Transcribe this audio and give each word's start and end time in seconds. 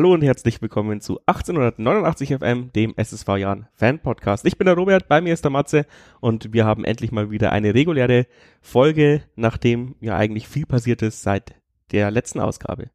Hallo 0.00 0.14
und 0.14 0.22
herzlich 0.22 0.62
willkommen 0.62 1.02
zu 1.02 1.20
1889 1.26 2.38
FM, 2.38 2.72
dem 2.72 2.94
SSV 2.96 3.36
Jahren 3.36 3.66
Fan 3.74 3.98
Podcast. 3.98 4.46
Ich 4.46 4.56
bin 4.56 4.64
der 4.64 4.74
Robert, 4.74 5.08
bei 5.08 5.20
mir 5.20 5.34
ist 5.34 5.44
der 5.44 5.50
Matze 5.50 5.84
und 6.20 6.54
wir 6.54 6.64
haben 6.64 6.86
endlich 6.86 7.12
mal 7.12 7.30
wieder 7.30 7.52
eine 7.52 7.74
reguläre 7.74 8.26
Folge, 8.62 9.20
nachdem 9.36 9.96
ja 10.00 10.16
eigentlich 10.16 10.48
viel 10.48 10.64
passiert 10.64 11.02
ist 11.02 11.20
seit 11.22 11.54
der 11.92 12.10
letzten 12.10 12.40
Ausgabe. 12.40 12.88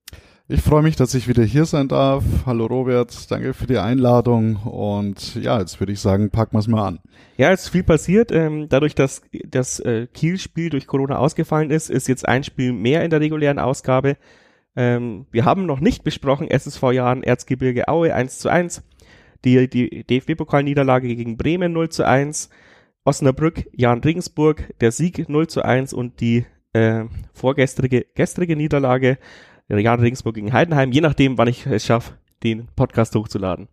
Ich 0.47 0.63
freue 0.63 0.81
mich, 0.81 0.95
dass 0.95 1.13
ich 1.13 1.27
wieder 1.27 1.43
hier 1.43 1.65
sein 1.65 1.87
darf. 1.89 2.23
Hallo 2.47 2.65
Robert, 2.65 3.29
danke 3.29 3.53
für 3.53 3.67
die 3.67 3.77
Einladung 3.77 4.55
und 4.55 5.35
ja, 5.35 5.59
jetzt 5.59 5.79
würde 5.79 5.93
ich 5.93 5.99
sagen, 5.99 6.31
packen 6.31 6.55
wir 6.55 6.59
es 6.59 6.67
mal 6.67 6.87
an. 6.87 6.99
Ja, 7.37 7.51
es 7.51 7.65
ist 7.65 7.69
viel 7.69 7.83
passiert. 7.83 8.31
Ähm, 8.31 8.67
dadurch, 8.67 8.95
dass 8.95 9.21
das 9.47 9.79
äh, 9.79 10.07
Kiel-Spiel 10.11 10.71
durch 10.71 10.87
Corona 10.87 11.19
ausgefallen 11.19 11.69
ist, 11.69 11.91
ist 11.91 12.07
jetzt 12.07 12.27
ein 12.27 12.43
Spiel 12.43 12.73
mehr 12.73 13.03
in 13.03 13.11
der 13.11 13.21
regulären 13.21 13.59
Ausgabe. 13.59 14.17
Ähm, 14.75 15.25
wir 15.31 15.45
haben 15.45 15.65
noch 15.65 15.79
nicht 15.79 16.03
besprochen, 16.03 16.49
SSV 16.49 16.91
Jahren 16.91 17.23
Erzgebirge 17.23 17.87
Aue 17.87 18.13
1 18.13 18.39
zu 18.39 18.49
1, 18.49 18.83
die, 19.43 19.69
die 19.69 20.03
DFB-Pokalniederlage 20.03 21.15
gegen 21.15 21.37
Bremen 21.37 21.73
0 21.73 21.89
zu 21.89 22.05
1, 22.05 22.49
Osnabrück, 23.03 23.65
Jan 23.73 24.01
Regensburg, 24.01 24.73
der 24.81 24.91
Sieg 24.91 25.29
0 25.29 25.47
zu 25.47 25.63
1 25.63 25.93
und 25.93 26.19
die 26.19 26.45
äh, 26.73 27.05
vorgestrige 27.33 28.05
gestrige 28.15 28.55
Niederlage 28.55 29.17
Jan 29.67 29.99
Regensburg 29.99 30.35
gegen 30.35 30.53
Heidenheim, 30.53 30.91
je 30.91 31.01
nachdem, 31.01 31.37
wann 31.37 31.47
ich 31.47 31.65
es 31.65 31.85
schaffe, 31.85 32.13
den 32.43 32.67
Podcast 32.75 33.15
hochzuladen. 33.15 33.67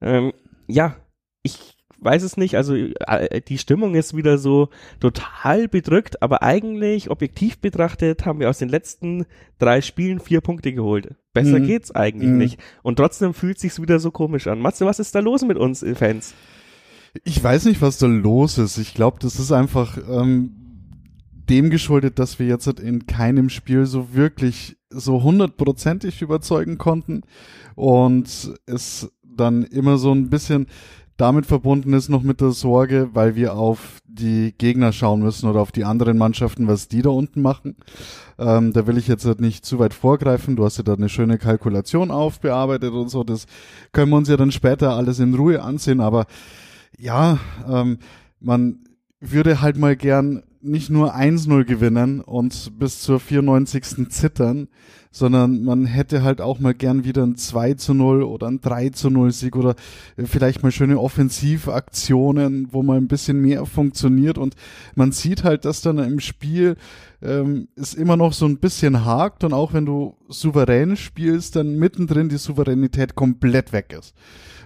Ähm, 0.00 0.32
ja, 0.66 0.96
ich 1.42 1.75
weiß 1.98 2.22
es 2.22 2.36
nicht. 2.36 2.56
Also 2.56 2.74
äh, 2.74 3.40
die 3.40 3.58
Stimmung 3.58 3.94
ist 3.94 4.16
wieder 4.16 4.38
so 4.38 4.68
total 5.00 5.68
bedrückt, 5.68 6.22
aber 6.22 6.42
eigentlich 6.42 7.10
objektiv 7.10 7.58
betrachtet 7.58 8.26
haben 8.26 8.40
wir 8.40 8.50
aus 8.50 8.58
den 8.58 8.68
letzten 8.68 9.26
drei 9.58 9.80
Spielen 9.80 10.20
vier 10.20 10.40
Punkte 10.40 10.72
geholt. 10.72 11.14
Besser 11.32 11.58
mhm. 11.58 11.66
geht's 11.66 11.90
eigentlich 11.90 12.30
mhm. 12.30 12.38
nicht. 12.38 12.60
Und 12.82 12.96
trotzdem 12.96 13.34
fühlt 13.34 13.58
sich's 13.58 13.80
wieder 13.80 13.98
so 13.98 14.10
komisch 14.10 14.46
an. 14.46 14.60
Matze, 14.60 14.86
was 14.86 14.98
ist 14.98 15.14
da 15.14 15.20
los 15.20 15.42
mit 15.42 15.56
uns 15.56 15.84
Fans? 15.94 16.34
Ich 17.24 17.42
weiß 17.42 17.64
nicht, 17.64 17.80
was 17.80 17.98
da 17.98 18.06
los 18.06 18.58
ist. 18.58 18.78
Ich 18.78 18.94
glaube, 18.94 19.18
das 19.20 19.38
ist 19.38 19.52
einfach 19.52 19.98
ähm, 20.08 20.66
dem 21.48 21.70
geschuldet, 21.70 22.18
dass 22.18 22.38
wir 22.38 22.46
jetzt 22.46 22.66
in 22.66 23.06
keinem 23.06 23.48
Spiel 23.48 23.86
so 23.86 24.14
wirklich 24.14 24.76
so 24.90 25.22
hundertprozentig 25.22 26.22
überzeugen 26.22 26.78
konnten 26.78 27.22
und 27.74 28.54
es 28.66 29.12
dann 29.22 29.64
immer 29.64 29.98
so 29.98 30.12
ein 30.12 30.30
bisschen 30.30 30.66
damit 31.16 31.46
verbunden 31.46 31.92
ist 31.94 32.08
noch 32.08 32.22
mit 32.22 32.40
der 32.40 32.50
Sorge, 32.50 33.10
weil 33.14 33.36
wir 33.36 33.54
auf 33.54 34.00
die 34.06 34.54
Gegner 34.56 34.92
schauen 34.92 35.20
müssen 35.20 35.48
oder 35.48 35.60
auf 35.60 35.72
die 35.72 35.84
anderen 35.84 36.18
Mannschaften, 36.18 36.68
was 36.68 36.88
die 36.88 37.02
da 37.02 37.10
unten 37.10 37.40
machen. 37.40 37.76
Ähm, 38.38 38.72
da 38.72 38.86
will 38.86 38.98
ich 38.98 39.08
jetzt 39.08 39.24
nicht 39.40 39.64
zu 39.64 39.78
weit 39.78 39.94
vorgreifen. 39.94 40.56
Du 40.56 40.64
hast 40.64 40.76
ja 40.76 40.82
da 40.82 40.94
eine 40.94 41.08
schöne 41.08 41.38
Kalkulation 41.38 42.10
aufbearbeitet 42.10 42.92
und 42.92 43.08
so. 43.08 43.24
Das 43.24 43.46
können 43.92 44.10
wir 44.10 44.16
uns 44.16 44.28
ja 44.28 44.36
dann 44.36 44.52
später 44.52 44.94
alles 44.94 45.18
in 45.18 45.34
Ruhe 45.34 45.62
ansehen. 45.62 46.00
Aber 46.00 46.26
ja, 46.98 47.38
ähm, 47.66 47.98
man 48.40 48.80
würde 49.20 49.62
halt 49.62 49.78
mal 49.78 49.96
gern 49.96 50.42
nicht 50.66 50.90
nur 50.90 51.14
1-0 51.14 51.64
gewinnen 51.64 52.20
und 52.20 52.78
bis 52.78 53.00
zur 53.00 53.20
94. 53.20 54.08
zittern, 54.10 54.68
sondern 55.10 55.64
man 55.64 55.86
hätte 55.86 56.22
halt 56.22 56.40
auch 56.40 56.58
mal 56.58 56.74
gern 56.74 57.04
wieder 57.04 57.22
ein 57.22 57.36
2 57.36 57.74
zu 57.74 57.94
0 57.94 58.22
oder 58.22 58.48
ein 58.48 58.60
3 58.60 58.90
zu 58.90 59.08
0 59.08 59.32
Sieg 59.32 59.56
oder 59.56 59.74
vielleicht 60.22 60.62
mal 60.62 60.70
schöne 60.72 61.00
Offensivaktionen, 61.00 62.68
wo 62.72 62.82
mal 62.82 62.98
ein 62.98 63.08
bisschen 63.08 63.40
mehr 63.40 63.64
funktioniert 63.64 64.36
und 64.36 64.56
man 64.94 65.12
sieht 65.12 65.42
halt, 65.42 65.64
dass 65.64 65.80
dann 65.80 65.98
im 65.98 66.20
Spiel 66.20 66.76
ähm, 67.22 67.68
es 67.76 67.94
immer 67.94 68.16
noch 68.16 68.34
so 68.34 68.44
ein 68.44 68.58
bisschen 68.58 69.04
hakt 69.04 69.42
und 69.44 69.54
auch 69.54 69.72
wenn 69.72 69.86
du 69.86 70.16
souverän 70.28 70.96
spielst, 70.96 71.56
dann 71.56 71.78
mittendrin 71.78 72.28
die 72.28 72.36
Souveränität 72.36 73.14
komplett 73.14 73.72
weg 73.72 73.96
ist. 73.98 74.14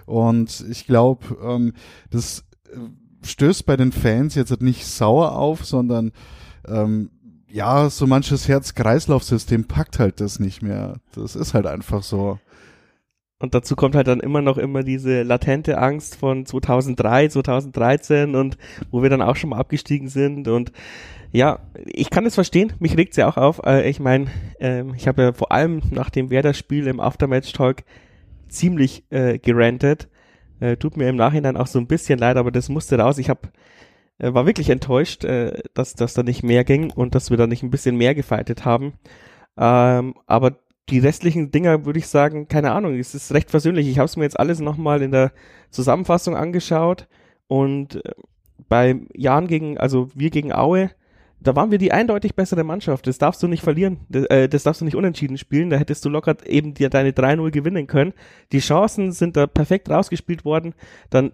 Und 0.05 0.65
ich 0.69 0.85
glaube, 0.85 1.37
ähm, 1.41 1.73
das 2.09 2.43
äh, 2.73 2.77
stößt 3.23 3.65
bei 3.65 3.77
den 3.77 3.91
Fans 3.91 4.35
jetzt 4.35 4.61
nicht 4.61 4.85
sauer 4.85 5.35
auf, 5.35 5.65
sondern 5.65 6.11
ähm, 6.67 7.09
ja, 7.47 7.89
so 7.89 8.07
manches 8.07 8.47
Herz-Kreislauf-System 8.47 9.65
packt 9.65 9.99
halt 9.99 10.21
das 10.21 10.39
nicht 10.39 10.61
mehr. 10.61 10.95
Das 11.13 11.35
ist 11.35 11.53
halt 11.53 11.65
einfach 11.65 12.03
so. 12.03 12.39
Und 13.39 13.55
dazu 13.55 13.75
kommt 13.75 13.95
halt 13.95 14.07
dann 14.07 14.19
immer 14.19 14.41
noch 14.41 14.57
immer 14.57 14.83
diese 14.83 15.23
latente 15.23 15.79
Angst 15.79 16.15
von 16.15 16.45
2003, 16.45 17.29
2013 17.29 18.35
und 18.35 18.57
wo 18.91 19.01
wir 19.01 19.09
dann 19.09 19.21
auch 19.21 19.35
schon 19.35 19.49
mal 19.49 19.57
abgestiegen 19.57 20.09
sind 20.09 20.47
und 20.47 20.71
ja, 21.33 21.59
ich 21.85 22.09
kann 22.09 22.25
es 22.25 22.35
verstehen, 22.35 22.73
mich 22.79 22.97
regt's 22.97 23.15
ja 23.15 23.27
auch 23.27 23.37
auf. 23.37 23.61
Äh, 23.65 23.89
ich 23.89 24.01
meine, 24.01 24.27
ähm, 24.59 24.93
ich 24.95 25.07
habe 25.07 25.21
ja 25.21 25.33
vor 25.33 25.51
allem 25.51 25.81
nach 25.89 26.09
dem 26.09 26.29
Werder-Spiel 26.29 26.87
im 26.87 26.99
Aftermatch-Talk 26.99 27.83
ziemlich 28.49 29.05
äh, 29.11 29.39
gerantet 29.39 30.09
äh, 30.61 30.77
tut 30.77 30.95
mir 30.95 31.09
im 31.09 31.17
Nachhinein 31.17 31.57
auch 31.57 31.67
so 31.67 31.79
ein 31.79 31.87
bisschen 31.87 32.19
leid, 32.19 32.37
aber 32.37 32.51
das 32.51 32.69
musste 32.69 32.97
raus. 32.97 33.17
Ich 33.17 33.29
hab, 33.29 33.51
äh, 34.19 34.33
war 34.33 34.45
wirklich 34.45 34.69
enttäuscht, 34.69 35.25
äh, 35.25 35.61
dass, 35.73 35.95
dass 35.95 36.13
da 36.13 36.23
nicht 36.23 36.43
mehr 36.43 36.63
ging 36.63 36.91
und 36.91 37.15
dass 37.15 37.29
wir 37.29 37.37
da 37.37 37.47
nicht 37.47 37.63
ein 37.63 37.71
bisschen 37.71 37.97
mehr 37.97 38.15
gefeitet 38.15 38.63
haben. 38.63 38.93
Ähm, 39.57 40.15
aber 40.27 40.57
die 40.89 40.99
restlichen 40.99 41.51
Dinger 41.51 41.85
würde 41.85 41.99
ich 41.99 42.07
sagen, 42.07 42.47
keine 42.47 42.71
Ahnung, 42.71 42.97
es 42.97 43.15
ist 43.15 43.33
recht 43.33 43.49
versöhnlich. 43.49 43.87
Ich 43.87 43.97
habe 43.97 44.05
es 44.05 44.17
mir 44.17 44.23
jetzt 44.23 44.39
alles 44.39 44.59
nochmal 44.59 45.01
in 45.01 45.11
der 45.11 45.31
Zusammenfassung 45.69 46.35
angeschaut 46.35 47.07
und 47.47 48.05
äh, 48.05 48.11
bei 48.69 49.01
Jan 49.13 49.47
gegen, 49.47 49.77
also 49.77 50.09
wir 50.15 50.29
gegen 50.29 50.53
Aue, 50.53 50.91
da 51.41 51.55
waren 51.55 51.71
wir 51.71 51.77
die 51.77 51.91
eindeutig 51.91 52.35
bessere 52.35 52.63
Mannschaft. 52.63 53.07
Das 53.07 53.17
darfst 53.17 53.41
du 53.41 53.47
nicht 53.47 53.63
verlieren. 53.63 54.01
Das, 54.09 54.25
äh, 54.25 54.47
das 54.47 54.63
darfst 54.63 54.81
du 54.81 54.85
nicht 54.85 54.95
unentschieden 54.95 55.37
spielen. 55.37 55.69
Da 55.69 55.77
hättest 55.77 56.05
du 56.05 56.09
locker 56.09 56.35
eben 56.45 56.73
dir 56.73 56.89
deine 56.89 57.11
3-0 57.11 57.51
gewinnen 57.51 57.87
können. 57.87 58.13
Die 58.51 58.59
Chancen 58.59 59.11
sind 59.11 59.35
da 59.35 59.47
perfekt 59.47 59.89
rausgespielt 59.89 60.45
worden. 60.45 60.73
Dann 61.09 61.31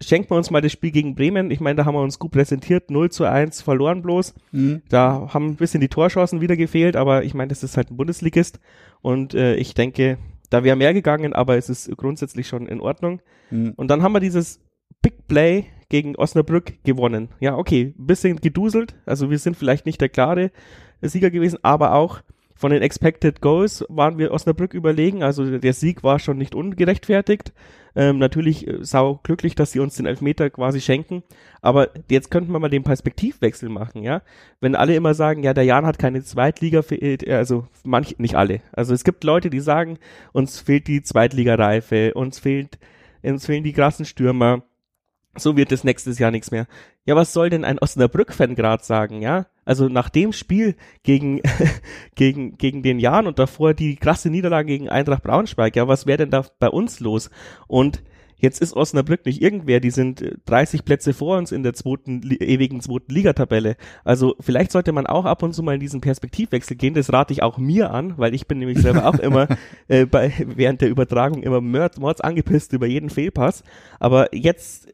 schenken 0.00 0.30
wir 0.30 0.36
uns 0.36 0.50
mal 0.50 0.60
das 0.60 0.72
Spiel 0.72 0.92
gegen 0.92 1.16
Bremen. 1.16 1.50
Ich 1.50 1.60
meine, 1.60 1.76
da 1.76 1.84
haben 1.84 1.94
wir 1.94 2.02
uns 2.02 2.20
gut 2.20 2.30
präsentiert. 2.30 2.90
0 2.90 3.10
zu 3.10 3.24
1 3.24 3.62
verloren 3.62 4.02
bloß. 4.02 4.34
Mhm. 4.52 4.82
Da 4.88 5.28
haben 5.34 5.46
ein 5.46 5.56
bisschen 5.56 5.80
die 5.80 5.88
Torchancen 5.88 6.40
wieder 6.40 6.56
gefehlt, 6.56 6.94
aber 6.94 7.24
ich 7.24 7.34
meine, 7.34 7.48
das 7.48 7.64
ist 7.64 7.76
halt 7.76 7.90
ein 7.90 7.96
Bundesligist. 7.96 8.60
Und 9.00 9.34
äh, 9.34 9.56
ich 9.56 9.74
denke, 9.74 10.18
da 10.50 10.62
wäre 10.62 10.76
mehr 10.76 10.94
gegangen, 10.94 11.32
aber 11.32 11.56
es 11.56 11.68
ist 11.68 11.94
grundsätzlich 11.96 12.46
schon 12.46 12.66
in 12.66 12.80
Ordnung. 12.80 13.20
Mhm. 13.50 13.72
Und 13.76 13.88
dann 13.88 14.02
haben 14.02 14.12
wir 14.12 14.20
dieses 14.20 14.60
Big 15.02 15.26
Play 15.26 15.66
gegen 15.88 16.16
Osnabrück 16.16 16.82
gewonnen. 16.84 17.28
Ja, 17.40 17.56
okay, 17.56 17.94
bisschen 17.96 18.36
geduselt. 18.36 18.94
Also 19.06 19.30
wir 19.30 19.38
sind 19.38 19.56
vielleicht 19.56 19.86
nicht 19.86 20.00
der 20.00 20.08
klare 20.08 20.50
Sieger 21.00 21.30
gewesen, 21.30 21.58
aber 21.62 21.94
auch 21.94 22.22
von 22.58 22.72
den 22.72 22.82
Expected 22.82 23.40
Goals 23.40 23.84
waren 23.88 24.18
wir 24.18 24.32
Osnabrück 24.32 24.74
überlegen. 24.74 25.22
Also 25.22 25.58
der 25.58 25.72
Sieg 25.72 26.02
war 26.02 26.18
schon 26.18 26.38
nicht 26.38 26.56
ungerechtfertigt. 26.56 27.52
Ähm, 27.94 28.18
natürlich 28.18 28.66
äh, 28.66 28.78
sau 28.80 29.20
glücklich, 29.22 29.54
dass 29.54 29.70
sie 29.70 29.78
uns 29.78 29.94
den 29.94 30.06
Elfmeter 30.06 30.50
quasi 30.50 30.80
schenken. 30.80 31.22
Aber 31.62 31.90
jetzt 32.10 32.32
könnten 32.32 32.50
wir 32.52 32.58
mal 32.58 32.68
den 32.68 32.82
Perspektivwechsel 32.82 33.68
machen, 33.68 34.02
ja. 34.02 34.22
Wenn 34.60 34.74
alle 34.74 34.96
immer 34.96 35.14
sagen, 35.14 35.44
ja, 35.44 35.54
der 35.54 35.64
Jan 35.64 35.86
hat 35.86 35.98
keine 36.00 36.22
Zweitliga, 36.22 36.82
äh, 36.90 37.32
also 37.32 37.66
manche, 37.84 38.14
nicht 38.18 38.34
alle. 38.34 38.60
Also 38.72 38.92
es 38.92 39.04
gibt 39.04 39.22
Leute, 39.22 39.50
die 39.50 39.60
sagen, 39.60 39.98
uns 40.32 40.58
fehlt 40.58 40.88
die 40.88 41.02
Zweitligareife, 41.02 42.14
uns 42.14 42.40
fehlt, 42.40 42.78
uns 43.22 43.46
fehlen 43.46 43.64
die 43.64 43.72
krassen 43.72 44.04
Stürmer 44.04 44.62
so 45.40 45.56
wird 45.56 45.72
es 45.72 45.84
nächstes 45.84 46.18
Jahr 46.18 46.30
nichts 46.30 46.50
mehr. 46.50 46.66
Ja, 47.04 47.16
was 47.16 47.32
soll 47.32 47.50
denn 47.50 47.64
ein 47.64 47.78
Osnabrück-Fan 47.78 48.54
gerade 48.54 48.84
sagen, 48.84 49.22
ja? 49.22 49.46
Also 49.64 49.88
nach 49.88 50.08
dem 50.08 50.32
Spiel 50.32 50.76
gegen, 51.02 51.40
gegen, 52.14 52.56
gegen 52.56 52.82
den 52.82 52.98
Jan 52.98 53.26
und 53.26 53.38
davor 53.38 53.74
die 53.74 53.96
krasse 53.96 54.30
Niederlage 54.30 54.68
gegen 54.68 54.88
Eintracht 54.88 55.22
Braunschweig, 55.22 55.76
ja, 55.76 55.88
was 55.88 56.06
wäre 56.06 56.18
denn 56.18 56.30
da 56.30 56.44
bei 56.58 56.68
uns 56.68 57.00
los? 57.00 57.30
Und 57.66 58.02
jetzt 58.38 58.62
ist 58.62 58.74
Osnabrück 58.74 59.26
nicht 59.26 59.42
irgendwer, 59.42 59.80
die 59.80 59.90
sind 59.90 60.24
30 60.46 60.84
Plätze 60.84 61.12
vor 61.12 61.36
uns 61.36 61.52
in 61.52 61.62
der 61.62 61.74
zweiten, 61.74 62.22
ewigen 62.40 62.80
zweiten 62.80 63.12
Ligatabelle. 63.12 63.76
Also 64.04 64.36
vielleicht 64.40 64.72
sollte 64.72 64.92
man 64.92 65.06
auch 65.06 65.24
ab 65.24 65.42
und 65.42 65.54
zu 65.54 65.62
mal 65.62 65.74
in 65.74 65.80
diesen 65.80 66.00
Perspektivwechsel 66.00 66.76
gehen, 66.76 66.94
das 66.94 67.12
rate 67.12 67.32
ich 67.32 67.42
auch 67.42 67.58
mir 67.58 67.90
an, 67.90 68.14
weil 68.16 68.34
ich 68.34 68.46
bin 68.46 68.58
nämlich 68.58 68.78
selber 68.78 69.06
auch 69.06 69.18
immer 69.18 69.48
äh, 69.88 70.06
bei, 70.06 70.32
während 70.46 70.80
der 70.80 70.88
Übertragung 70.88 71.42
immer 71.42 71.60
mords 71.60 72.20
angepisst 72.20 72.72
über 72.72 72.86
jeden 72.86 73.10
Fehlpass. 73.10 73.62
Aber 73.98 74.34
jetzt 74.34 74.88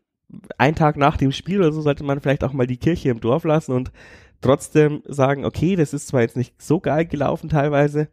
ein 0.58 0.74
Tag 0.74 0.96
nach 0.96 1.16
dem 1.16 1.32
Spiel 1.32 1.60
oder 1.60 1.72
so 1.72 1.80
sollte 1.80 2.04
man 2.04 2.20
vielleicht 2.20 2.44
auch 2.44 2.52
mal 2.52 2.66
die 2.66 2.76
Kirche 2.76 3.10
im 3.10 3.20
Dorf 3.20 3.44
lassen 3.44 3.72
und 3.72 3.92
trotzdem 4.40 5.02
sagen, 5.06 5.44
okay, 5.44 5.76
das 5.76 5.94
ist 5.94 6.08
zwar 6.08 6.22
jetzt 6.22 6.36
nicht 6.36 6.60
so 6.60 6.80
geil 6.80 7.06
gelaufen 7.06 7.48
teilweise, 7.48 8.08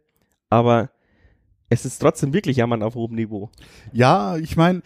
aber 0.50 0.90
es 1.68 1.84
ist 1.84 1.98
trotzdem 1.98 2.32
wirklich 2.32 2.58
Jammern 2.58 2.82
auf 2.82 2.94
hohem 2.94 3.14
Niveau. 3.14 3.50
Ja, 3.92 4.36
ich 4.36 4.56
meine, 4.56 4.82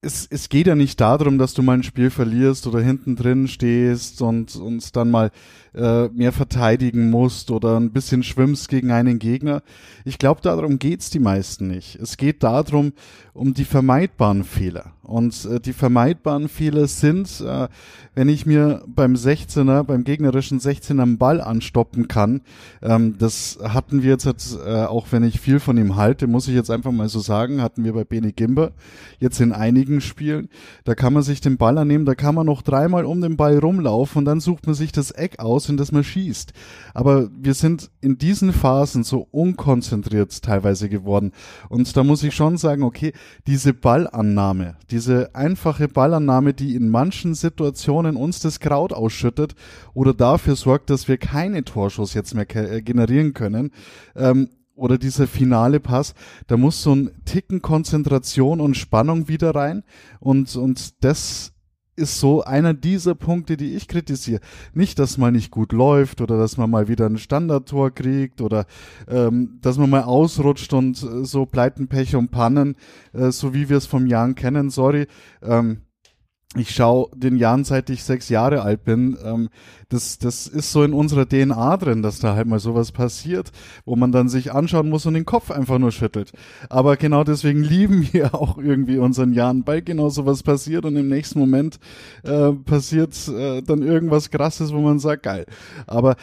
es, 0.00 0.26
es 0.30 0.48
geht 0.48 0.66
ja 0.66 0.74
nicht 0.74 1.00
darum, 1.00 1.38
dass 1.38 1.54
du 1.54 1.62
mal 1.62 1.74
ein 1.74 1.82
Spiel 1.82 2.10
verlierst 2.10 2.66
oder 2.66 2.80
hinten 2.80 3.16
drin 3.16 3.48
stehst 3.48 4.22
und 4.22 4.56
uns 4.56 4.92
dann 4.92 5.10
mal 5.10 5.30
äh, 5.74 6.08
mehr 6.08 6.32
verteidigen 6.32 7.10
musst 7.10 7.50
oder 7.50 7.78
ein 7.78 7.92
bisschen 7.92 8.22
schwimmst 8.22 8.68
gegen 8.68 8.90
einen 8.90 9.18
Gegner. 9.18 9.62
Ich 10.04 10.18
glaube, 10.18 10.40
darum 10.42 10.78
geht's 10.78 11.10
die 11.10 11.18
meisten 11.18 11.68
nicht. 11.68 11.96
Es 11.96 12.16
geht 12.16 12.42
darum, 12.42 12.92
um 13.34 13.54
die 13.54 13.64
vermeidbaren 13.64 14.44
Fehler. 14.44 14.92
Und 15.06 15.44
äh, 15.44 15.60
die 15.60 15.72
vermeidbaren 15.72 16.48
Fehler 16.48 16.88
sind, 16.88 17.40
äh, 17.40 17.68
wenn 18.16 18.28
ich 18.28 18.44
mir 18.44 18.82
beim 18.88 19.14
16er, 19.14 19.84
beim 19.84 20.02
gegnerischen 20.02 20.58
16er 20.58 21.02
einen 21.02 21.16
Ball 21.16 21.40
anstoppen 21.40 22.08
kann. 22.08 22.40
Ähm, 22.82 23.16
das 23.16 23.58
hatten 23.62 24.02
wir 24.02 24.10
jetzt, 24.10 24.26
äh, 24.26 24.84
auch 24.84 25.06
wenn 25.10 25.22
ich 25.22 25.38
viel 25.38 25.60
von 25.60 25.78
ihm 25.78 25.94
halte, 25.94 26.26
muss 26.26 26.48
ich 26.48 26.56
jetzt 26.56 26.72
einfach 26.72 26.90
mal 26.90 27.08
so 27.08 27.20
sagen, 27.20 27.62
hatten 27.62 27.84
wir 27.84 27.92
bei 27.92 28.02
Bene 28.02 28.32
Gimber 28.32 28.72
jetzt 29.20 29.40
in 29.40 29.52
einigen 29.52 30.00
Spielen. 30.00 30.48
Da 30.82 30.96
kann 30.96 31.12
man 31.12 31.22
sich 31.22 31.40
den 31.40 31.56
Ball 31.56 31.78
annehmen, 31.78 32.04
da 32.04 32.16
kann 32.16 32.34
man 32.34 32.46
noch 32.46 32.62
dreimal 32.62 33.04
um 33.04 33.20
den 33.20 33.36
Ball 33.36 33.58
rumlaufen 33.58 34.18
und 34.20 34.24
dann 34.24 34.40
sucht 34.40 34.66
man 34.66 34.74
sich 34.74 34.90
das 34.90 35.12
Eck 35.12 35.38
aus, 35.38 35.68
in 35.68 35.76
das 35.76 35.92
man 35.92 36.02
schießt. 36.02 36.52
Aber 36.94 37.28
wir 37.38 37.54
sind 37.54 37.90
in 38.00 38.18
diesen 38.18 38.52
Phasen 38.52 39.04
so 39.04 39.28
unkonzentriert 39.30 40.42
teilweise 40.42 40.88
geworden. 40.88 41.30
Und 41.68 41.96
da 41.96 42.02
muss 42.02 42.24
ich 42.24 42.34
schon 42.34 42.56
sagen, 42.56 42.82
okay, 42.82 43.12
diese 43.46 43.72
Ballannahme, 43.72 44.74
diese 44.96 45.34
einfache 45.34 45.88
Ballannahme, 45.88 46.54
die 46.54 46.74
in 46.74 46.88
manchen 46.88 47.34
Situationen 47.34 48.16
uns 48.16 48.40
das 48.40 48.60
Kraut 48.60 48.94
ausschüttet 48.94 49.54
oder 49.92 50.14
dafür 50.14 50.56
sorgt, 50.56 50.88
dass 50.88 51.06
wir 51.06 51.18
keine 51.18 51.64
Torschuss 51.64 52.14
jetzt 52.14 52.34
mehr 52.34 52.46
äh, 52.56 52.80
generieren 52.80 53.34
können, 53.34 53.72
ähm, 54.14 54.48
oder 54.74 54.96
dieser 54.96 55.26
finale 55.26 55.80
Pass, 55.80 56.14
da 56.46 56.56
muss 56.56 56.82
so 56.82 56.94
ein 56.94 57.10
Ticken 57.26 57.60
Konzentration 57.60 58.58
und 58.58 58.74
Spannung 58.74 59.28
wieder 59.28 59.54
rein 59.54 59.84
und, 60.18 60.56
und 60.56 61.04
das 61.04 61.52
ist 61.96 62.20
so 62.20 62.42
einer 62.42 62.74
dieser 62.74 63.14
Punkte, 63.14 63.56
die 63.56 63.74
ich 63.74 63.88
kritisiere. 63.88 64.40
Nicht, 64.74 64.98
dass 64.98 65.18
man 65.18 65.32
nicht 65.32 65.50
gut 65.50 65.72
läuft 65.72 66.20
oder 66.20 66.38
dass 66.38 66.56
man 66.56 66.70
mal 66.70 66.88
wieder 66.88 67.06
ein 67.06 67.18
Standardtor 67.18 67.90
kriegt 67.90 68.40
oder 68.40 68.66
ähm, 69.08 69.58
dass 69.62 69.78
man 69.78 69.90
mal 69.90 70.02
ausrutscht 70.02 70.72
und 70.72 71.02
äh, 71.02 71.24
so 71.24 71.46
Pleiten, 71.46 71.88
Pech 71.88 72.14
und 72.14 72.30
Pannen, 72.30 72.76
äh, 73.12 73.30
so 73.30 73.54
wie 73.54 73.68
wir 73.68 73.78
es 73.78 73.86
vom 73.86 74.06
Jahren 74.06 74.34
kennen. 74.34 74.70
Sorry, 74.70 75.06
ähm, 75.42 75.82
ich 76.54 76.70
schaue 76.70 77.08
den 77.14 77.36
Jahren, 77.36 77.64
seit 77.64 77.90
ich 77.90 78.04
sechs 78.04 78.28
Jahre 78.28 78.62
alt 78.62 78.84
bin. 78.84 79.18
Ähm, 79.22 79.48
das, 79.88 80.18
das 80.18 80.46
ist 80.46 80.72
so 80.72 80.84
in 80.84 80.92
unserer 80.92 81.26
DNA 81.28 81.76
drin, 81.76 82.02
dass 82.02 82.20
da 82.20 82.34
halt 82.34 82.46
mal 82.46 82.60
sowas 82.60 82.92
passiert, 82.92 83.50
wo 83.84 83.96
man 83.96 84.12
dann 84.12 84.28
sich 84.28 84.52
anschauen 84.52 84.88
muss 84.88 85.06
und 85.06 85.14
den 85.14 85.24
Kopf 85.24 85.50
einfach 85.50 85.78
nur 85.78 85.92
schüttelt. 85.92 86.32
Aber 86.70 86.96
genau 86.96 87.24
deswegen 87.24 87.62
lieben 87.62 88.08
wir 88.12 88.34
auch 88.40 88.58
irgendwie 88.58 88.98
unseren 88.98 89.32
Jahren, 89.32 89.66
weil 89.66 89.82
genau 89.82 90.08
sowas 90.08 90.42
passiert 90.42 90.84
und 90.84 90.96
im 90.96 91.08
nächsten 91.08 91.38
Moment 91.38 91.78
äh, 92.22 92.52
passiert 92.52 93.16
äh, 93.28 93.62
dann 93.62 93.82
irgendwas 93.82 94.30
Krasses, 94.30 94.72
wo 94.72 94.80
man 94.80 94.98
sagt, 94.98 95.24
geil. 95.24 95.46
Aber 95.86 96.16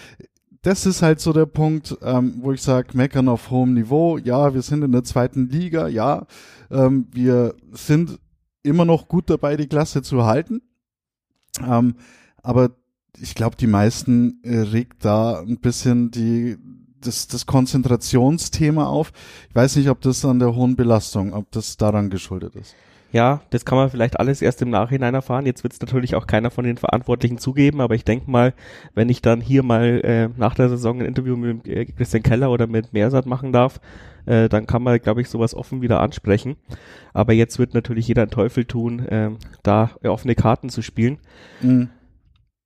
das 0.61 0.85
ist 0.85 1.01
halt 1.01 1.19
so 1.19 1.33
der 1.33 1.45
Punkt, 1.45 1.97
ähm, 2.01 2.35
wo 2.39 2.53
ich 2.53 2.61
sage, 2.61 2.97
meckern 2.97 3.27
auf 3.27 3.51
hohem 3.51 3.73
Niveau. 3.73 4.17
Ja, 4.17 4.53
wir 4.53 4.61
sind 4.61 4.81
in 4.83 4.93
der 4.93 5.03
zweiten 5.03 5.49
Liga. 5.49 5.89
Ja, 5.89 6.25
ähm, 6.71 7.07
wir 7.11 7.55
sind 7.73 8.19
immer 8.63 8.85
noch 8.85 9.07
gut 9.07 9.29
dabei, 9.29 9.57
die 9.57 9.67
Klasse 9.67 10.01
zu 10.01 10.25
halten. 10.25 10.61
Ähm, 11.61 11.95
aber 12.41 12.71
ich 13.19 13.35
glaube, 13.35 13.55
die 13.55 13.67
meisten 13.67 14.41
äh, 14.43 14.59
regt 14.59 15.05
da 15.05 15.41
ein 15.41 15.59
bisschen 15.59 16.09
die, 16.11 16.57
das, 16.99 17.27
das 17.27 17.45
Konzentrationsthema 17.45 18.87
auf. 18.87 19.11
Ich 19.49 19.55
weiß 19.55 19.75
nicht, 19.75 19.89
ob 19.89 20.01
das 20.01 20.25
an 20.25 20.39
der 20.39 20.55
hohen 20.55 20.75
Belastung, 20.75 21.33
ob 21.33 21.51
das 21.51 21.77
daran 21.77 22.09
geschuldet 22.09 22.55
ist. 22.55 22.75
Ja, 23.13 23.41
das 23.51 23.63
kann 23.63 23.77
man 23.77 23.91
vielleicht 23.91 24.19
alles 24.19 24.41
erst 24.41 24.63
im 24.63 24.71
Nachhinein 24.71 25.13
erfahren. 25.13 25.45
Jetzt 25.45 25.63
wird 25.63 25.71
es 25.71 25.79
natürlich 25.79 26.15
auch 26.15 26.25
keiner 26.25 26.49
von 26.49 26.65
den 26.65 26.77
Verantwortlichen 26.77 27.37
zugeben, 27.37 27.79
aber 27.79 27.93
ich 27.93 28.03
denke 28.03 28.29
mal, 28.29 28.53
wenn 28.95 29.07
ich 29.07 29.21
dann 29.21 29.39
hier 29.39 29.61
mal 29.61 30.01
äh, 30.03 30.29
nach 30.35 30.55
der 30.55 30.67
Saison 30.67 30.99
ein 30.99 31.05
Interview 31.05 31.37
mit 31.37 31.67
äh, 31.67 31.85
Christian 31.85 32.23
Keller 32.23 32.49
oder 32.49 32.65
mit 32.65 32.91
Mersat 32.91 33.27
machen 33.27 33.53
darf, 33.53 33.79
äh, 34.25 34.49
dann 34.49 34.65
kann 34.65 34.81
man, 34.81 34.99
glaube 34.99 35.21
ich, 35.21 35.29
sowas 35.29 35.53
offen 35.53 35.83
wieder 35.83 35.99
ansprechen. 35.99 36.55
Aber 37.13 37.33
jetzt 37.33 37.59
wird 37.59 37.75
natürlich 37.75 38.07
jeder 38.07 38.23
einen 38.23 38.31
Teufel 38.31 38.65
tun, 38.65 39.05
äh, 39.07 39.29
da 39.61 39.91
offene 40.03 40.33
Karten 40.33 40.69
zu 40.69 40.81
spielen. 40.81 41.19
Mhm. 41.61 41.89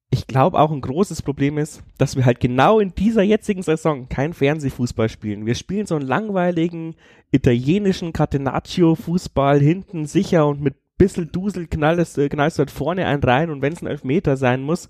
Ich 0.10 0.26
glaube 0.26 0.60
auch 0.60 0.72
ein 0.72 0.82
großes 0.82 1.22
Problem 1.22 1.58
ist, 1.58 1.84
dass 1.98 2.16
wir 2.16 2.26
halt 2.26 2.40
genau 2.40 2.80
in 2.80 2.96
dieser 2.96 3.24
jetzigen 3.24 3.62
Saison 3.62 4.08
kein 4.08 4.34
Fernsehfußball 4.34 5.10
spielen. 5.10 5.46
Wir 5.46 5.56
spielen 5.56 5.86
so 5.86 5.96
einen 5.96 6.08
langweiligen 6.08 6.96
italienischen 7.32 8.14
Catenaccio-Fußball 8.14 9.60
hinten 9.60 10.06
sicher 10.06 10.48
und 10.48 10.62
mit 10.62 10.76
bissel 10.98 11.28
Dusel 11.28 11.68
knallst, 11.68 12.18
äh, 12.18 12.30
knallst 12.30 12.58
du 12.58 12.62
halt 12.62 12.72
vorne 12.72 13.06
einen 13.06 13.24
rein 13.24 13.50
und 13.50 13.62
wenn 13.62 13.74
es 13.74 13.82
ein 13.82 13.88
Elfmeter 13.88 14.38
sein 14.38 14.64
muss 14.64 14.90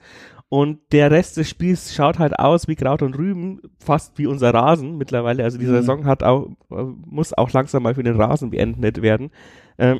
und 0.50 0.80
der 0.94 1.12
Rest 1.12 1.36
des 1.38 1.50
Spiels 1.50 1.94
schaut 1.94 2.20
halt 2.20 2.40
aus 2.40 2.68
wie 2.68 2.76
Kraut 2.76 3.02
und 3.02 3.18
Rüben, 3.18 3.60
fast 3.80 4.18
wie 4.18 4.28
unser 4.28 4.54
Rasen 4.54 4.98
mittlerweile. 4.98 5.44
Also 5.44 5.58
die 5.58 5.66
mhm. 5.66 5.72
Saison 5.72 6.06
hat 6.06 6.24
auch, 6.24 6.50
muss 6.70 7.34
auch 7.34 7.52
langsam 7.52 7.84
mal 7.84 7.96
für 7.96 8.04
den 8.04 8.16
Rasen 8.16 8.52
beendet 8.52 9.02
werden. 9.02 9.32
Ähm, 9.78 10.00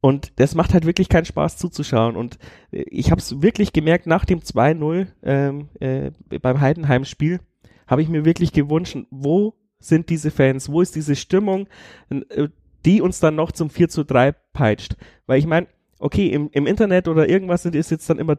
und 0.00 0.38
das 0.38 0.54
macht 0.54 0.74
halt 0.74 0.86
wirklich 0.86 1.08
keinen 1.08 1.24
Spaß 1.24 1.56
zuzuschauen. 1.56 2.16
Und 2.16 2.38
äh, 2.70 2.84
ich 2.88 3.10
habe 3.10 3.20
es 3.20 3.42
wirklich 3.42 3.72
gemerkt, 3.72 4.06
nach 4.06 4.24
dem 4.24 4.40
2-0 4.40 5.06
ähm, 5.22 5.68
äh, 5.80 6.10
beim 6.40 6.60
Heidenheim-Spiel, 6.60 7.40
habe 7.86 8.02
ich 8.02 8.08
mir 8.08 8.24
wirklich 8.24 8.52
gewünscht, 8.52 8.96
wo 9.10 9.54
sind 9.80 10.10
diese 10.10 10.30
Fans, 10.30 10.70
wo 10.70 10.80
ist 10.82 10.94
diese 10.94 11.16
Stimmung, 11.16 11.68
äh, 12.10 12.48
die 12.84 13.00
uns 13.00 13.20
dann 13.20 13.34
noch 13.34 13.50
zum 13.52 13.70
4 13.70 13.88
zu 13.88 14.04
3 14.04 14.32
peitscht. 14.52 14.96
Weil 15.26 15.38
ich 15.38 15.46
meine, 15.46 15.66
okay, 15.98 16.28
im, 16.28 16.50
im 16.52 16.66
Internet 16.66 17.08
oder 17.08 17.28
irgendwas 17.28 17.64
ist 17.64 17.90
jetzt 17.90 18.08
dann 18.08 18.18
immer 18.18 18.36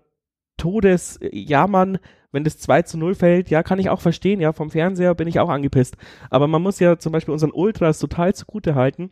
Todesjammern, 0.57 1.97
wenn 2.31 2.43
das 2.43 2.59
2 2.59 2.83
zu 2.83 2.97
0 2.97 3.15
fällt, 3.15 3.49
ja, 3.49 3.63
kann 3.63 3.79
ich 3.79 3.89
auch 3.89 4.01
verstehen, 4.01 4.39
ja, 4.39 4.53
vom 4.53 4.69
Fernseher 4.69 5.15
bin 5.15 5.27
ich 5.27 5.39
auch 5.39 5.49
angepisst. 5.49 5.97
Aber 6.29 6.47
man 6.47 6.61
muss 6.61 6.79
ja 6.79 6.99
zum 6.99 7.11
Beispiel 7.11 7.33
unseren 7.33 7.51
Ultras 7.51 7.99
total 7.99 8.35
zugute 8.35 8.75
halten, 8.75 9.11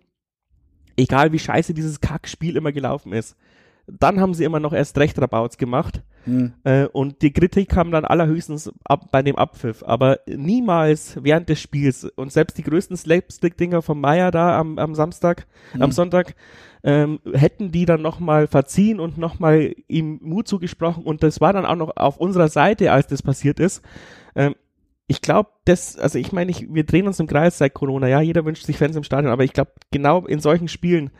egal 0.98 1.32
wie 1.32 1.40
scheiße 1.40 1.74
dieses 1.74 2.02
Kackspiel 2.02 2.58
immer 2.58 2.72
gelaufen 2.72 3.14
ist. 3.14 3.38
Dann 3.88 4.20
haben 4.20 4.34
sie 4.34 4.44
immer 4.44 4.60
noch 4.60 4.74
erst 4.74 4.98
recht 4.98 5.20
Rabauts 5.22 5.58
gemacht. 5.58 6.02
Mhm. 6.26 6.54
Äh, 6.66 6.88
und 6.88 7.22
die 7.22 7.32
Kritik 7.32 7.70
kam 7.70 7.90
dann 7.90 8.04
allerhöchstens 8.04 8.70
ab, 8.84 9.12
bei 9.12 9.22
dem 9.22 9.38
Abpfiff. 9.38 9.82
Aber 9.84 10.20
niemals 10.28 11.18
während 11.24 11.48
des 11.48 11.62
Spiels. 11.62 12.04
Und 12.04 12.34
selbst 12.34 12.58
die 12.58 12.64
größten 12.64 12.98
Slapstick-Dinger 12.98 13.82
von 13.82 14.02
Meier 14.02 14.32
da 14.32 14.60
am, 14.60 14.78
am 14.78 14.94
Samstag, 14.94 15.48
mhm. 15.74 15.84
am 15.84 15.92
Sonntag, 15.94 16.36
ähm, 16.84 17.20
hätten 17.34 17.72
die 17.72 17.86
dann 17.86 18.02
nochmal 18.02 18.48
verziehen 18.48 19.00
und 19.00 19.18
nochmal 19.18 19.74
ihm 19.88 20.20
Mut 20.22 20.48
zugesprochen 20.48 21.04
und 21.04 21.24
das 21.24 21.42
war 21.42 21.52
dann 21.52 21.66
auch 21.66 21.76
noch 21.76 21.98
auf 21.98 22.18
unserer 22.18 22.50
Seite, 22.50 22.92
als 22.92 23.08
das 23.08 23.22
passiert 23.24 23.60
ist. 23.60 23.82
Ähm, 24.36 24.56
ich 25.08 25.22
glaube, 25.22 25.50
das, 25.66 25.98
also 25.98 26.20
ich 26.20 26.34
meine, 26.34 26.54
wir 26.54 26.84
drehen 26.84 27.08
uns 27.08 27.20
im 27.20 27.28
Kreis 27.28 27.58
seit 27.58 27.74
Corona, 27.74 28.08
ja, 28.08 28.22
jeder 28.22 28.44
wünscht 28.46 28.66
sich 28.66 28.78
Fans 28.78 28.96
im 28.96 29.04
Stadion, 29.04 29.32
aber 29.32 29.46
ich 29.46 29.54
glaube, 29.54 29.72
genau 29.92 30.26
in 30.26 30.42
solchen 30.42 30.68
Spielen 30.68 31.12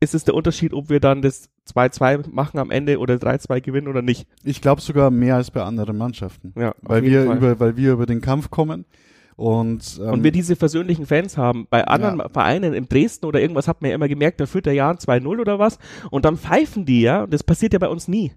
ist 0.00 0.14
es 0.14 0.24
der 0.24 0.34
Unterschied, 0.34 0.72
ob 0.72 0.88
wir 0.88 1.00
dann 1.00 1.22
das 1.22 1.50
2-2 1.72 2.30
machen 2.30 2.58
am 2.58 2.70
Ende 2.70 2.98
oder 2.98 3.14
3-2 3.14 3.60
gewinnen 3.60 3.88
oder 3.88 4.02
nicht. 4.02 4.26
Ich 4.42 4.60
glaube 4.60 4.80
sogar 4.80 5.10
mehr 5.10 5.36
als 5.36 5.50
bei 5.50 5.62
anderen 5.62 5.96
Mannschaften. 5.96 6.52
Ja, 6.56 6.74
weil 6.82 7.02
wir 7.02 7.26
Fall. 7.26 7.36
über, 7.36 7.60
weil 7.60 7.76
wir 7.76 7.92
über 7.92 8.06
den 8.06 8.20
Kampf 8.20 8.50
kommen 8.50 8.86
und, 9.36 10.00
ähm, 10.02 10.10
und 10.10 10.24
wir 10.24 10.32
diese 10.32 10.56
versöhnlichen 10.56 11.06
Fans 11.06 11.36
haben. 11.36 11.66
Bei 11.68 11.86
anderen 11.86 12.18
ja. 12.18 12.28
Vereinen 12.28 12.72
in 12.72 12.88
Dresden 12.88 13.26
oder 13.26 13.40
irgendwas 13.40 13.68
hat 13.68 13.82
man 13.82 13.90
ja 13.90 13.94
immer 13.94 14.08
gemerkt, 14.08 14.40
da 14.40 14.46
führt 14.46 14.66
der 14.66 14.74
Jahr 14.74 14.94
2-0 14.94 15.40
oder 15.40 15.58
was 15.58 15.78
und 16.10 16.24
dann 16.24 16.36
pfeifen 16.36 16.86
die, 16.86 17.02
ja. 17.02 17.26
Das 17.26 17.42
passiert 17.42 17.72
ja 17.72 17.78
bei 17.78 17.88
uns 17.88 18.08
nie. 18.08 18.32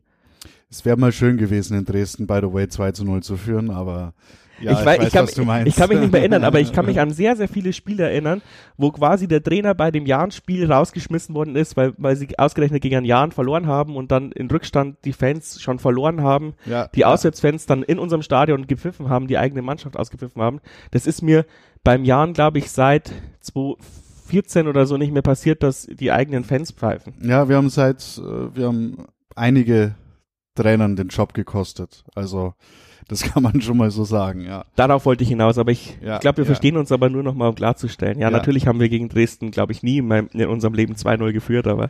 Es 0.70 0.84
wäre 0.84 0.98
mal 0.98 1.14
schön 1.14 1.38
gewesen, 1.38 1.78
in 1.78 1.86
Dresden, 1.86 2.28
by 2.28 2.40
the 2.42 2.52
way, 2.52 2.68
2 2.68 2.92
0 3.04 3.24
zu 3.24 3.38
führen, 3.38 3.72
aber 3.72 4.14
ja, 4.60 4.72
ich, 4.72 4.86
weiß, 4.86 5.04
ich, 5.04 5.14
kann, 5.14 5.26
ich, 5.66 5.76
kann, 5.76 5.90
mich 5.90 6.00
nicht 6.00 6.12
mehr 6.12 6.22
erinnern, 6.22 6.44
aber 6.44 6.60
ich 6.60 6.72
kann 6.72 6.86
mich 6.86 7.00
an 7.02 7.12
sehr, 7.12 7.36
sehr 7.36 7.48
viele 7.48 7.74
Spiele 7.74 8.10
erinnern, 8.10 8.42
wo 8.78 8.92
quasi 8.92 9.28
der 9.28 9.44
Trainer 9.44 9.76
bei 9.76 9.92
dem 9.92 10.06
Jahn-Spiel 10.06 10.72
rausgeschmissen 10.72 11.36
worden 11.36 11.56
ist, 11.56 11.78
weil, 11.78 11.94
weil 11.98 12.16
sie 12.16 12.38
ausgerechnet 12.38 12.82
gegen 12.82 12.98
einen 12.98 13.06
Jahn 13.06 13.32
verloren 13.32 13.68
haben 13.68 13.96
und 13.96 14.12
dann 14.12 14.32
in 14.32 14.50
Rückstand 14.50 14.98
die 15.06 15.14
Fans 15.14 15.62
schon 15.62 15.80
verloren 15.80 16.22
haben, 16.22 16.54
ja, 16.66 16.88
die 16.88 17.02
ja. 17.02 17.08
Auswärtsfans 17.08 17.66
dann 17.66 17.84
in 17.84 18.00
unserem 18.00 18.22
Stadion 18.22 18.68
gepfiffen 18.68 19.10
haben, 19.10 19.28
die 19.28 19.38
eigene 19.38 19.62
Mannschaft 19.62 19.98
ausgepfiffen 19.98 20.42
haben. 20.42 20.60
Das 20.92 21.08
ist 21.08 21.22
mir 21.22 21.46
beim 21.84 22.04
Jahn, 22.04 22.34
glaube 22.34 22.58
ich, 22.58 22.72
seit 22.72 23.12
2014 23.42 24.68
oder 24.68 24.86
so 24.86 24.98
nicht 24.98 25.14
mehr 25.14 25.22
passiert, 25.22 25.64
dass 25.64 25.86
die 25.86 26.12
eigenen 26.12 26.44
Fans 26.44 26.72
pfeifen. 26.72 27.14
Ja, 27.22 27.48
wir 27.48 27.56
haben 27.56 27.70
seit, 27.70 28.02
äh, 28.18 28.56
wir 28.56 28.68
haben 28.68 29.06
einige 29.36 29.96
Trainern 30.56 30.96
den 30.96 31.08
Job 31.10 31.34
gekostet. 31.34 32.04
Also 32.16 32.54
das 33.08 33.22
kann 33.34 33.44
man 33.44 33.62
schon 33.62 33.78
mal 33.78 33.92
so 33.92 34.04
sagen, 34.04 34.42
ja. 34.42 34.66
Darauf 34.76 35.06
wollte 35.06 35.24
ich 35.24 35.30
hinaus, 35.30 35.58
aber 35.58 35.72
ich 35.72 35.98
ja, 36.02 36.18
glaube, 36.20 36.38
wir 36.38 36.44
ja. 36.44 36.48
verstehen 36.48 36.78
uns 36.78 36.92
aber 36.92 37.10
nur 37.10 37.24
noch 37.24 37.36
mal, 37.36 37.50
um 37.50 37.56
klarzustellen. 37.56 38.20
Ja, 38.20 38.28
ja. 38.28 38.32
natürlich 38.32 38.68
haben 38.68 38.80
wir 38.80 38.90
gegen 38.90 39.10
Dresden, 39.10 39.52
glaube 39.52 39.72
ich, 39.72 39.84
nie 39.84 40.00
in, 40.00 40.08
meinem, 40.08 40.30
in 40.34 40.48
unserem 40.48 40.74
Leben 40.74 40.96
2-0 40.96 41.32
geführt, 41.34 41.68
aber 41.68 41.90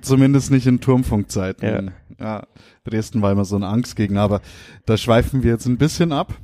Zumindest 0.00 0.50
nicht 0.50 0.66
in 0.66 0.80
Turmfunkzeiten. 0.80 1.92
Ja. 2.18 2.24
ja. 2.24 2.46
Dresden 2.84 3.22
war 3.22 3.32
immer 3.32 3.44
so 3.44 3.56
ein 3.56 3.62
Angstgegner, 3.62 4.20
aber 4.20 4.40
da 4.86 4.96
schweifen 4.96 5.42
wir 5.42 5.52
jetzt 5.52 5.66
ein 5.66 5.78
bisschen 5.78 6.12
ab. 6.12 6.34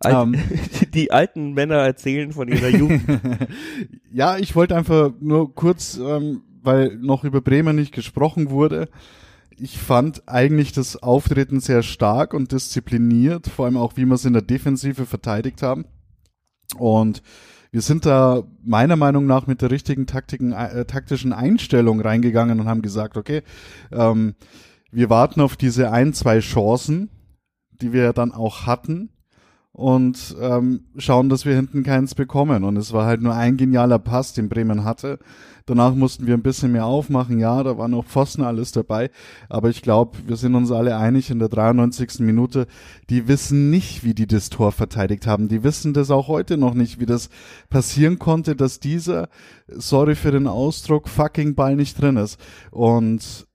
Alt, 0.00 0.34
ähm. 0.34 0.42
die 0.94 1.12
alten 1.12 1.52
Männer 1.52 1.76
erzählen 1.76 2.32
von 2.32 2.48
ihrer 2.48 2.68
Jugend. 2.68 3.02
ja, 4.12 4.38
ich 4.38 4.56
wollte 4.56 4.76
einfach 4.76 5.12
nur 5.20 5.54
kurz, 5.54 5.98
ähm, 5.98 6.42
weil 6.62 6.96
noch 6.96 7.24
über 7.24 7.40
Bremen 7.40 7.76
nicht 7.76 7.92
gesprochen 7.92 8.50
wurde, 8.50 8.88
ich 9.58 9.78
fand 9.78 10.28
eigentlich 10.28 10.72
das 10.72 11.02
Auftreten 11.02 11.60
sehr 11.60 11.82
stark 11.82 12.34
und 12.34 12.52
diszipliniert, 12.52 13.48
vor 13.48 13.66
allem 13.66 13.76
auch, 13.76 13.96
wie 13.96 14.04
wir 14.04 14.14
es 14.14 14.24
in 14.24 14.32
der 14.32 14.42
Defensive 14.42 15.06
verteidigt 15.06 15.62
haben. 15.62 15.84
Und 16.78 17.22
wir 17.70 17.80
sind 17.80 18.04
da 18.06 18.42
meiner 18.62 18.96
Meinung 18.96 19.26
nach 19.26 19.46
mit 19.46 19.62
der 19.62 19.70
richtigen 19.70 20.06
Taktiken, 20.06 20.52
äh, 20.52 20.84
taktischen 20.84 21.32
Einstellung 21.32 22.00
reingegangen 22.00 22.60
und 22.60 22.68
haben 22.68 22.82
gesagt, 22.82 23.16
okay, 23.16 23.42
ähm, 23.90 24.34
wir 24.90 25.08
warten 25.08 25.40
auf 25.40 25.56
diese 25.56 25.90
ein, 25.90 26.12
zwei 26.12 26.40
Chancen, 26.40 27.08
die 27.70 27.92
wir 27.92 28.12
dann 28.12 28.32
auch 28.32 28.66
hatten 28.66 29.10
und 29.72 30.36
ähm, 30.38 30.84
schauen, 30.98 31.30
dass 31.30 31.46
wir 31.46 31.56
hinten 31.56 31.82
keins 31.82 32.14
bekommen. 32.14 32.64
Und 32.64 32.76
es 32.76 32.92
war 32.92 33.06
halt 33.06 33.22
nur 33.22 33.34
ein 33.34 33.56
genialer 33.56 33.98
Pass, 33.98 34.34
den 34.34 34.50
Bremen 34.50 34.84
hatte. 34.84 35.18
Danach 35.64 35.94
mussten 35.94 36.26
wir 36.26 36.34
ein 36.34 36.42
bisschen 36.42 36.72
mehr 36.72 36.84
aufmachen. 36.84 37.38
Ja, 37.38 37.62
da 37.62 37.78
war 37.78 37.88
noch 37.88 38.04
Pfosten 38.04 38.42
alles 38.42 38.72
dabei. 38.72 39.10
Aber 39.48 39.70
ich 39.70 39.80
glaube, 39.80 40.18
wir 40.26 40.36
sind 40.36 40.54
uns 40.56 40.70
alle 40.70 40.96
einig 40.96 41.30
in 41.30 41.38
der 41.38 41.48
93. 41.48 42.20
Minute. 42.20 42.66
Die 43.08 43.28
wissen 43.28 43.70
nicht, 43.70 44.04
wie 44.04 44.12
die 44.12 44.26
das 44.26 44.50
Tor 44.50 44.72
verteidigt 44.72 45.26
haben. 45.26 45.48
Die 45.48 45.62
wissen 45.62 45.94
das 45.94 46.10
auch 46.10 46.28
heute 46.28 46.58
noch 46.58 46.74
nicht, 46.74 47.00
wie 47.00 47.06
das 47.06 47.30
passieren 47.70 48.18
konnte, 48.18 48.54
dass 48.56 48.78
dieser, 48.78 49.28
sorry 49.68 50.16
für 50.16 50.32
den 50.32 50.48
Ausdruck, 50.48 51.08
fucking 51.08 51.54
Ball 51.54 51.76
nicht 51.76 52.00
drin 52.00 52.18
ist. 52.18 52.38
Und 52.70 53.46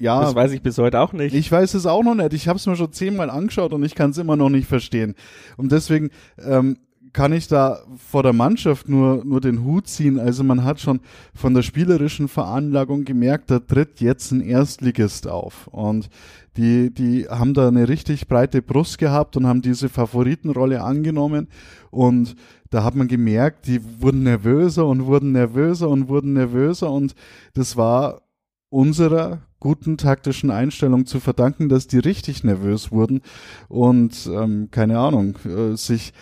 ja, 0.00 0.20
das 0.20 0.34
weiß 0.34 0.52
ich 0.52 0.62
bis 0.62 0.76
heute 0.78 1.00
auch 1.00 1.12
nicht. 1.12 1.34
Ich 1.34 1.50
weiß 1.50 1.74
es 1.74 1.86
auch 1.86 2.02
noch 2.02 2.14
nicht. 2.14 2.32
Ich 2.34 2.48
habe 2.48 2.58
es 2.58 2.66
mir 2.66 2.76
schon 2.76 2.92
zehnmal 2.92 3.30
angeschaut 3.30 3.72
und 3.72 3.82
ich 3.82 3.94
kann 3.94 4.10
es 4.10 4.18
immer 4.18 4.36
noch 4.36 4.50
nicht 4.50 4.68
verstehen. 4.68 5.14
Und 5.56 5.72
deswegen 5.72 6.10
ähm, 6.38 6.76
kann 7.16 7.32
ich 7.32 7.48
da 7.48 7.78
vor 7.96 8.22
der 8.22 8.34
Mannschaft 8.34 8.90
nur, 8.90 9.24
nur 9.24 9.40
den 9.40 9.64
Hut 9.64 9.88
ziehen. 9.88 10.20
Also 10.20 10.44
man 10.44 10.64
hat 10.64 10.80
schon 10.80 11.00
von 11.34 11.54
der 11.54 11.62
spielerischen 11.62 12.28
Veranlagung 12.28 13.06
gemerkt, 13.06 13.50
da 13.50 13.58
tritt 13.58 14.02
jetzt 14.02 14.32
ein 14.32 14.42
Erstligist 14.42 15.26
auf. 15.26 15.66
Und 15.68 16.10
die, 16.58 16.92
die 16.92 17.26
haben 17.26 17.54
da 17.54 17.68
eine 17.68 17.88
richtig 17.88 18.28
breite 18.28 18.60
Brust 18.60 18.98
gehabt 18.98 19.34
und 19.38 19.46
haben 19.46 19.62
diese 19.62 19.88
Favoritenrolle 19.88 20.82
angenommen. 20.82 21.48
Und 21.90 22.36
da 22.68 22.84
hat 22.84 22.96
man 22.96 23.08
gemerkt, 23.08 23.66
die 23.66 23.80
wurden 24.02 24.22
nervöser 24.24 24.86
und 24.86 25.06
wurden 25.06 25.32
nervöser 25.32 25.88
und 25.88 26.08
wurden 26.08 26.34
nervöser. 26.34 26.90
Und 26.90 27.14
das 27.54 27.78
war 27.78 28.20
unserer 28.68 29.42
guten 29.60 29.96
taktischen 29.96 30.50
Einstellung 30.50 31.06
zu 31.06 31.20
verdanken, 31.20 31.68
dass 31.68 31.86
die 31.86 31.98
richtig 31.98 32.44
nervös 32.44 32.90
wurden 32.90 33.22
und 33.68 34.26
ähm, 34.26 34.68
keine 34.70 34.98
Ahnung, 34.98 35.36
äh, 35.44 35.76
sich 35.76 36.12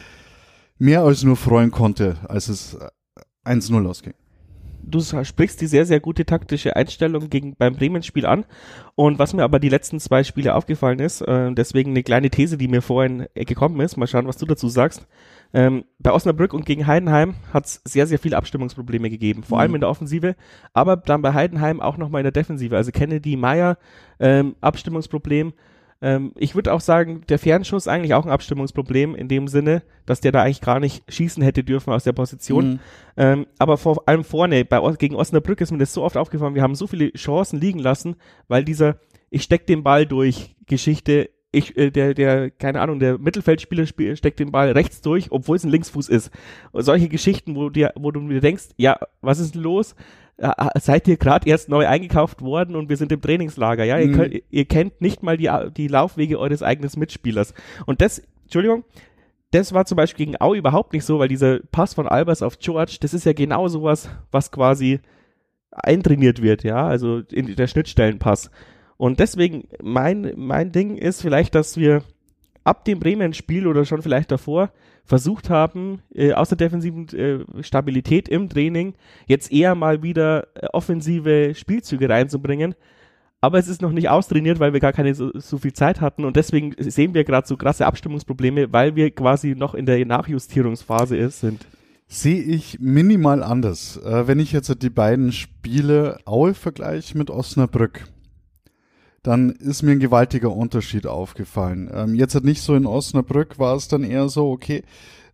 mehr 0.79 1.03
als 1.03 1.23
nur 1.23 1.37
freuen 1.37 1.71
konnte, 1.71 2.17
als 2.29 2.49
es 2.49 2.77
1-0 3.45 3.87
ausging. 3.89 4.15
Du 4.87 5.01
sprichst 5.01 5.61
die 5.61 5.67
sehr, 5.67 5.87
sehr 5.87 6.01
gute 6.01 6.25
taktische 6.25 6.77
Einstellung 6.77 7.31
gegen 7.31 7.57
beim 7.57 7.75
Bremen-Spiel 7.75 8.27
an. 8.27 8.45
Und 8.95 9.19
was 9.19 9.35
mir 9.35 9.43
aber 9.43 9.59
die 9.59 9.69
letzten 9.69 10.01
zwei 10.01 10.25
Spiele 10.25 10.55
aufgefallen 10.55 10.99
ist, 10.99 11.21
äh, 11.23 11.53
deswegen 11.53 11.91
eine 11.91 12.03
kleine 12.03 12.31
These, 12.31 12.59
die 12.59 12.69
mir 12.69 12.83
vorhin 12.83 13.27
gekommen 13.35 13.81
ist, 13.81 13.97
mal 13.97 14.07
schauen, 14.07 14.27
was 14.27 14.37
du 14.37 14.47
dazu 14.47 14.69
sagst. 14.69 15.07
Ähm, 15.53 15.85
bei 15.99 16.11
Osnabrück 16.13 16.53
und 16.53 16.67
gegen 16.67 16.87
Heidenheim 16.87 17.37
hat 17.53 17.67
es 17.67 17.81
sehr, 17.85 18.07
sehr 18.07 18.19
viele 18.19 18.37
Abstimmungsprobleme 18.37 19.09
gegeben, 19.09 19.45
vor 19.45 19.59
mhm. 19.59 19.61
allem 19.61 19.75
in 19.77 19.81
der 19.83 19.91
Offensive, 19.91 20.35
aber 20.73 20.97
dann 20.97 21.23
bei 21.23 21.33
Heidenheim 21.33 21.81
auch 21.81 21.97
nochmal 21.97 22.21
in 22.21 22.25
der 22.25 22.33
Defensive. 22.33 22.77
Also 22.77 22.91
Kennedy, 22.91 23.37
Meyer, 23.37 23.79
ähm, 24.19 24.57
Abstimmungsproblem. 24.61 25.53
Ähm, 26.05 26.33
ich 26.37 26.55
würde 26.55 26.75
auch 26.75 26.83
sagen, 26.83 27.23
der 27.31 27.39
Fernschuss 27.39 27.89
eigentlich 27.89 28.13
auch 28.13 28.27
ein 28.27 28.31
Abstimmungsproblem 28.31 29.15
in 29.15 29.27
dem 29.27 29.49
Sinne, 29.49 29.83
dass 30.05 30.21
der 30.21 30.33
da 30.33 30.43
eigentlich 30.43 30.61
gar 30.61 30.79
nicht 30.79 31.03
schießen 31.11 31.43
hätte 31.43 31.65
dürfen 31.65 31.95
aus 31.95 32.05
der 32.05 32.13
Position. 32.13 32.73
Mhm. 32.73 32.81
Ähm, 33.17 33.47
aber 33.59 33.79
vor 33.79 34.07
allem 34.07 34.23
vorne, 34.23 34.67
bei, 34.67 34.79
gegen 34.99 35.17
Osnabrück 35.17 35.63
ist 35.63 35.73
mir 35.73 35.79
das 35.79 35.95
so 35.95 36.03
oft 36.03 36.19
aufgefallen, 36.19 36.55
wir 36.55 36.61
haben 36.61 36.75
so 36.75 36.87
viele 36.87 37.11
Chancen 37.15 37.59
liegen 37.59 37.79
lassen, 37.79 38.17
weil 38.49 38.67
dieser 38.67 38.99
ich 39.31 39.45
steck 39.45 39.67
den 39.67 39.83
Ball 39.83 40.05
durch 40.05 40.55
Geschichte 40.67 41.31
ich, 41.55 41.77
äh, 41.79 41.91
der, 41.91 42.15
der, 42.15 42.51
keine 42.51 42.81
Ahnung, 42.81 42.99
der 42.99 43.17
Mittelfeldspieler 43.17 43.87
spiel, 43.87 44.17
steckt 44.17 44.41
den 44.41 44.51
Ball 44.51 44.73
rechts 44.73 45.01
durch, 45.01 45.31
obwohl 45.31 45.57
es 45.57 45.65
ein 45.65 45.71
Linksfuß 45.71 46.09
ist. 46.09 46.31
Und 46.73 46.83
solche 46.83 47.09
Geschichten, 47.09 47.55
wo 47.55 47.71
dir, 47.71 47.93
wo 47.95 48.11
du 48.11 48.29
dir 48.29 48.41
denkst, 48.41 48.71
ja, 48.77 48.99
was 49.21 49.39
ist 49.39 49.55
denn 49.55 49.63
los? 49.63 49.95
Äh, 50.37 50.51
seid 50.81 51.07
ihr 51.07 51.17
gerade 51.17 51.49
erst 51.49 51.69
neu 51.69 51.87
eingekauft 51.87 52.43
worden 52.43 52.75
und 52.75 52.89
wir 52.89 52.97
sind 52.97 53.13
im 53.13 53.21
Trainingslager, 53.21 53.85
ja? 53.85 53.97
Mhm. 53.97 54.03
Ihr, 54.03 54.13
könnt, 54.13 54.43
ihr 54.51 54.65
kennt 54.65 55.01
nicht 55.01 55.23
mal 55.23 55.37
die, 55.37 55.51
die 55.77 55.89
Laufwege 55.89 56.39
eures 56.39 56.63
eigenen 56.63 56.91
Mitspielers. 56.97 57.55
Und 57.87 58.01
das, 58.01 58.23
Entschuldigung, 58.43 58.85
das 59.53 59.73
war 59.73 59.85
zum 59.85 59.97
Beispiel 59.97 60.27
gegen 60.27 60.41
Au 60.41 60.55
überhaupt 60.55 60.93
nicht 60.93 61.05
so, 61.05 61.21
weil 61.21 61.29
dieser 61.29 61.61
Pass 61.71 61.95
von 61.95 62.09
Albers 62.09 62.43
auf 62.43 62.59
George, 62.59 62.97
das 63.01 63.15
ist 63.15 63.25
ja 63.25 63.33
genau 63.33 63.69
sowas, 63.69 64.09
was 64.33 64.51
quasi 64.51 65.01
eintrainiert 65.71 66.43
wird, 66.43 66.65
ja, 66.65 66.87
also 66.87 67.21
in 67.31 67.55
der 67.55 67.67
Schnittstellenpass. 67.69 68.51
Und 68.97 69.21
deswegen, 69.21 69.69
mein, 69.83 70.33
mein 70.37 70.73
Ding 70.73 70.97
ist 70.97 71.21
vielleicht, 71.23 71.55
dass 71.55 71.77
wir 71.77 72.03
ab 72.65 72.85
dem 72.85 72.99
Bremen-Spiel 72.99 73.67
oder 73.67 73.85
schon 73.85 74.03
vielleicht 74.03 74.33
davor 74.33 74.71
versucht 75.05 75.51
haben, 75.51 76.01
äh, 76.15 76.33
außer 76.33 76.57
defensiven 76.57 77.09
äh, 77.09 77.63
Stabilität 77.63 78.29
im 78.29 78.49
Training 78.49 78.95
jetzt 79.27 79.53
eher 79.53 79.75
mal 79.75 80.03
wieder 80.03 80.49
äh, 80.55 80.67
offensive 80.73 81.55
Spielzüge 81.55 82.09
reinzubringen. 82.09 82.75
Aber 83.41 83.59
es 83.59 83.69
ist 83.69 83.83
noch 83.83 83.93
nicht 83.93 84.09
austrainiert, 84.09 84.59
weil 84.59 84.73
wir 84.73 84.81
gar 84.81 84.95
keine 84.95 85.15
so, 85.15 85.31
so 85.35 85.59
viel 85.59 85.75
Zeit 85.75 86.01
hatten 86.01 86.25
und 86.25 86.37
deswegen 86.37 86.75
sehen 86.79 87.13
wir 87.13 87.25
gerade 87.25 87.47
so 87.47 87.59
krasse 87.59 87.85
Abstimmungsprobleme, 87.85 88.73
weil 88.73 88.97
wir 88.97 89.11
quasi 89.11 89.55
noch 89.55 89.75
in 89.75 89.85
der 89.85 90.05
Nachjustierungsphase 90.07 91.29
sind. 91.29 91.67
Sehe 92.07 92.43
ich 92.43 92.79
minimal 92.81 93.43
anders. 93.43 93.99
Äh, 93.99 94.27
wenn 94.27 94.39
ich 94.39 94.53
jetzt 94.53 94.83
die 94.83 94.91
beiden 94.91 95.33
Spiele 95.33 96.19
Aue 96.25 96.55
vergleiche 96.55 97.19
mit 97.19 97.29
Osnabrück, 97.29 98.07
dann 99.25 99.51
ist 99.51 99.83
mir 99.83 99.93
ein 99.93 100.01
gewaltiger 100.01 100.55
Unterschied 100.55 101.07
aufgefallen. 101.07 101.91
Ähm, 101.93 102.15
jetzt 102.15 102.35
hat 102.35 102.45
nicht 102.45 102.61
so 102.61 102.75
in 102.75 102.87
Osnabrück 102.87 103.59
war 103.59 103.75
es 103.75 103.89
dann 103.89 104.05
eher 104.05 104.29
so, 104.29 104.51
okay, 104.51 104.85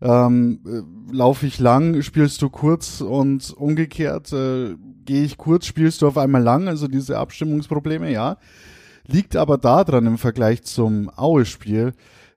ähm, 0.00 0.60
äh, 0.64 1.14
laufe 1.14 1.44
ich 1.46 1.58
lang, 1.58 2.00
spielst 2.00 2.40
du 2.40 2.50
kurz 2.50 3.00
und 3.00 3.50
umgekehrt, 3.50 4.32
äh, 4.32 4.76
gehe 5.04 5.24
ich 5.24 5.36
kurz, 5.36 5.66
spielst 5.66 6.02
du 6.02 6.06
auf 6.06 6.16
einmal 6.16 6.40
lang, 6.40 6.68
also 6.68 6.86
diese 6.86 7.18
Abstimmungsprobleme, 7.18 8.10
ja. 8.12 8.38
Liegt 9.06 9.34
aber 9.34 9.58
daran 9.58 10.06
im 10.06 10.18
Vergleich 10.18 10.62
zum 10.62 11.10
Aue-Spiel, 11.16 11.92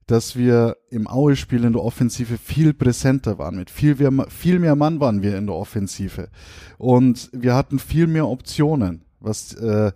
dass 0.08 0.36
wir 0.36 0.78
im 0.90 1.08
Aue-Spiel 1.08 1.66
in 1.66 1.74
der 1.74 1.84
Offensive 1.84 2.40
viel 2.40 2.74
präsenter 2.74 3.38
waren. 3.38 3.58
Mit 3.58 3.70
viel 3.70 3.96
mehr, 3.96 4.26
viel 4.30 4.58
mehr 4.58 4.76
Mann 4.76 5.00
waren 5.00 5.22
wir 5.22 5.38
in 5.38 5.46
der 5.46 5.56
Offensive. 5.56 6.30
Und 6.80 7.30
wir 7.32 7.54
hatten 7.54 7.78
viel 7.78 8.08
mehr 8.08 8.28
Optionen, 8.28 9.06
was 9.20 9.54
äh, 9.54 9.92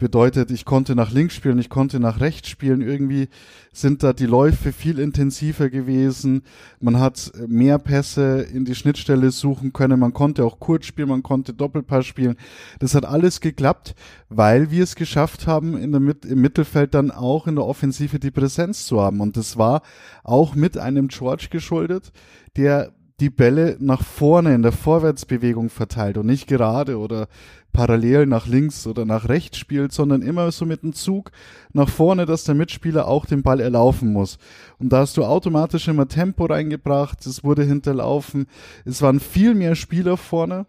bedeutet, 0.00 0.50
ich 0.50 0.64
konnte 0.64 0.96
nach 0.96 1.12
links 1.12 1.36
spielen, 1.36 1.60
ich 1.60 1.68
konnte 1.68 2.00
nach 2.00 2.18
rechts 2.18 2.48
spielen. 2.48 2.80
Irgendwie 2.80 3.28
sind 3.72 4.02
da 4.02 4.12
die 4.12 4.26
Läufe 4.26 4.72
viel 4.72 4.98
intensiver 4.98 5.70
gewesen. 5.70 6.42
Man 6.80 6.98
hat 6.98 7.30
mehr 7.46 7.78
Pässe 7.78 8.40
in 8.40 8.64
die 8.64 8.74
Schnittstelle 8.74 9.30
suchen 9.30 9.72
können. 9.72 10.00
Man 10.00 10.12
konnte 10.12 10.44
auch 10.44 10.58
kurz 10.58 10.86
spielen, 10.86 11.10
man 11.10 11.22
konnte 11.22 11.54
Doppelpass 11.54 12.06
spielen. 12.06 12.36
Das 12.80 12.96
hat 12.96 13.04
alles 13.04 13.40
geklappt, 13.40 13.94
weil 14.28 14.72
wir 14.72 14.82
es 14.82 14.96
geschafft 14.96 15.46
haben, 15.46 15.76
in 15.76 15.92
der, 15.92 16.00
im 16.28 16.40
Mittelfeld 16.40 16.94
dann 16.94 17.12
auch 17.12 17.46
in 17.46 17.54
der 17.54 17.64
Offensive 17.64 18.18
die 18.18 18.32
Präsenz 18.32 18.86
zu 18.86 19.00
haben. 19.00 19.20
Und 19.20 19.36
das 19.36 19.56
war 19.56 19.82
auch 20.24 20.56
mit 20.56 20.76
einem 20.76 21.06
George 21.06 21.46
geschuldet, 21.50 22.10
der 22.56 22.92
die 23.20 23.30
Bälle 23.30 23.76
nach 23.78 24.02
vorne 24.02 24.54
in 24.54 24.62
der 24.62 24.72
Vorwärtsbewegung 24.72 25.70
verteilt 25.70 26.16
und 26.16 26.26
nicht 26.26 26.46
gerade 26.46 26.98
oder 26.98 27.28
parallel 27.72 28.26
nach 28.26 28.46
links 28.46 28.86
oder 28.86 29.04
nach 29.04 29.28
rechts 29.28 29.58
spielt, 29.58 29.92
sondern 29.92 30.22
immer 30.22 30.50
so 30.50 30.66
mit 30.66 30.82
dem 30.82 30.92
Zug 30.92 31.30
nach 31.72 31.88
vorne, 31.88 32.26
dass 32.26 32.44
der 32.44 32.56
Mitspieler 32.56 33.06
auch 33.06 33.26
den 33.26 33.42
Ball 33.42 33.60
erlaufen 33.60 34.12
muss. 34.12 34.38
Und 34.78 34.92
da 34.92 34.98
hast 34.98 35.16
du 35.16 35.24
automatisch 35.24 35.86
immer 35.86 36.08
Tempo 36.08 36.46
reingebracht, 36.46 37.24
es 37.26 37.44
wurde 37.44 37.62
hinterlaufen, 37.62 38.46
es 38.84 39.02
waren 39.02 39.20
viel 39.20 39.54
mehr 39.54 39.76
Spieler 39.76 40.16
vorne 40.16 40.66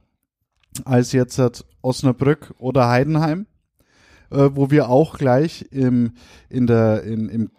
als 0.86 1.12
jetzt 1.12 1.38
hat 1.38 1.66
Osnabrück 1.82 2.54
oder 2.58 2.88
Heidenheim, 2.88 3.46
äh, 4.30 4.50
wo 4.54 4.72
wir 4.72 4.90
auch 4.90 5.18
gleich 5.18 5.68
im, 5.72 6.14
in, 6.50 6.68
der, 6.68 7.04
in, 7.04 7.30
im, 7.30 7.52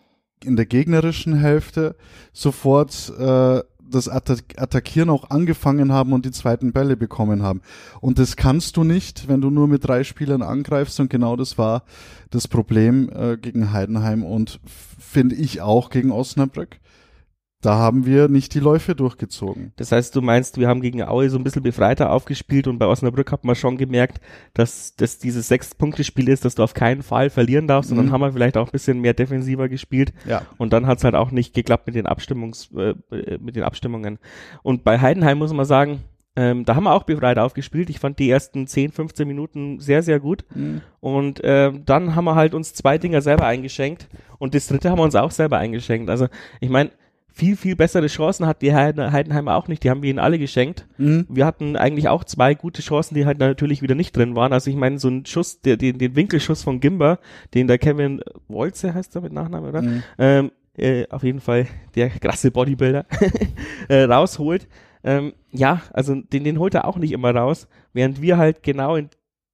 in 0.42 0.56
der 0.56 0.66
gegnerischen 0.66 1.34
Hälfte 1.34 1.96
sofort 2.32 3.12
äh, 3.18 3.62
das 3.94 4.08
Attackieren 4.08 5.10
auch 5.10 5.30
angefangen 5.30 5.92
haben 5.92 6.12
und 6.12 6.26
die 6.26 6.30
zweiten 6.30 6.72
Bälle 6.72 6.96
bekommen 6.96 7.42
haben. 7.42 7.62
Und 8.00 8.18
das 8.18 8.36
kannst 8.36 8.76
du 8.76 8.84
nicht, 8.84 9.28
wenn 9.28 9.40
du 9.40 9.50
nur 9.50 9.68
mit 9.68 9.86
drei 9.86 10.04
Spielern 10.04 10.42
angreifst. 10.42 10.98
Und 11.00 11.10
genau 11.10 11.36
das 11.36 11.58
war 11.58 11.84
das 12.30 12.48
Problem 12.48 13.10
äh, 13.14 13.36
gegen 13.36 13.72
Heidenheim 13.72 14.24
und 14.24 14.60
finde 14.98 15.36
ich 15.36 15.60
auch 15.60 15.90
gegen 15.90 16.10
Osnabrück. 16.10 16.80
Da 17.62 17.76
haben 17.76 18.04
wir 18.04 18.28
nicht 18.28 18.54
die 18.54 18.60
Läufe 18.60 18.96
durchgezogen. 18.96 19.72
Das 19.76 19.92
heißt, 19.92 20.16
du 20.16 20.20
meinst, 20.20 20.58
wir 20.58 20.66
haben 20.66 20.80
gegen 20.80 21.02
Aue 21.02 21.30
so 21.30 21.38
ein 21.38 21.44
bisschen 21.44 21.62
befreiter 21.62 22.10
aufgespielt 22.10 22.66
und 22.66 22.78
bei 22.78 22.86
Osnabrück 22.86 23.30
hat 23.30 23.44
man 23.44 23.54
schon 23.54 23.78
gemerkt, 23.78 24.20
dass 24.52 24.96
das 24.96 25.18
dieses 25.18 25.46
Sechs-Punkte-Spiel 25.46 26.28
ist, 26.28 26.44
dass 26.44 26.56
du 26.56 26.64
auf 26.64 26.74
keinen 26.74 27.02
Fall 27.04 27.30
verlieren 27.30 27.68
darfst 27.68 27.92
mhm. 27.92 27.98
und 27.98 28.04
dann 28.04 28.12
haben 28.12 28.20
wir 28.20 28.32
vielleicht 28.32 28.56
auch 28.56 28.66
ein 28.66 28.72
bisschen 28.72 29.00
mehr 29.00 29.14
defensiver 29.14 29.68
gespielt. 29.68 30.12
Ja. 30.26 30.42
Und 30.58 30.72
dann 30.72 30.88
hat 30.88 30.98
es 30.98 31.04
halt 31.04 31.14
auch 31.14 31.30
nicht 31.30 31.54
geklappt 31.54 31.86
mit 31.86 31.94
den 31.94 32.06
Abstimmungs, 32.06 32.70
äh, 32.76 32.94
mit 33.38 33.54
den 33.54 33.62
Abstimmungen. 33.62 34.18
Und 34.64 34.82
bei 34.82 34.98
Heidenheim 34.98 35.38
muss 35.38 35.52
man 35.52 35.64
sagen, 35.64 36.00
ähm, 36.34 36.64
da 36.64 36.74
haben 36.74 36.84
wir 36.84 36.94
auch 36.94 37.02
befreit 37.04 37.38
aufgespielt. 37.38 37.90
Ich 37.90 38.00
fand 38.00 38.18
die 38.18 38.30
ersten 38.30 38.66
10, 38.66 38.90
15 38.90 39.28
Minuten 39.28 39.80
sehr, 39.80 40.02
sehr 40.02 40.18
gut. 40.18 40.44
Mhm. 40.54 40.80
Und 41.00 41.40
ähm, 41.44 41.84
dann 41.84 42.16
haben 42.16 42.24
wir 42.24 42.34
halt 42.34 42.54
uns 42.54 42.74
zwei 42.74 42.98
Dinger 42.98 43.20
selber 43.20 43.46
eingeschenkt 43.46 44.08
und 44.38 44.54
das 44.54 44.66
dritte 44.66 44.90
haben 44.90 44.98
wir 44.98 45.04
uns 45.04 45.14
auch 45.14 45.30
selber 45.30 45.58
eingeschenkt. 45.58 46.08
Also 46.08 46.28
ich 46.60 46.70
meine, 46.70 46.90
viel, 47.32 47.56
viel 47.56 47.76
bessere 47.76 48.06
Chancen 48.06 48.46
hat 48.46 48.62
die 48.62 48.74
Heidenheimer 48.74 49.56
auch 49.56 49.68
nicht. 49.68 49.82
Die 49.82 49.90
haben 49.90 50.02
wir 50.02 50.10
ihnen 50.10 50.18
alle 50.18 50.38
geschenkt. 50.38 50.86
Mhm. 50.98 51.26
Wir 51.28 51.46
hatten 51.46 51.76
eigentlich 51.76 52.08
auch 52.08 52.24
zwei 52.24 52.54
gute 52.54 52.82
Chancen, 52.82 53.14
die 53.14 53.26
halt 53.26 53.38
natürlich 53.38 53.82
wieder 53.82 53.94
nicht 53.94 54.16
drin 54.16 54.36
waren. 54.36 54.52
Also 54.52 54.70
ich 54.70 54.76
meine, 54.76 54.98
so 54.98 55.08
ein 55.08 55.24
Schuss, 55.24 55.60
der, 55.60 55.76
den, 55.76 55.98
den 55.98 56.14
Winkelschuss 56.14 56.62
von 56.62 56.80
Gimba, 56.80 57.18
den 57.54 57.68
der 57.68 57.78
Kevin 57.78 58.20
Wolze 58.48 58.94
heißt 58.94 59.16
er 59.16 59.22
mit 59.22 59.32
Nachnamen, 59.32 59.68
oder? 59.70 59.82
Mhm. 59.82 60.02
Ähm, 60.18 60.50
äh, 60.76 61.06
auf 61.08 61.22
jeden 61.22 61.40
Fall 61.40 61.66
der 61.94 62.10
krasse 62.10 62.50
Bodybuilder 62.50 63.06
äh, 63.88 64.02
rausholt. 64.04 64.68
Ähm, 65.04 65.32
ja, 65.50 65.82
also 65.92 66.14
den, 66.14 66.44
den 66.44 66.58
holt 66.58 66.74
er 66.74 66.86
auch 66.86 66.96
nicht 66.96 67.12
immer 67.12 67.34
raus, 67.34 67.68
während 67.92 68.22
wir 68.22 68.38
halt 68.38 68.62
genau 68.62 68.96
in 68.96 69.08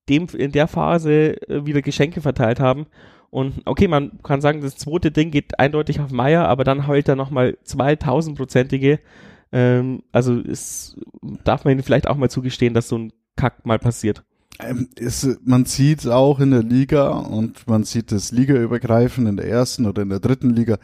dem, 0.08 0.26
in 0.36 0.52
der 0.52 0.66
Phase 0.66 1.40
äh, 1.48 1.66
wieder 1.66 1.82
Geschenke 1.82 2.20
verteilt 2.20 2.60
haben. 2.60 2.86
Und 3.30 3.62
okay, 3.66 3.88
man 3.88 4.22
kann 4.22 4.40
sagen, 4.40 4.62
das 4.62 4.76
zweite 4.76 5.10
Ding 5.10 5.30
geht 5.30 5.58
eindeutig 5.58 6.00
auf 6.00 6.10
Meier, 6.10 6.48
aber 6.48 6.64
dann 6.64 6.86
heult 6.86 7.08
er 7.08 7.16
nochmal 7.16 7.58
2000-prozentige. 7.66 9.00
Ähm, 9.52 10.02
also 10.12 10.38
es 10.40 10.96
darf 11.44 11.64
man 11.64 11.78
ihm 11.78 11.82
vielleicht 11.82 12.08
auch 12.08 12.16
mal 12.16 12.30
zugestehen, 12.30 12.74
dass 12.74 12.88
so 12.88 12.98
ein 12.98 13.12
Kack 13.36 13.66
mal 13.66 13.78
passiert. 13.78 14.24
Ähm, 14.60 14.88
ist, 14.96 15.26
man 15.44 15.66
sieht 15.66 16.06
auch 16.08 16.40
in 16.40 16.50
der 16.50 16.64
Liga 16.64 17.10
und 17.10 17.68
man 17.68 17.84
sieht 17.84 18.10
das 18.10 18.32
Ligaübergreifend 18.32 19.28
in 19.28 19.36
der 19.36 19.48
ersten 19.48 19.86
oder 19.86 20.02
in 20.02 20.08
der 20.08 20.18
dritten 20.18 20.50
Liga, 20.50 20.78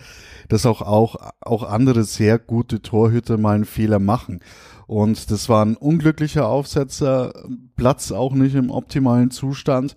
dass 0.48 0.64
auch, 0.64 0.80
auch, 0.82 1.16
auch 1.40 1.64
andere 1.64 2.04
sehr 2.04 2.38
gute 2.38 2.82
Torhüter 2.82 3.36
mal 3.36 3.56
einen 3.56 3.64
Fehler 3.64 3.98
machen. 3.98 4.40
Und 4.86 5.30
das 5.30 5.48
war 5.48 5.64
ein 5.64 5.76
unglücklicher 5.76 6.46
Aufsetzer, 6.46 7.32
Platz 7.74 8.12
auch 8.12 8.34
nicht 8.34 8.54
im 8.54 8.70
optimalen 8.70 9.30
Zustand. 9.30 9.96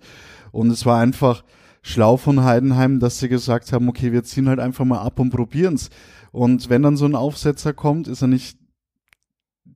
Und 0.50 0.70
es 0.70 0.84
war 0.86 0.98
einfach 0.98 1.44
schlau 1.82 2.16
von 2.16 2.44
Heidenheim, 2.44 3.00
dass 3.00 3.18
sie 3.18 3.28
gesagt 3.28 3.72
haben, 3.72 3.88
okay, 3.88 4.12
wir 4.12 4.24
ziehen 4.24 4.48
halt 4.48 4.60
einfach 4.60 4.84
mal 4.84 5.00
ab 5.00 5.18
und 5.18 5.30
probieren's. 5.30 5.90
Und 6.32 6.68
wenn 6.70 6.82
dann 6.82 6.96
so 6.96 7.06
ein 7.06 7.14
Aufsetzer 7.14 7.72
kommt, 7.72 8.08
ist 8.08 8.22
er 8.22 8.28
nicht, 8.28 8.58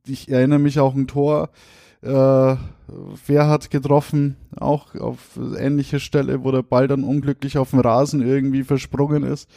ich 0.06 0.30
erinnere 0.30 0.58
mich 0.58 0.80
auch 0.80 0.94
ein 0.94 1.06
Tor, 1.06 1.50
äh, 2.02 2.08
wer 2.08 3.48
hat 3.48 3.70
getroffen, 3.70 4.36
auch 4.56 4.94
auf 4.96 5.38
ähnliche 5.58 6.00
Stelle, 6.00 6.44
wo 6.44 6.50
der 6.50 6.62
Ball 6.62 6.88
dann 6.88 7.04
unglücklich 7.04 7.58
auf 7.58 7.70
dem 7.70 7.80
Rasen 7.80 8.26
irgendwie 8.26 8.64
versprungen 8.64 9.22
ist. 9.22 9.48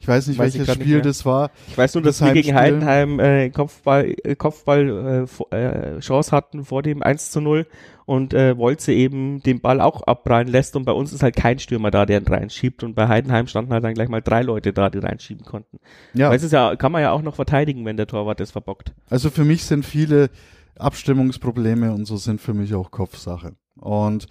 Ich 0.00 0.06
weiß 0.06 0.28
nicht, 0.28 0.38
weiß 0.38 0.54
welches 0.54 0.74
Spiel 0.74 1.02
das 1.02 1.26
war. 1.26 1.50
Ich 1.66 1.76
weiß 1.76 1.94
nur, 1.94 2.02
dass 2.02 2.18
das 2.18 2.28
wir 2.28 2.34
gegen 2.34 2.54
Heidenheim 2.54 3.18
äh, 3.18 3.50
Kopfball, 3.50 4.14
äh, 4.22 4.36
Kopfball 4.36 5.26
äh, 5.50 5.56
äh, 5.56 5.98
Chance 6.00 6.30
hatten 6.30 6.64
vor 6.64 6.82
dem 6.82 7.02
1 7.02 7.32
zu 7.32 7.40
0 7.40 7.66
und 8.08 8.32
äh, 8.32 8.56
Wolze 8.56 8.94
eben 8.94 9.42
den 9.42 9.60
Ball 9.60 9.82
auch 9.82 10.00
abprallen 10.00 10.48
lässt 10.48 10.76
und 10.76 10.86
bei 10.86 10.92
uns 10.92 11.12
ist 11.12 11.22
halt 11.22 11.36
kein 11.36 11.58
Stürmer 11.58 11.90
da, 11.90 12.06
der 12.06 12.18
ihn 12.18 12.26
reinschiebt 12.26 12.82
und 12.82 12.94
bei 12.94 13.06
Heidenheim 13.06 13.46
standen 13.48 13.70
halt 13.70 13.84
dann 13.84 13.92
gleich 13.92 14.08
mal 14.08 14.22
drei 14.22 14.40
Leute 14.40 14.72
da, 14.72 14.88
die 14.88 14.96
reinschieben 14.96 15.44
konnten. 15.44 15.78
Ja. 16.14 16.30
Weil 16.30 16.38
es 16.38 16.42
ist 16.42 16.52
ja, 16.52 16.74
kann 16.76 16.90
man 16.90 17.02
ja 17.02 17.12
auch 17.12 17.20
noch 17.20 17.34
verteidigen, 17.34 17.84
wenn 17.84 17.98
der 17.98 18.06
Torwart 18.06 18.40
es 18.40 18.50
verbockt. 18.50 18.94
Also 19.10 19.28
für 19.28 19.44
mich 19.44 19.66
sind 19.66 19.84
viele 19.84 20.30
Abstimmungsprobleme 20.78 21.92
und 21.92 22.06
so 22.06 22.16
sind 22.16 22.40
für 22.40 22.54
mich 22.54 22.74
auch 22.74 22.90
Kopfsache. 22.90 23.56
Und 23.76 24.26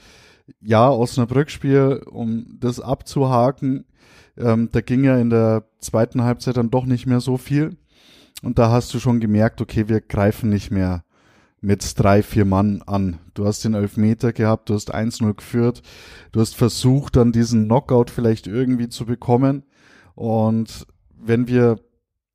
ja, 0.59 0.89
Osnabrück-Spiel, 0.89 2.01
um 2.09 2.57
das 2.59 2.79
abzuhaken, 2.79 3.85
ähm, 4.39 4.69
da 4.71 4.81
ging 4.81 5.03
ja 5.03 5.19
in 5.19 5.29
der 5.29 5.65
zweiten 5.81 6.23
Halbzeit 6.23 6.57
dann 6.57 6.71
doch 6.71 6.87
nicht 6.87 7.05
mehr 7.05 7.19
so 7.19 7.37
viel. 7.37 7.77
Und 8.41 8.57
da 8.57 8.71
hast 8.71 8.91
du 8.95 8.99
schon 8.99 9.19
gemerkt, 9.19 9.61
okay, 9.61 9.87
wir 9.87 10.01
greifen 10.01 10.49
nicht 10.49 10.71
mehr 10.71 11.03
mit 11.67 11.99
drei, 11.99 12.23
vier 12.23 12.45
Mann 12.45 12.81
an. 12.85 13.19
Du 13.33 13.45
hast 13.45 13.65
den 13.65 13.73
Elfmeter 13.73 14.31
gehabt, 14.31 14.69
du 14.69 14.73
hast 14.73 14.95
1-0 14.95 15.33
geführt, 15.33 15.81
du 16.31 16.39
hast 16.39 16.55
versucht, 16.55 17.17
dann 17.17 17.33
diesen 17.33 17.65
Knockout 17.65 18.09
vielleicht 18.09 18.47
irgendwie 18.47 18.87
zu 18.87 19.05
bekommen. 19.05 19.63
Und 20.15 20.87
wenn 21.19 21.49
wir 21.49 21.81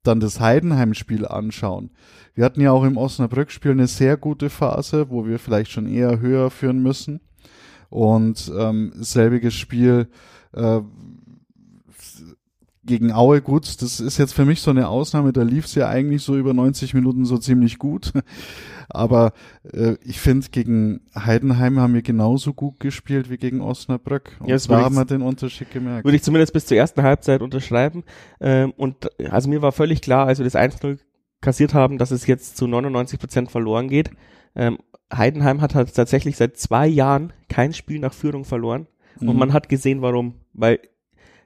dann 0.03 0.19
das 0.19 0.39
Heidenheim-Spiel 0.39 1.25
anschauen, 1.25 1.89
wir 2.35 2.45
hatten 2.45 2.61
ja 2.61 2.71
auch 2.71 2.83
im 2.83 2.95
Osnabrück-Spiel 2.95 3.71
eine 3.71 3.87
sehr 3.87 4.17
gute 4.17 4.51
Phase, 4.51 5.09
wo 5.09 5.25
wir 5.25 5.39
vielleicht 5.39 5.71
schon 5.71 5.87
eher 5.87 6.19
höher 6.19 6.51
führen 6.51 6.83
müssen. 6.83 7.19
Und 7.89 8.51
ähm, 8.55 8.93
selbiges 8.97 9.55
Spiel 9.55 10.09
äh, 10.51 10.81
gegen 12.85 13.13
Aue, 13.13 13.41
gut, 13.41 13.81
das 13.81 13.99
ist 13.99 14.17
jetzt 14.17 14.33
für 14.33 14.45
mich 14.45 14.61
so 14.61 14.69
eine 14.69 14.89
Ausnahme, 14.89 15.31
da 15.31 15.41
lief 15.41 15.65
es 15.65 15.75
ja 15.75 15.87
eigentlich 15.87 16.21
so 16.21 16.37
über 16.37 16.53
90 16.53 16.93
Minuten 16.93 17.25
so 17.25 17.37
ziemlich 17.37 17.79
gut. 17.79 18.11
Aber 18.93 19.33
äh, 19.71 19.95
ich 20.03 20.19
finde, 20.19 20.47
gegen 20.51 21.01
Heidenheim 21.15 21.79
haben 21.79 21.93
wir 21.95 22.03
genauso 22.03 22.53
gut 22.53 22.79
gespielt 22.79 23.29
wie 23.29 23.37
gegen 23.37 23.59
Osnabrück. 23.59 24.37
Und 24.39 24.49
ja, 24.49 24.57
da 24.57 24.81
haben 24.81 24.95
wir 24.95 25.05
den 25.05 25.23
Unterschied 25.23 25.71
gemerkt. 25.71 26.05
Würde 26.05 26.15
ich 26.15 26.23
zumindest 26.23 26.53
bis 26.53 26.67
zur 26.67 26.77
ersten 26.77 27.01
Halbzeit 27.01 27.41
unterschreiben. 27.41 28.03
Ähm, 28.39 28.71
und 28.77 29.09
also 29.31 29.49
mir 29.49 29.61
war 29.61 29.71
völlig 29.71 30.01
klar, 30.01 30.27
als 30.27 30.37
wir 30.37 30.45
das 30.45 30.55
1-0 30.55 30.99
kassiert 31.41 31.73
haben, 31.73 31.97
dass 31.97 32.11
es 32.11 32.27
jetzt 32.27 32.55
zu 32.55 32.67
99 32.67 33.19
Prozent 33.19 33.51
verloren 33.51 33.89
geht. 33.89 34.11
Ähm, 34.55 34.77
Heidenheim 35.13 35.61
hat 35.61 35.75
halt 35.75 35.93
tatsächlich 35.93 36.37
seit 36.37 36.57
zwei 36.57 36.87
Jahren 36.87 37.33
kein 37.49 37.73
Spiel 37.73 37.99
nach 37.99 38.13
Führung 38.13 38.45
verloren. 38.45 38.87
Mhm. 39.19 39.29
Und 39.29 39.37
man 39.37 39.53
hat 39.53 39.69
gesehen, 39.69 40.01
warum. 40.01 40.35
Weil 40.53 40.79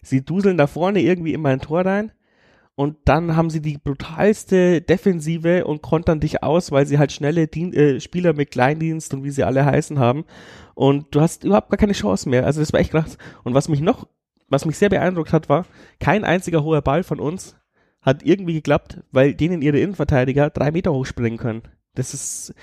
sie 0.01 0.23
duseln 0.23 0.57
da 0.57 0.67
vorne 0.67 1.01
irgendwie 1.01 1.33
immer 1.33 1.49
ein 1.49 1.62
Tor 1.62 1.86
rein 1.86 2.12
und 2.78 2.96
dann 3.06 3.36
haben 3.36 3.50
sie 3.50 3.60
die 3.60 3.80
brutalste 3.80 4.82
Defensive 4.82 5.66
und 5.66 5.82
kontern 5.82 6.20
dich 6.20 6.44
aus, 6.44 6.72
weil 6.72 6.86
sie 6.86 7.00
halt 7.00 7.12
schnelle 7.12 7.48
Dien 7.48 7.74
äh, 7.74 8.00
Spieler 8.00 8.34
mit 8.34 8.52
Kleindienst 8.52 9.16
und 9.16 9.24
wie 9.24 9.32
sie 9.32 9.44
alle 9.44 9.66
heißen 9.66 9.98
haben 9.98 10.26
und 10.76 11.08
du 11.10 11.22
hast 11.22 11.44
überhaupt 11.44 11.72
gar 11.72 11.80
keine 11.80 11.94
Chance 11.94 12.30
mehr. 12.30 12.46
Also 12.46 12.60
das 12.60 12.72
war 12.74 12.80
echt 12.80 12.92
krass. 12.92 13.18
Und 13.44 13.56
was 13.56 13.68
mich 13.68 13.82
noch, 13.82 14.08
was 14.48 14.66
mich 14.66 14.78
sehr 14.78 14.90
beeindruckt 14.90 15.34
hat, 15.34 15.50
war, 15.50 15.66
kein 16.00 16.24
einziger 16.24 16.63
hoher 16.63 16.84
Ball 16.84 17.02
von 17.02 17.20
uns 17.20 17.56
hat 18.04 18.22
irgendwie 18.22 18.54
geklappt, 18.54 19.00
weil 19.12 19.34
denen 19.34 19.63
ihre 19.63 19.80
Innenverteidiger 19.80 20.52
drei 20.52 20.70
Meter 20.70 20.94
hochspringen 20.94 21.40
können. 21.40 21.63
Das 21.96 22.13
ist, 22.13 22.54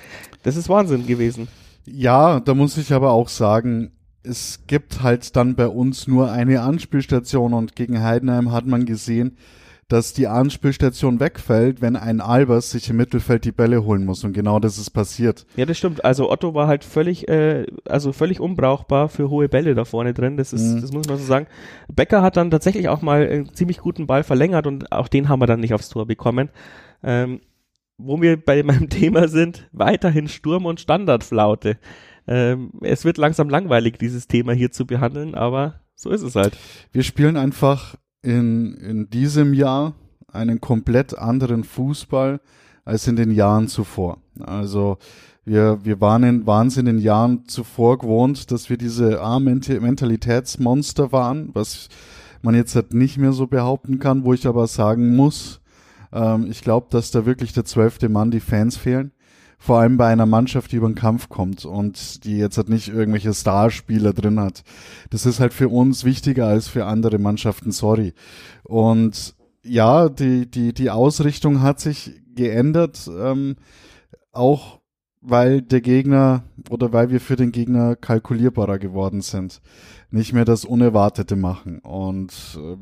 das 0.45 0.55
ist 0.55 0.69
Wahnsinn 0.69 1.09
gewesen. 1.09 1.49
Ja, 1.87 2.39
da 2.39 2.55
muss 2.55 2.77
ich 2.77 2.93
aber 2.93 3.11
auch 3.11 3.29
sagen, 3.29 3.91
es 4.23 4.61
gibt 4.69 5.03
halt 5.03 5.35
dann 5.35 5.57
bei 5.57 5.67
uns 5.67 6.07
nur 6.07 6.31
eine 6.31 6.61
Anspielstation 6.61 7.53
und 7.53 7.75
gegen 7.75 8.01
Heidenheim 8.01 8.53
hat 8.53 8.65
man 8.65 8.87
gesehen, 8.87 9.37
dass 9.89 10.13
die 10.13 10.27
Anspielstation 10.27 11.21
wegfällt, 11.21 11.83
wenn 11.83 11.97
ein 11.97 12.21
Albers 12.21 12.71
sich 12.71 12.89
im 12.91 12.97
Mittelfeld 12.97 13.45
die 13.45 13.53
Bälle 13.53 13.85
holen 13.85 14.05
muss 14.05 14.25
und 14.25 14.33
genau 14.33 14.59
das 14.59 14.79
ist 14.79 14.91
passiert. 14.91 15.47
Ja, 15.57 15.67
das 15.67 15.79
stimmt. 15.79 16.05
Also 16.05 16.31
Otto 16.31 16.55
war 16.55 16.67
halt 16.67 16.85
völlig, 16.85 17.29
äh, 17.29 17.67
also 17.87 18.13
völlig 18.13 18.41
unbrauchbar 18.41 19.09
für 19.09 19.31
hohe 19.31 19.49
Bälle 19.49 19.75
da 19.75 19.85
vorne 19.85 20.15
drin. 20.15 20.37
Das 20.37 20.53
ist, 20.53 20.75
mhm. 20.75 20.81
das 20.81 20.93
muss 20.93 21.07
man 21.07 21.19
so 21.19 21.25
sagen. 21.25 21.47
Becker 21.89 22.23
hat 22.23 22.37
dann 22.37 22.51
tatsächlich 22.51 22.89
auch 22.89 23.03
mal 23.03 23.29
einen 23.29 23.55
ziemlich 23.55 23.79
guten 23.79 24.07
Ball 24.07 24.25
verlängert 24.25 24.67
und 24.67 24.91
auch 24.93 25.09
den 25.09 25.29
haben 25.29 25.41
wir 25.41 25.47
dann 25.47 25.61
nicht 25.61 25.75
aufs 25.75 25.89
Tor 25.91 26.07
bekommen. 26.07 26.51
Ähm, 27.03 27.41
wo 27.99 28.21
wir 28.21 28.43
bei 28.43 28.63
meinem 28.65 28.89
Thema 28.89 29.29
sind, 29.29 29.69
weiterhin 29.73 30.29
Sturm 30.29 30.67
und 30.67 30.81
Standardflaute. 30.81 31.79
Ähm, 32.27 32.73
es 32.81 33.05
wird 33.05 33.19
langsam 33.19 33.51
langweilig, 33.51 33.99
dieses 33.99 34.27
Thema 34.29 34.53
hier 34.53 34.71
zu 34.71 34.87
behandeln, 34.87 35.35
aber 35.35 35.81
so 35.95 36.11
ist 36.11 36.23
es 36.23 36.35
halt. 36.35 36.57
Wir 36.93 37.03
spielen 37.03 37.37
einfach 37.37 37.97
in, 38.25 38.75
in 38.75 39.11
diesem 39.11 39.53
Jahr 39.55 39.95
einen 40.33 40.61
komplett 40.61 41.17
anderen 41.17 41.63
Fußball 41.63 42.41
als 42.85 43.07
in 43.07 43.17
den 43.17 43.31
Jahren 43.31 43.69
zuvor. 43.69 44.19
Also 44.41 44.99
wir, 45.45 45.85
wir 45.85 46.01
waren 46.01 46.23
in 46.23 46.47
Wahnsinn 46.47 46.87
in 46.87 46.97
den 46.97 47.05
Jahren 47.05 47.47
zuvor 47.47 47.99
gewohnt, 47.99 48.51
dass 48.51 48.71
wir 48.71 48.79
diese 48.79 49.21
A-Mentalitätsmonster 49.21 51.13
waren, 51.13 51.51
was 51.53 51.89
man 52.43 52.55
jetzt 52.55 52.75
halt 52.75 52.95
nicht 52.95 53.19
mehr 53.19 53.33
so 53.33 53.47
behaupten 53.47 53.99
kann, 53.99 54.25
wo 54.25 54.33
ich 54.33 54.47
aber 54.47 54.67
sagen 54.67 55.15
muss, 55.17 55.61
ähm, 56.13 56.47
ich 56.51 56.63
glaube, 56.63 56.87
dass 56.91 57.11
da 57.11 57.27
wirklich 57.27 57.53
der 57.53 57.65
zwölfte 57.65 58.09
Mann 58.09 58.31
die 58.31 58.41
Fans 58.41 58.77
fehlen 58.77 59.13
vor 59.65 59.79
allem 59.79 59.97
bei 59.97 60.09
einer 60.09 60.27
Mannschaft, 60.27 60.73
die 60.73 60.77
über 60.77 60.91
den 60.91 60.95
Kampf 60.95 61.31
kommt 61.31 61.65
und 61.65 62.25
die 62.25 62.37
jetzt 62.37 62.59
halt 62.59 62.69
nicht 62.69 62.89
irgendwelche 62.89 63.33
Starspieler 63.33 64.13
drin 64.13 64.39
hat. 64.39 64.63
Das 65.09 65.25
ist 65.25 65.41
halt 65.41 65.55
für 65.55 65.71
uns 65.71 66.05
wichtiger 66.05 66.47
als 66.47 66.69
für 66.69 66.85
andere 66.85 67.19
Mannschaften, 67.19 67.73
sorry. 67.73 68.13
Und 68.63 69.35
ja, 69.63 70.11
die, 70.11 70.51
die, 70.51 70.75
die 70.75 70.91
Ausrichtung 70.91 71.63
hat 71.63 71.81
sich 71.81 72.13
geändert, 72.35 73.09
ähm, 73.19 73.57
auch 74.33 74.81
weil 75.23 75.63
der 75.63 75.81
Gegner 75.81 76.45
oder 76.69 76.93
weil 76.93 77.09
wir 77.09 77.21
für 77.23 77.37
den 77.37 77.51
Gegner 77.51 77.97
kalkulierbarer 77.97 78.79
geworden 78.79 79.23
sind. 79.23 79.63
Nicht 80.11 80.35
mehr 80.35 80.45
das 80.45 80.67
Unerwartete 80.67 81.37
machen. 81.37 81.79
Und 81.79 82.59
äh, 82.61 82.77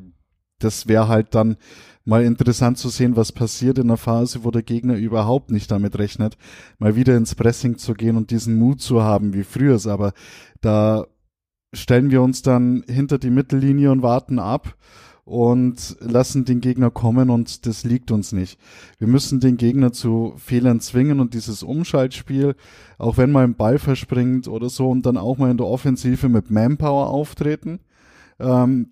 das 0.59 0.89
wäre 0.89 1.07
halt 1.07 1.37
dann 1.37 1.57
mal 2.05 2.25
interessant 2.25 2.79
zu 2.79 2.89
sehen, 2.89 3.17
was 3.17 3.33
passiert 3.33 3.79
in 3.79 3.85
einer 3.85 3.97
Phase, 3.97 4.45
wo 4.45 4.51
der 4.51 4.63
Gegner 4.63 4.97
überhaupt 4.97 5.51
nicht 5.51 5.71
damit 5.71 5.99
rechnet, 5.99 6.37
mal 6.79 6.97
wieder 6.97 7.17
ins 7.17 7.35
Pressing 7.35 7.79
zu 7.79 7.95
gehen 7.95 8.17
und 8.17 8.31
diesen 8.31 8.59
Mut 8.59 8.81
zu 8.81 9.03
haben 9.03 9.35
wie 9.35 9.45
früher. 9.45 9.79
Aber 9.87 10.13
da 10.61 11.07
stellen 11.73 12.11
wir 12.11 12.23
uns 12.23 12.43
dann 12.43 12.85
hinter 12.87 13.19
die 13.19 13.31
Mittellinie 13.31 13.91
und 13.91 14.03
warten 14.03 14.39
ab 14.39 14.77
und 15.25 15.97
lassen 16.01 16.45
den 16.45 16.61
Gegner 16.61 16.91
kommen 16.91 17.31
und 17.31 17.65
das 17.67 17.85
liegt 17.85 18.11
uns 18.11 18.33
nicht. 18.33 18.59
Wir 18.99 19.07
müssen 19.07 19.39
den 19.39 19.57
Gegner 19.57 19.93
zu 19.93 20.35
Fehlern 20.37 20.81
zwingen 20.81 21.21
und 21.21 21.35
dieses 21.35 21.63
Umschaltspiel, 21.63 22.57
auch 22.99 23.17
wenn 23.19 23.31
mal 23.31 23.45
ein 23.45 23.55
Ball 23.55 23.79
verspringt 23.79 24.49
oder 24.49 24.69
so 24.69 24.91
und 24.91 25.07
dann 25.07 25.17
auch 25.17 25.39
mal 25.39 25.51
in 25.51 25.59
der 25.59 25.67
Offensive 25.67 26.29
mit 26.29 26.51
Manpower 26.51 27.09
auftreten, 27.09 27.79
ähm, 28.41 28.91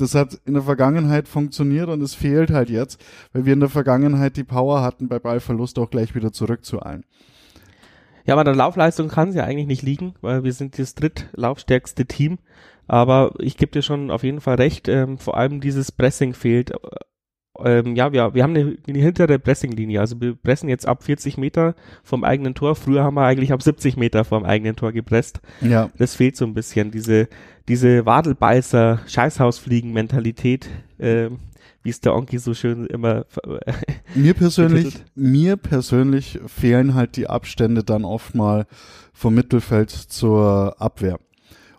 das 0.00 0.14
hat 0.14 0.38
in 0.46 0.54
der 0.54 0.62
Vergangenheit 0.62 1.28
funktioniert 1.28 1.88
und 1.88 2.00
es 2.00 2.14
fehlt 2.14 2.50
halt 2.50 2.70
jetzt, 2.70 3.00
weil 3.32 3.44
wir 3.44 3.52
in 3.52 3.60
der 3.60 3.68
Vergangenheit 3.68 4.36
die 4.36 4.44
Power 4.44 4.82
hatten, 4.82 5.08
bei 5.08 5.18
Ballverlust 5.18 5.78
auch 5.78 5.90
gleich 5.90 6.14
wieder 6.14 6.32
zurückzueilen. 6.32 7.04
Ja, 8.24 8.34
aber 8.34 8.44
der 8.44 8.54
Laufleistung 8.54 9.08
kann 9.08 9.30
es 9.30 9.34
ja 9.34 9.44
eigentlich 9.44 9.66
nicht 9.66 9.82
liegen, 9.82 10.14
weil 10.20 10.44
wir 10.44 10.52
sind 10.52 10.78
das 10.78 10.94
drittlaufstärkste 10.94 12.04
Team. 12.04 12.38
Aber 12.86 13.34
ich 13.38 13.56
gebe 13.56 13.72
dir 13.72 13.82
schon 13.82 14.10
auf 14.10 14.22
jeden 14.22 14.40
Fall 14.40 14.56
recht, 14.56 14.88
ähm, 14.88 15.18
vor 15.18 15.36
allem 15.36 15.60
dieses 15.60 15.92
Pressing 15.92 16.34
fehlt 16.34 16.72
ähm, 17.64 17.96
ja, 17.96 18.12
wir, 18.12 18.34
wir 18.34 18.42
haben 18.42 18.54
eine, 18.54 18.76
eine 18.86 18.98
hintere 18.98 19.38
Pressinglinie. 19.38 20.00
Also 20.00 20.20
wir 20.20 20.34
pressen 20.34 20.68
jetzt 20.68 20.86
ab 20.86 21.02
40 21.02 21.38
Meter 21.38 21.74
vom 22.02 22.24
eigenen 22.24 22.54
Tor. 22.54 22.74
Früher 22.74 23.02
haben 23.02 23.14
wir 23.14 23.24
eigentlich 23.24 23.52
ab 23.52 23.62
70 23.62 23.96
Meter 23.96 24.24
vom 24.24 24.44
eigenen 24.44 24.76
Tor 24.76 24.92
gepresst. 24.92 25.40
Ja. 25.60 25.90
Das 25.98 26.14
fehlt 26.14 26.36
so 26.36 26.44
ein 26.44 26.54
bisschen. 26.54 26.90
Diese, 26.90 27.28
diese 27.68 28.06
Wadelbeißer, 28.06 29.00
Scheißhausfliegen-Mentalität, 29.06 30.68
äh, 30.98 31.30
wie 31.82 31.90
es 31.90 32.00
der 32.00 32.14
Onki 32.14 32.38
so 32.38 32.54
schön 32.54 32.86
immer. 32.86 33.26
mir 34.14 34.34
persönlich, 34.34 34.94
mir 35.14 35.56
persönlich 35.56 36.38
fehlen 36.46 36.94
halt 36.94 37.16
die 37.16 37.28
Abstände 37.28 37.84
dann 37.84 38.04
oft 38.04 38.34
mal 38.34 38.66
vom 39.12 39.34
Mittelfeld 39.34 39.90
zur 39.90 40.76
Abwehr. 40.78 41.18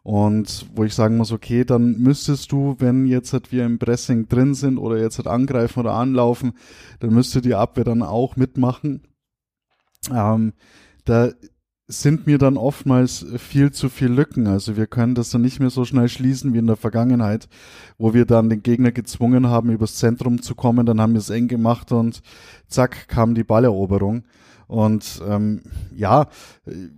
Und 0.04 0.66
wo 0.76 0.84
ich 0.84 0.94
sagen 0.94 1.18
muss, 1.18 1.32
okay, 1.32 1.66
dann 1.66 2.00
müsstest 2.00 2.52
du, 2.52 2.76
wenn 2.80 3.06
jetzt 3.06 3.34
halt 3.34 3.52
wir 3.52 3.66
im 3.66 3.80
Pressing 3.80 4.28
drin 4.28 4.54
sind 4.54 4.78
oder 4.78 4.98
jetzt 4.98 5.18
halt 5.18 5.28
angreifen 5.28 5.80
oder 5.80 5.94
anlaufen, 5.94 6.54
dann 7.00 7.14
müsste 7.14 7.42
die 7.42 7.56
Abwehr 7.56 7.84
dann 7.84 8.02
auch 8.02 8.36
mitmachen. 8.36 9.02
Ähm, 10.12 10.54
da 11.06 11.30
sind 11.92 12.28
mir 12.28 12.38
dann 12.38 12.56
oftmals 12.56 13.26
viel 13.38 13.72
zu 13.72 13.90
viel 13.90 14.10
Lücken. 14.10 14.46
Also 14.46 14.78
wir 14.78 14.86
können 14.86 15.16
das 15.16 15.32
dann 15.32 15.42
nicht 15.42 15.60
mehr 15.60 15.72
so 15.72 15.86
schnell 15.86 16.08
schließen 16.08 16.54
wie 16.54 16.60
in 16.60 16.68
der 16.68 16.76
Vergangenheit, 16.76 17.50
wo 17.98 18.14
wir 18.14 18.26
dann 18.26 18.50
den 18.50 18.62
Gegner 18.62 18.92
gezwungen 18.92 19.48
haben, 19.48 19.72
übers 19.72 19.96
Zentrum 19.96 20.40
zu 20.44 20.54
kommen. 20.54 20.86
Dann 20.86 21.02
haben 21.02 21.14
wir 21.14 21.20
es 21.20 21.32
eng 21.32 21.48
gemacht 21.48 21.92
und 21.92 22.22
zack 22.68 23.08
kam 23.08 23.34
die 23.34 23.44
Balleroberung. 23.44 24.24
Und 24.70 25.20
ähm, 25.28 25.64
ja, 25.96 26.28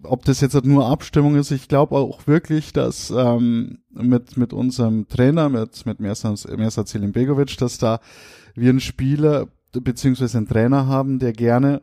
ob 0.04 0.26
das 0.26 0.42
jetzt 0.42 0.56
halt 0.56 0.66
nur 0.66 0.88
Abstimmung 0.88 1.36
ist, 1.36 1.52
ich 1.52 1.70
glaube 1.70 1.96
auch 1.96 2.28
wirklich, 2.28 2.74
dass 2.74 3.12
ähm, 3.12 3.78
mit, 3.94 4.36
mit 4.36 4.52
unserem 4.52 5.08
Trainer, 5.08 5.48
mit, 5.48 5.86
mit 5.86 6.02
Mersat 6.02 6.88
Selim 6.90 7.14
Begovic, 7.14 7.56
dass 7.58 7.78
da 7.78 8.02
wir 8.56 8.72
einen 8.72 8.82
Spieler 8.82 9.48
beziehungsweise 9.72 10.38
einen 10.38 10.50
Trainer 10.50 10.88
haben, 10.88 11.20
der 11.20 11.32
gerne 11.32 11.82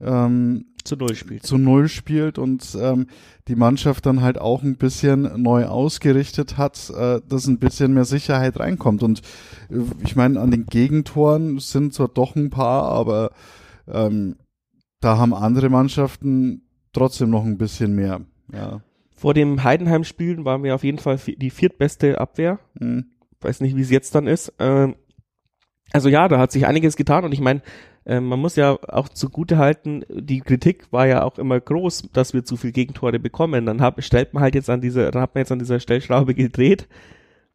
ähm, 0.00 0.72
zu 0.84 0.96
null 0.96 1.14
spielt. 1.14 1.44
Zu 1.44 1.58
null 1.58 1.88
spielt 1.88 2.38
und 2.38 2.74
ähm, 2.80 3.06
die 3.46 3.56
Mannschaft 3.56 4.06
dann 4.06 4.22
halt 4.22 4.38
auch 4.38 4.62
ein 4.62 4.76
bisschen 4.76 5.42
neu 5.42 5.66
ausgerichtet 5.66 6.56
hat, 6.56 6.88
äh, 6.96 7.20
dass 7.28 7.46
ein 7.46 7.58
bisschen 7.58 7.92
mehr 7.92 8.06
Sicherheit 8.06 8.58
reinkommt. 8.58 9.02
Und 9.02 9.20
äh, 9.68 9.80
ich 10.02 10.16
meine, 10.16 10.40
an 10.40 10.50
den 10.50 10.64
Gegentoren 10.64 11.58
sind 11.58 11.92
zwar 11.92 12.08
doch 12.08 12.36
ein 12.36 12.48
paar, 12.48 12.84
aber 12.84 13.32
ähm, 13.86 14.36
da 15.00 15.18
haben 15.18 15.34
andere 15.34 15.68
Mannschaften 15.68 16.62
trotzdem 16.92 17.30
noch 17.30 17.44
ein 17.44 17.58
bisschen 17.58 17.94
mehr. 17.94 18.20
Ja. 18.52 18.80
Vor 19.14 19.34
dem 19.34 19.64
Heidenheim-Spielen 19.64 20.44
waren 20.44 20.62
wir 20.62 20.74
auf 20.74 20.84
jeden 20.84 20.98
Fall 20.98 21.18
die 21.18 21.50
viertbeste 21.50 22.20
Abwehr. 22.20 22.58
Mhm. 22.78 23.06
Weiß 23.40 23.60
nicht, 23.60 23.76
wie 23.76 23.82
es 23.82 23.90
jetzt 23.90 24.14
dann 24.14 24.26
ist. 24.26 24.52
Ähm, 24.58 24.96
also 25.92 26.08
ja, 26.08 26.28
da 26.28 26.38
hat 26.38 26.52
sich 26.52 26.66
einiges 26.66 26.96
getan 26.96 27.24
und 27.24 27.32
ich 27.32 27.40
meine, 27.40 27.62
äh, 28.04 28.20
man 28.20 28.38
muss 28.38 28.56
ja 28.56 28.78
auch 28.88 29.08
zugute 29.08 29.58
halten, 29.58 30.04
die 30.08 30.40
Kritik 30.40 30.90
war 30.92 31.06
ja 31.06 31.22
auch 31.22 31.38
immer 31.38 31.60
groß, 31.60 32.10
dass 32.12 32.34
wir 32.34 32.44
zu 32.44 32.56
viel 32.56 32.72
Gegentore 32.72 33.18
bekommen. 33.18 33.66
Dann 33.66 33.80
hat, 33.80 34.02
stellt 34.02 34.34
man 34.34 34.42
halt 34.42 34.54
jetzt 34.54 34.70
an 34.70 34.80
diese, 34.80 35.10
dann 35.10 35.22
hat 35.22 35.34
man 35.34 35.42
jetzt 35.42 35.52
an 35.52 35.58
dieser 35.58 35.80
Stellschraube 35.80 36.34
gedreht 36.34 36.88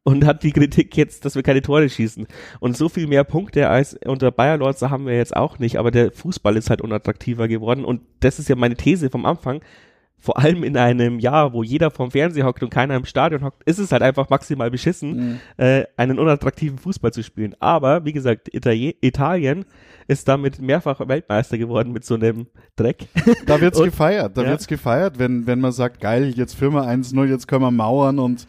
und 0.03 0.25
hat 0.25 0.43
die 0.43 0.51
Kritik 0.51 0.97
jetzt, 0.97 1.25
dass 1.25 1.35
wir 1.35 1.43
keine 1.43 1.61
Tore 1.61 1.87
schießen. 1.89 2.27
Und 2.59 2.77
so 2.77 2.89
viel 2.89 3.07
mehr 3.07 3.23
Punkte 3.23 3.69
als 3.69 3.97
unter 4.05 4.31
Bayer 4.31 4.57
Lords 4.57 4.81
haben 4.81 5.05
wir 5.05 5.15
jetzt 5.15 5.35
auch 5.35 5.59
nicht, 5.59 5.77
aber 5.77 5.91
der 5.91 6.11
Fußball 6.11 6.57
ist 6.57 6.69
halt 6.69 6.81
unattraktiver 6.81 7.47
geworden 7.47 7.85
und 7.85 8.01
das 8.19 8.39
ist 8.39 8.49
ja 8.49 8.55
meine 8.55 8.75
These 8.75 9.09
vom 9.09 9.25
Anfang. 9.25 9.61
Vor 10.23 10.37
allem 10.37 10.63
in 10.63 10.77
einem 10.77 11.17
Jahr, 11.17 11.51
wo 11.51 11.63
jeder 11.63 11.89
vom 11.89 12.11
Fernseher 12.11 12.45
hockt 12.45 12.61
und 12.61 12.69
keiner 12.69 12.95
im 12.95 13.05
Stadion 13.05 13.43
hockt, 13.43 13.63
ist 13.63 13.79
es 13.79 13.91
halt 13.91 14.03
einfach 14.03 14.29
maximal 14.29 14.69
beschissen, 14.69 15.15
mhm. 15.31 15.39
äh, 15.57 15.85
einen 15.97 16.19
unattraktiven 16.19 16.77
Fußball 16.77 17.11
zu 17.11 17.23
spielen. 17.23 17.55
Aber, 17.59 18.05
wie 18.05 18.11
gesagt, 18.11 18.53
Italien, 18.53 18.93
Italien 19.01 19.65
ist 20.07 20.27
damit 20.27 20.61
mehrfach 20.61 20.99
Weltmeister 21.07 21.57
geworden 21.57 21.91
mit 21.91 22.05
so 22.05 22.15
einem 22.15 22.45
Dreck. 22.75 23.07
Da 23.47 23.59
wird's 23.61 23.79
und, 23.79 23.85
gefeiert, 23.85 24.37
da 24.37 24.43
ja. 24.43 24.49
wird's 24.49 24.67
gefeiert, 24.67 25.17
wenn, 25.17 25.47
wenn 25.47 25.59
man 25.59 25.71
sagt, 25.71 25.99
geil, 26.01 26.31
jetzt 26.35 26.53
führen 26.53 26.73
wir 26.73 26.83
1-0, 26.83 27.25
jetzt 27.25 27.47
können 27.47 27.63
wir 27.63 27.71
mauern 27.71 28.19
und 28.19 28.45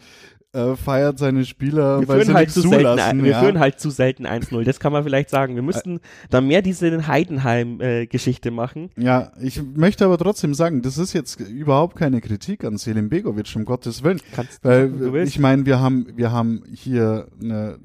äh, 0.53 0.75
feiert 0.75 1.17
seine 1.17 1.45
Spieler, 1.45 2.01
wir 2.01 2.07
weil 2.07 2.25
sie 2.25 2.33
halt 2.33 2.51
zu 2.51 2.61
zulassen. 2.61 2.99
Selten, 2.99 3.23
wir 3.23 3.31
ja. 3.31 3.39
führen 3.39 3.59
halt 3.59 3.79
zu 3.79 3.89
selten 3.89 4.25
1-0, 4.27 4.63
das 4.63 4.79
kann 4.79 4.93
man 4.93 5.03
vielleicht 5.03 5.29
sagen. 5.29 5.55
Wir 5.55 5.63
müssten 5.63 5.99
da 6.29 6.41
mehr 6.41 6.61
diese 6.61 7.07
Heidenheim-Geschichte 7.07 8.49
äh, 8.49 8.51
machen. 8.51 8.91
Ja, 8.97 9.31
ich 9.41 9.61
möchte 9.63 10.05
aber 10.05 10.17
trotzdem 10.17 10.53
sagen, 10.53 10.81
das 10.81 10.97
ist 10.97 11.13
jetzt 11.13 11.39
überhaupt 11.39 11.95
keine 11.95 12.21
Kritik 12.21 12.63
an 12.63 12.77
Selim 12.77 13.09
Begovic, 13.09 13.55
um 13.55 13.65
Gottes 13.65 14.03
Willen. 14.03 14.21
Kannst, 14.33 14.63
weil 14.63 15.15
ich 15.25 15.39
meine, 15.39 15.65
wir 15.65 15.79
haben, 15.79 16.07
wir 16.15 16.31
haben 16.31 16.63
hier 16.71 17.27
eine, 17.41 17.79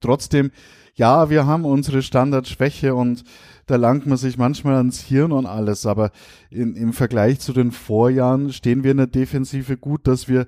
trotzdem, 0.00 0.50
ja, 0.94 1.30
wir 1.30 1.46
haben 1.46 1.64
unsere 1.64 2.02
Standardschwäche 2.02 2.94
und 2.94 3.24
da 3.66 3.76
langt 3.76 4.06
man 4.06 4.16
sich 4.16 4.38
manchmal 4.38 4.76
ans 4.76 5.00
Hirn 5.00 5.32
und 5.32 5.46
alles, 5.46 5.86
aber 5.86 6.10
in, 6.50 6.74
im 6.74 6.92
Vergleich 6.92 7.40
zu 7.40 7.52
den 7.52 7.70
Vorjahren 7.70 8.52
stehen 8.52 8.82
wir 8.82 8.90
in 8.90 8.96
der 8.96 9.06
Defensive 9.06 9.76
gut, 9.76 10.06
dass 10.06 10.28
wir 10.28 10.46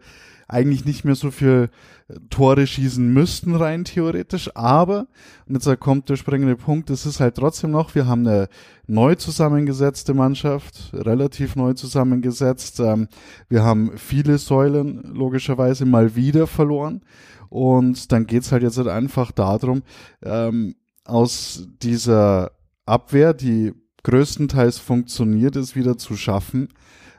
eigentlich 0.48 0.84
nicht 0.84 1.04
mehr 1.04 1.14
so 1.14 1.30
viel 1.30 1.70
äh, 2.08 2.14
Tore 2.30 2.66
schießen 2.66 3.12
müssten, 3.12 3.54
rein 3.54 3.84
theoretisch. 3.84 4.50
Aber, 4.54 5.06
und 5.46 5.54
jetzt 5.54 5.80
kommt 5.80 6.08
der 6.08 6.16
springende 6.16 6.56
Punkt, 6.56 6.90
es 6.90 7.06
ist 7.06 7.20
halt 7.20 7.36
trotzdem 7.36 7.70
noch, 7.70 7.94
wir 7.94 8.06
haben 8.06 8.26
eine 8.26 8.48
neu 8.86 9.14
zusammengesetzte 9.14 10.14
Mannschaft, 10.14 10.92
relativ 10.92 11.56
neu 11.56 11.74
zusammengesetzt. 11.74 12.80
Ähm, 12.80 13.08
wir 13.48 13.62
haben 13.62 13.92
viele 13.96 14.38
Säulen 14.38 15.02
logischerweise 15.14 15.86
mal 15.86 16.16
wieder 16.16 16.46
verloren. 16.46 17.02
Und 17.48 18.10
dann 18.10 18.26
geht's 18.26 18.52
halt 18.52 18.62
jetzt 18.62 18.78
halt 18.78 18.88
einfach 18.88 19.30
darum, 19.30 19.82
ähm, 20.22 20.74
aus 21.04 21.68
dieser 21.82 22.50
Abwehr, 22.86 23.34
die 23.34 23.72
größtenteils 24.02 24.78
funktioniert, 24.78 25.56
es 25.56 25.76
wieder 25.76 25.96
zu 25.96 26.16
schaffen, 26.16 26.68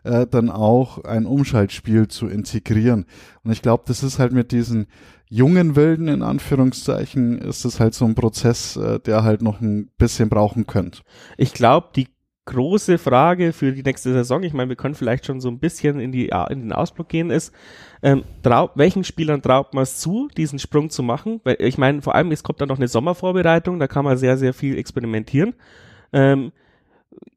äh, 0.06 0.28
dann 0.28 0.50
auch 0.50 1.04
ein 1.04 1.26
Umschaltspiel 1.26 2.08
zu 2.08 2.28
integrieren. 2.28 3.06
Und 3.44 3.52
ich 3.52 3.62
glaube, 3.62 3.84
das 3.88 4.04
ist 4.04 4.20
halt 4.20 4.32
mit 4.32 4.52
diesen 4.52 4.88
jungen 5.30 5.76
Wilden 5.76 6.08
in 6.08 6.22
Anführungszeichen, 6.22 7.40
ist 7.40 7.66
es 7.66 7.80
halt 7.80 7.94
so 7.94 8.06
ein 8.06 8.16
Prozess, 8.16 8.78
äh, 8.78 9.00
der 9.00 9.24
halt 9.24 9.42
noch 9.42 9.60
ein 9.62 9.90
bisschen 9.98 10.30
brauchen 10.30 10.68
könnte. 10.68 11.02
Ich 11.38 11.54
glaube, 11.54 11.90
die 11.96 12.08
große 12.46 13.00
Frage 13.00 13.54
für 13.54 13.72
die 13.72 13.82
nächste 13.82 14.14
Saison, 14.14 14.44
ich 14.44 14.54
meine, 14.54 14.70
wir 14.70 14.76
können 14.76 14.94
vielleicht 14.94 15.26
schon 15.26 15.42
so 15.42 15.50
ein 15.50 15.60
bisschen 15.60 16.00
in, 16.00 16.12
die, 16.12 16.30
in 16.50 16.62
den 16.62 16.74
Ausblick 16.74 17.10
gehen, 17.10 17.32
ist, 17.32 17.52
ähm, 18.04 18.24
trau, 18.44 18.70
welchen 18.76 19.04
Spielern 19.04 19.42
traut 19.42 19.74
man 19.74 19.82
es 19.82 19.98
zu, 19.98 20.28
diesen 20.38 20.60
Sprung 20.60 20.92
zu 20.92 21.02
machen? 21.02 21.42
Weil 21.44 21.58
ich 21.60 21.80
meine, 21.80 22.04
vor 22.04 22.14
allem, 22.14 22.32
es 22.32 22.44
kommt 22.44 22.62
dann 22.62 22.70
noch 22.70 22.78
eine 22.78 22.88
Sommervorbereitung, 22.88 23.80
da 23.80 23.88
kann 23.88 24.06
man 24.06 24.18
sehr, 24.18 24.38
sehr 24.38 24.54
viel 24.54 24.78
experimentieren. 24.78 25.56
Ähm, 26.14 26.52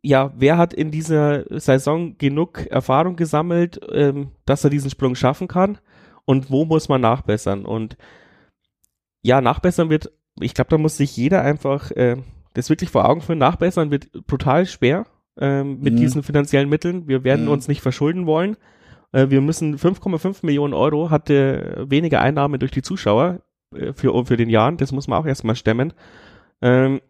ja, 0.02 0.32
wer 0.36 0.58
hat 0.58 0.72
in 0.74 0.90
dieser 0.90 1.44
Saison 1.60 2.16
genug 2.18 2.66
Erfahrung 2.66 3.16
gesammelt, 3.16 3.80
ähm, 3.92 4.30
dass 4.46 4.64
er 4.64 4.70
diesen 4.70 4.90
Sprung 4.90 5.14
schaffen 5.14 5.48
kann? 5.48 5.78
Und 6.24 6.50
wo 6.50 6.64
muss 6.64 6.88
man 6.88 7.00
nachbessern? 7.00 7.64
Und 7.64 7.96
ja, 9.22 9.40
nachbessern 9.40 9.90
wird, 9.90 10.12
ich 10.40 10.54
glaube, 10.54 10.70
da 10.70 10.78
muss 10.78 10.96
sich 10.96 11.16
jeder 11.16 11.42
einfach 11.42 11.90
äh, 11.92 12.16
das 12.54 12.70
wirklich 12.70 12.90
vor 12.90 13.08
Augen 13.08 13.20
führen. 13.20 13.38
Nachbessern 13.38 13.90
wird 13.90 14.10
brutal 14.26 14.66
schwer 14.66 15.06
ähm, 15.38 15.80
mit 15.80 15.94
mhm. 15.94 15.98
diesen 15.98 16.22
finanziellen 16.22 16.68
Mitteln. 16.68 17.08
Wir 17.08 17.24
werden 17.24 17.46
mhm. 17.46 17.52
uns 17.52 17.68
nicht 17.68 17.80
verschulden 17.80 18.26
wollen. 18.26 18.56
Äh, 19.12 19.30
wir 19.30 19.40
müssen 19.40 19.76
5,5 19.76 20.44
Millionen 20.44 20.74
Euro 20.74 21.10
hatte 21.10 21.86
weniger 21.88 22.20
Einnahmen 22.20 22.60
durch 22.60 22.72
die 22.72 22.82
Zuschauer 22.82 23.40
äh, 23.74 23.92
für, 23.92 24.24
für 24.26 24.36
den 24.36 24.50
Jahren. 24.50 24.76
Das 24.76 24.92
muss 24.92 25.08
man 25.08 25.18
auch 25.18 25.26
erstmal 25.26 25.56
stemmen. 25.56 25.92
Ähm, 26.60 27.00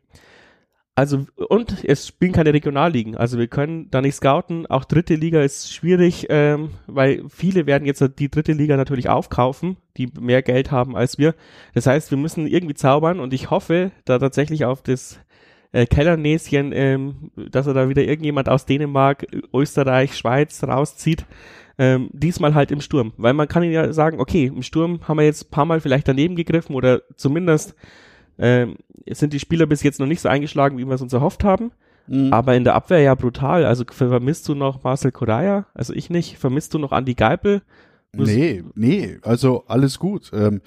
also, 0.99 1.27
und 1.49 1.85
es 1.85 2.09
spielen 2.09 2.33
keine 2.33 2.53
Regionalligen. 2.53 3.17
Also 3.17 3.39
wir 3.39 3.47
können 3.47 3.89
da 3.89 4.01
nicht 4.01 4.17
scouten. 4.17 4.67
Auch 4.67 4.85
dritte 4.85 5.15
Liga 5.15 5.41
ist 5.43 5.73
schwierig, 5.73 6.27
ähm, 6.29 6.71
weil 6.89 7.23
viele 7.29 7.67
werden 7.67 7.87
jetzt 7.87 8.03
die 8.19 8.29
dritte 8.29 8.51
Liga 8.51 8.77
natürlich 8.77 9.09
aufkaufen, 9.09 9.77
die 9.97 10.09
mehr 10.21 10.43
Geld 10.43 10.73
haben 10.73 10.97
als 10.97 11.17
wir. 11.17 11.37
Das 11.73 11.87
heißt, 11.87 12.11
wir 12.11 12.19
müssen 12.19 12.49
irgendwie 12.49 12.75
zaubern 12.75 13.21
und 13.21 13.33
ich 13.33 13.49
hoffe 13.49 13.93
da 14.07 14.19
tatsächlich 14.19 14.65
auf 14.65 14.83
das 14.83 15.21
äh, 15.71 15.87
Kellernäschen, 15.87 16.73
ähm, 16.73 17.31
dass 17.49 17.69
er 17.69 17.75
da 17.75 17.89
wieder 17.89 18.03
irgendjemand 18.03 18.49
aus 18.49 18.67
Dänemark, 18.67 19.25
Österreich, 19.55 20.17
Schweiz 20.17 20.65
rauszieht. 20.65 21.27
Ähm, 21.79 22.11
diesmal 22.13 22.57
halt 22.57 22.73
im 22.73 22.81
Sturm. 22.81 23.13
Weil 23.19 23.35
man 23.35 23.47
kann 23.47 23.63
ja 23.63 23.93
sagen, 23.93 24.19
okay, 24.19 24.47
im 24.47 24.65
Sturm 24.65 24.99
haben 25.07 25.19
wir 25.19 25.25
jetzt 25.27 25.53
paar 25.53 25.65
Mal 25.65 25.79
vielleicht 25.81 26.09
daneben 26.09 26.35
gegriffen 26.35 26.75
oder 26.75 27.03
zumindest 27.15 27.77
ähm, 28.39 28.77
sind 29.11 29.33
die 29.33 29.41
Spieler 29.41 29.67
bis 29.67 29.83
jetzt 29.83 30.01
noch 30.01 30.07
nicht 30.07 30.21
so 30.21 30.29
eingeschlagen, 30.29 30.79
wie 30.79 30.87
wir 30.87 30.95
es 30.95 31.03
uns 31.03 31.13
erhofft 31.13 31.45
haben. 31.45 31.73
Mhm. 32.07 32.33
Aber 32.33 32.55
in 32.55 32.65
der 32.65 32.75
Abwehr 32.75 33.01
ja 33.01 33.15
brutal. 33.15 33.65
Also 33.65 33.85
vermisst 33.89 34.49
du 34.49 34.55
noch 34.55 34.83
Marcel 34.83 35.13
Correa? 35.13 35.67
Also 35.75 35.93
ich 35.93 36.11
nicht. 36.11 36.39
Vermisst 36.39 36.75
du 36.75 36.79
noch 36.79 36.93
Andy 36.93 37.15
Geipel? 37.15 37.63
Nee, 38.13 38.65
nee, 38.75 39.19
also 39.23 39.65
alles 39.67 39.99
gut. 39.99 40.31
Ähm, 40.33 40.63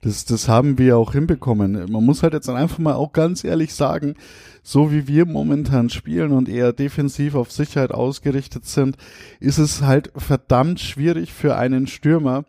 das, 0.00 0.24
das 0.24 0.48
haben 0.48 0.78
wir 0.78 0.96
auch 0.96 1.12
hinbekommen. 1.12 1.90
Man 1.90 2.04
muss 2.04 2.22
halt 2.22 2.32
jetzt 2.32 2.48
einfach 2.48 2.78
mal 2.78 2.94
auch 2.94 3.12
ganz 3.12 3.44
ehrlich 3.44 3.74
sagen, 3.74 4.14
so 4.62 4.90
wie 4.92 5.06
wir 5.06 5.26
momentan 5.26 5.90
spielen 5.90 6.32
und 6.32 6.48
eher 6.48 6.72
defensiv 6.72 7.34
auf 7.34 7.52
Sicherheit 7.52 7.92
ausgerichtet 7.92 8.64
sind, 8.64 8.96
ist 9.40 9.58
es 9.58 9.82
halt 9.82 10.10
verdammt 10.16 10.80
schwierig 10.80 11.32
für 11.32 11.56
einen 11.56 11.86
Stürmer, 11.86 12.44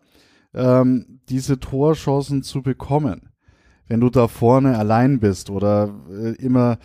ähm, 0.54 1.20
diese 1.28 1.60
Torchancen 1.60 2.42
zu 2.42 2.62
bekommen. 2.62 3.28
Wenn 3.88 4.00
du 4.00 4.10
da 4.10 4.28
vorne 4.28 4.78
allein 4.78 5.18
bist 5.18 5.50
oder 5.50 5.94
äh, 6.10 6.32
immer 6.36 6.78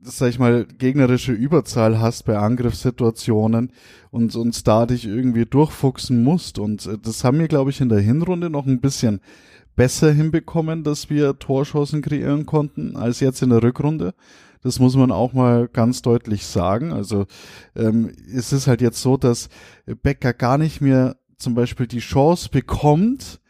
sag 0.00 0.30
ich 0.30 0.38
mal, 0.38 0.66
gegnerische 0.66 1.32
Überzahl 1.32 1.98
hast 1.98 2.24
bei 2.24 2.38
Angriffssituationen 2.38 3.72
und 4.10 4.34
uns 4.36 4.62
da 4.62 4.86
dich 4.86 5.06
irgendwie 5.06 5.46
durchfuchsen 5.46 6.22
musst. 6.22 6.58
Und 6.58 6.86
äh, 6.86 6.98
das 6.98 7.24
haben 7.24 7.38
wir, 7.38 7.48
glaube 7.48 7.70
ich, 7.70 7.80
in 7.80 7.88
der 7.88 8.00
Hinrunde 8.00 8.50
noch 8.50 8.66
ein 8.66 8.80
bisschen 8.80 9.20
besser 9.76 10.12
hinbekommen, 10.12 10.84
dass 10.84 11.10
wir 11.10 11.38
Torschancen 11.38 12.02
kreieren 12.02 12.46
konnten, 12.46 12.96
als 12.96 13.20
jetzt 13.20 13.42
in 13.42 13.50
der 13.50 13.62
Rückrunde. 13.62 14.14
Das 14.62 14.78
muss 14.78 14.96
man 14.96 15.10
auch 15.10 15.32
mal 15.32 15.68
ganz 15.68 16.00
deutlich 16.00 16.46
sagen. 16.46 16.92
Also 16.92 17.26
ähm, 17.74 18.12
es 18.32 18.52
ist 18.52 18.66
halt 18.66 18.80
jetzt 18.80 19.02
so, 19.02 19.16
dass 19.16 19.48
Becker 20.02 20.32
gar 20.32 20.58
nicht 20.58 20.80
mehr 20.80 21.16
zum 21.36 21.54
Beispiel 21.54 21.86
die 21.86 21.98
Chance 21.98 22.48
bekommt, 22.48 23.40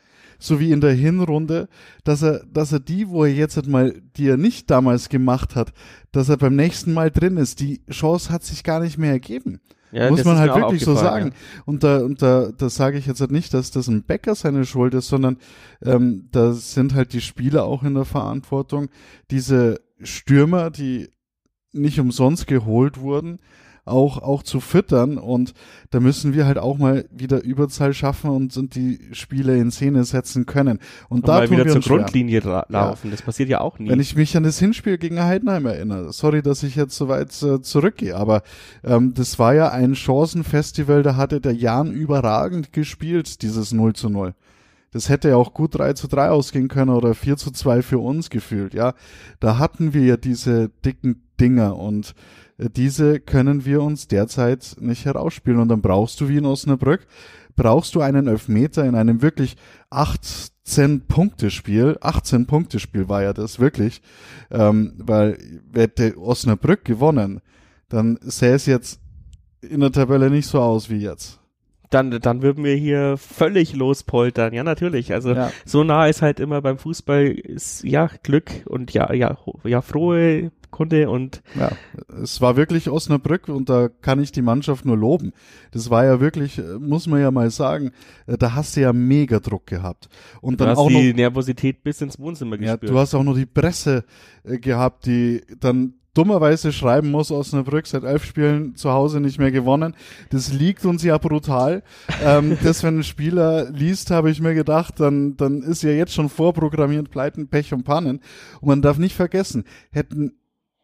so 0.44 0.60
wie 0.60 0.72
in 0.72 0.80
der 0.80 0.92
Hinrunde, 0.92 1.68
dass 2.04 2.22
er, 2.22 2.44
dass 2.46 2.72
er 2.72 2.80
die, 2.80 3.08
wo 3.08 3.24
er 3.24 3.32
jetzt 3.32 3.56
halt 3.56 3.66
mal, 3.66 4.00
die 4.16 4.28
er 4.28 4.36
nicht 4.36 4.70
damals 4.70 5.08
gemacht 5.08 5.56
hat, 5.56 5.72
dass 6.12 6.28
er 6.28 6.36
beim 6.36 6.56
nächsten 6.56 6.92
Mal 6.92 7.10
drin 7.10 7.36
ist. 7.36 7.60
Die 7.60 7.82
Chance 7.90 8.30
hat 8.30 8.44
sich 8.44 8.64
gar 8.64 8.80
nicht 8.80 8.98
mehr 8.98 9.12
ergeben. 9.12 9.60
Ja, 9.94 10.10
Muss 10.10 10.24
man 10.24 10.38
halt 10.38 10.54
wirklich 10.56 10.84
so 10.84 10.96
sagen. 10.96 11.28
Ja. 11.28 11.62
Und 11.66 11.84
da, 11.84 11.98
und 11.98 12.20
da, 12.20 12.50
da 12.56 12.68
sage 12.68 12.98
ich 12.98 13.06
jetzt 13.06 13.20
halt 13.20 13.30
nicht, 13.30 13.54
dass 13.54 13.70
das 13.70 13.86
ein 13.86 14.02
Bäcker 14.02 14.34
seine 14.34 14.64
Schuld 14.64 14.92
ist, 14.92 15.06
sondern 15.06 15.36
ähm, 15.82 16.28
da 16.32 16.52
sind 16.52 16.94
halt 16.94 17.12
die 17.12 17.20
Spieler 17.20 17.64
auch 17.64 17.84
in 17.84 17.94
der 17.94 18.04
Verantwortung. 18.04 18.88
Diese 19.30 19.80
Stürmer, 20.02 20.70
die 20.70 21.10
nicht 21.72 22.00
umsonst 22.00 22.48
geholt 22.48 22.98
wurden, 22.98 23.38
auch, 23.84 24.22
auch 24.22 24.42
zu 24.42 24.60
füttern. 24.60 25.18
Und 25.18 25.54
da 25.90 26.00
müssen 26.00 26.34
wir 26.34 26.46
halt 26.46 26.58
auch 26.58 26.78
mal 26.78 27.04
wieder 27.10 27.42
Überzahl 27.42 27.92
schaffen 27.92 28.30
und, 28.30 28.56
und 28.56 28.74
die 28.74 28.98
Spiele 29.12 29.56
in 29.58 29.70
Szene 29.70 30.04
setzen 30.04 30.46
können. 30.46 30.78
Und, 31.08 31.18
und 31.18 31.28
da 31.28 31.38
mal 31.38 31.50
wieder 31.50 31.66
zur 31.68 31.82
Grundlinie 31.82 32.40
laufen. 32.40 33.08
Ja. 33.08 33.10
Das 33.10 33.22
passiert 33.22 33.48
ja 33.48 33.60
auch 33.60 33.78
nie. 33.78 33.88
Wenn 33.88 34.00
ich 34.00 34.16
mich 34.16 34.36
an 34.36 34.42
das 34.42 34.58
Hinspiel 34.58 34.98
gegen 34.98 35.22
Heidenheim 35.22 35.66
erinnere, 35.66 36.12
sorry, 36.12 36.42
dass 36.42 36.62
ich 36.62 36.76
jetzt 36.76 36.96
so 36.96 37.08
weit 37.08 37.30
äh, 37.42 37.60
zurückgehe, 37.60 38.16
aber 38.16 38.42
ähm, 38.82 39.14
das 39.14 39.38
war 39.38 39.54
ja 39.54 39.70
ein 39.70 39.94
Chancenfestival, 39.94 41.02
da 41.02 41.16
hatte 41.16 41.40
der 41.40 41.54
Jan 41.54 41.92
überragend 41.92 42.72
gespielt, 42.72 43.42
dieses 43.42 43.72
0 43.72 43.94
zu 43.94 44.08
0. 44.08 44.34
Das 44.92 45.08
hätte 45.08 45.28
ja 45.28 45.36
auch 45.36 45.54
gut 45.54 45.76
3 45.76 45.94
zu 45.94 46.06
3 46.06 46.30
ausgehen 46.30 46.68
können 46.68 46.90
oder 46.90 47.14
4 47.14 47.36
zu 47.36 47.50
2 47.50 47.82
für 47.82 47.98
uns 47.98 48.30
gefühlt, 48.30 48.74
ja. 48.74 48.94
Da 49.40 49.58
hatten 49.58 49.92
wir 49.92 50.02
ja 50.02 50.16
diese 50.16 50.70
dicken 50.84 51.20
Dinger 51.40 51.76
und 51.76 52.14
diese 52.58 53.20
können 53.20 53.64
wir 53.64 53.82
uns 53.82 54.08
derzeit 54.08 54.76
nicht 54.80 55.04
herausspielen. 55.04 55.60
Und 55.60 55.68
dann 55.68 55.82
brauchst 55.82 56.20
du 56.20 56.28
wie 56.28 56.38
in 56.38 56.46
Osnabrück, 56.46 57.06
brauchst 57.56 57.94
du 57.94 58.00
einen 58.00 58.26
Elfmeter 58.26 58.84
in 58.84 58.94
einem 58.94 59.22
wirklich 59.22 59.56
18 59.90 61.06
Punkte 61.06 61.50
Spiel, 61.50 61.96
18 62.00 62.46
Punkte 62.46 62.80
Spiel 62.80 63.08
war 63.08 63.22
ja 63.22 63.32
das 63.32 63.58
wirklich, 63.58 64.02
ähm, 64.50 64.94
weil 64.98 65.38
hätte 65.74 66.16
Osnabrück 66.18 66.84
gewonnen, 66.84 67.40
dann 67.88 68.18
sähe 68.22 68.54
es 68.54 68.66
jetzt 68.66 69.00
in 69.60 69.80
der 69.80 69.92
Tabelle 69.92 70.30
nicht 70.30 70.46
so 70.46 70.60
aus 70.60 70.90
wie 70.90 70.98
jetzt 70.98 71.40
dann, 71.94 72.10
dann 72.10 72.42
würden 72.42 72.64
wir 72.64 72.74
hier 72.74 73.16
völlig 73.16 73.74
lospoltern. 73.74 74.52
Ja, 74.52 74.64
natürlich. 74.64 75.12
Also 75.12 75.32
ja. 75.32 75.50
so 75.64 75.84
nah 75.84 76.06
ist 76.06 76.22
halt 76.22 76.40
immer 76.40 76.60
beim 76.60 76.76
Fußball 76.76 77.26
ist 77.26 77.84
ja 77.84 78.10
Glück 78.22 78.50
und 78.66 78.92
ja, 78.92 79.12
ja, 79.12 79.38
ja, 79.62 79.80
frohe 79.80 80.50
Kunde 80.74 81.08
und 81.08 81.40
ja, 81.58 81.70
es 82.20 82.40
war 82.40 82.56
wirklich 82.56 82.90
Osnabrück 82.90 83.48
und 83.48 83.68
da 83.68 83.88
kann 83.88 84.20
ich 84.20 84.32
die 84.32 84.42
Mannschaft 84.42 84.84
nur 84.84 84.96
loben. 84.96 85.32
Das 85.70 85.88
war 85.88 86.04
ja 86.04 86.18
wirklich, 86.20 86.60
muss 86.80 87.06
man 87.06 87.20
ja 87.20 87.30
mal 87.30 87.48
sagen, 87.50 87.92
da 88.26 88.54
hast 88.54 88.76
du 88.76 88.80
ja 88.80 88.92
mega 88.92 89.38
Druck 89.38 89.66
gehabt. 89.66 90.08
Und 90.40 90.60
dann 90.60 90.66
du 90.66 90.70
hast 90.72 90.78
auch 90.78 90.88
die 90.88 91.10
noch, 91.10 91.16
Nervosität 91.16 91.84
bis 91.84 92.00
ins 92.00 92.18
Wohnzimmer 92.18 92.58
gespürt. 92.58 92.82
Ja, 92.82 92.88
du 92.88 92.98
hast 92.98 93.14
auch 93.14 93.22
noch 93.22 93.36
die 93.36 93.46
Presse 93.46 94.04
äh, 94.42 94.58
gehabt, 94.58 95.06
die 95.06 95.42
dann 95.60 95.94
dummerweise 96.14 96.72
schreiben 96.72 97.10
muss, 97.10 97.30
Osnabrück 97.30 97.86
seit 97.86 98.04
elf 98.04 98.24
Spielen 98.24 98.76
zu 98.76 98.92
Hause 98.92 99.20
nicht 99.20 99.38
mehr 99.38 99.50
gewonnen. 99.50 99.94
Das 100.30 100.52
liegt 100.52 100.84
uns 100.84 101.02
ja 101.02 101.18
brutal. 101.18 101.82
ähm, 102.24 102.56
das, 102.64 102.82
wenn 102.82 102.98
ein 102.98 103.04
Spieler 103.04 103.70
liest, 103.70 104.10
habe 104.10 104.30
ich 104.30 104.40
mir 104.40 104.54
gedacht, 104.54 104.98
dann, 105.00 105.36
dann 105.36 105.62
ist 105.62 105.82
ja 105.82 105.90
jetzt 105.90 106.14
schon 106.14 106.28
vorprogrammiert 106.28 107.10
Pleiten, 107.10 107.48
Pech 107.48 107.72
und 107.74 107.84
Pannen. 107.84 108.20
Und 108.60 108.68
man 108.68 108.82
darf 108.82 108.98
nicht 108.98 109.14
vergessen, 109.14 109.64
hätten, 109.90 110.32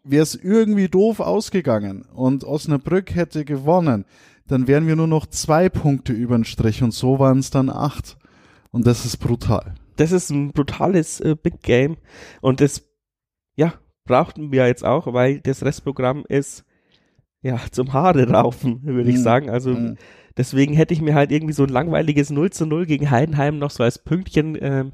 wäre 0.02 0.22
es 0.22 0.34
irgendwie 0.34 0.88
doof 0.88 1.20
ausgegangen 1.20 2.02
und 2.14 2.44
Osnabrück 2.44 3.14
hätte 3.14 3.44
gewonnen, 3.44 4.04
dann 4.46 4.66
wären 4.66 4.86
wir 4.86 4.96
nur 4.96 5.06
noch 5.06 5.26
zwei 5.26 5.68
Punkte 5.68 6.12
über 6.12 6.36
den 6.36 6.44
Strich 6.44 6.82
und 6.82 6.92
so 6.92 7.18
waren 7.18 7.38
es 7.38 7.50
dann 7.50 7.70
acht. 7.70 8.16
Und 8.72 8.86
das 8.86 9.04
ist 9.04 9.18
brutal. 9.18 9.74
Das 9.96 10.12
ist 10.12 10.30
ein 10.30 10.52
brutales 10.52 11.20
äh, 11.20 11.36
Big 11.40 11.60
Game 11.62 11.96
und 12.40 12.60
das, 12.60 12.82
ja, 13.56 13.74
brauchten 14.04 14.50
wir 14.50 14.66
jetzt 14.66 14.84
auch, 14.84 15.12
weil 15.12 15.40
das 15.40 15.64
Restprogramm 15.64 16.24
ist 16.28 16.64
ja 17.42 17.60
zum 17.70 17.92
Haare 17.92 18.28
raufen, 18.28 18.80
würde 18.82 19.10
ich 19.10 19.16
mhm. 19.16 19.22
sagen. 19.22 19.50
Also 19.50 19.70
mhm. 19.70 19.96
deswegen 20.36 20.74
hätte 20.74 20.94
ich 20.94 21.00
mir 21.00 21.14
halt 21.14 21.30
irgendwie 21.30 21.52
so 21.52 21.64
ein 21.64 21.68
langweiliges 21.68 22.30
0 22.30 22.50
zu 22.50 22.66
0 22.66 22.86
gegen 22.86 23.10
Heidenheim 23.10 23.58
noch 23.58 23.70
so 23.70 23.82
als 23.82 23.98
Pünktchen 23.98 24.56
ähm, 24.60 24.92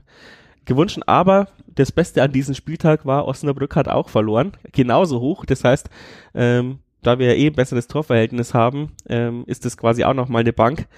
gewünscht. 0.67 0.99
Aber 1.07 1.49
das 1.75 1.93
Beste 1.93 2.23
an 2.23 2.33
diesem 2.33 2.55
Spieltag 2.55 3.07
war, 3.07 3.27
Osnabrück 3.27 3.77
hat 3.77 3.89
auch 3.89 4.09
verloren, 4.09 4.53
genauso 4.73 5.21
hoch. 5.21 5.45
Das 5.45 5.65
heißt, 5.65 5.89
ähm, 6.35 6.81
da 7.03 7.19
wir 7.19 7.29
ja 7.29 7.35
eh 7.35 7.47
ein 7.47 7.55
besseres 7.55 7.87
Torverhältnis 7.87 8.53
haben, 8.53 8.93
ähm, 9.09 9.45
ist 9.47 9.65
das 9.65 9.77
quasi 9.77 10.05
auch 10.05 10.15
nochmal 10.15 10.41
eine 10.41 10.53
Bank. 10.53 10.89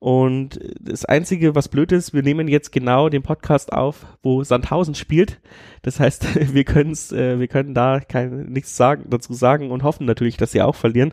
Und 0.00 0.60
das 0.80 1.04
Einzige, 1.04 1.56
was 1.56 1.68
blöd 1.68 1.90
ist, 1.90 2.14
wir 2.14 2.22
nehmen 2.22 2.46
jetzt 2.46 2.70
genau 2.70 3.08
den 3.08 3.22
Podcast 3.22 3.72
auf, 3.72 4.06
wo 4.22 4.44
Sandhausen 4.44 4.94
spielt. 4.94 5.40
Das 5.82 5.98
heißt, 5.98 6.54
wir, 6.54 6.64
können's, 6.64 7.10
äh, 7.10 7.40
wir 7.40 7.48
können 7.48 7.74
da 7.74 7.98
kein, 8.00 8.46
nichts 8.46 8.76
sagen, 8.76 9.06
dazu 9.10 9.34
sagen 9.34 9.72
und 9.72 9.82
hoffen 9.82 10.06
natürlich, 10.06 10.36
dass 10.36 10.52
sie 10.52 10.62
auch 10.62 10.76
verlieren. 10.76 11.12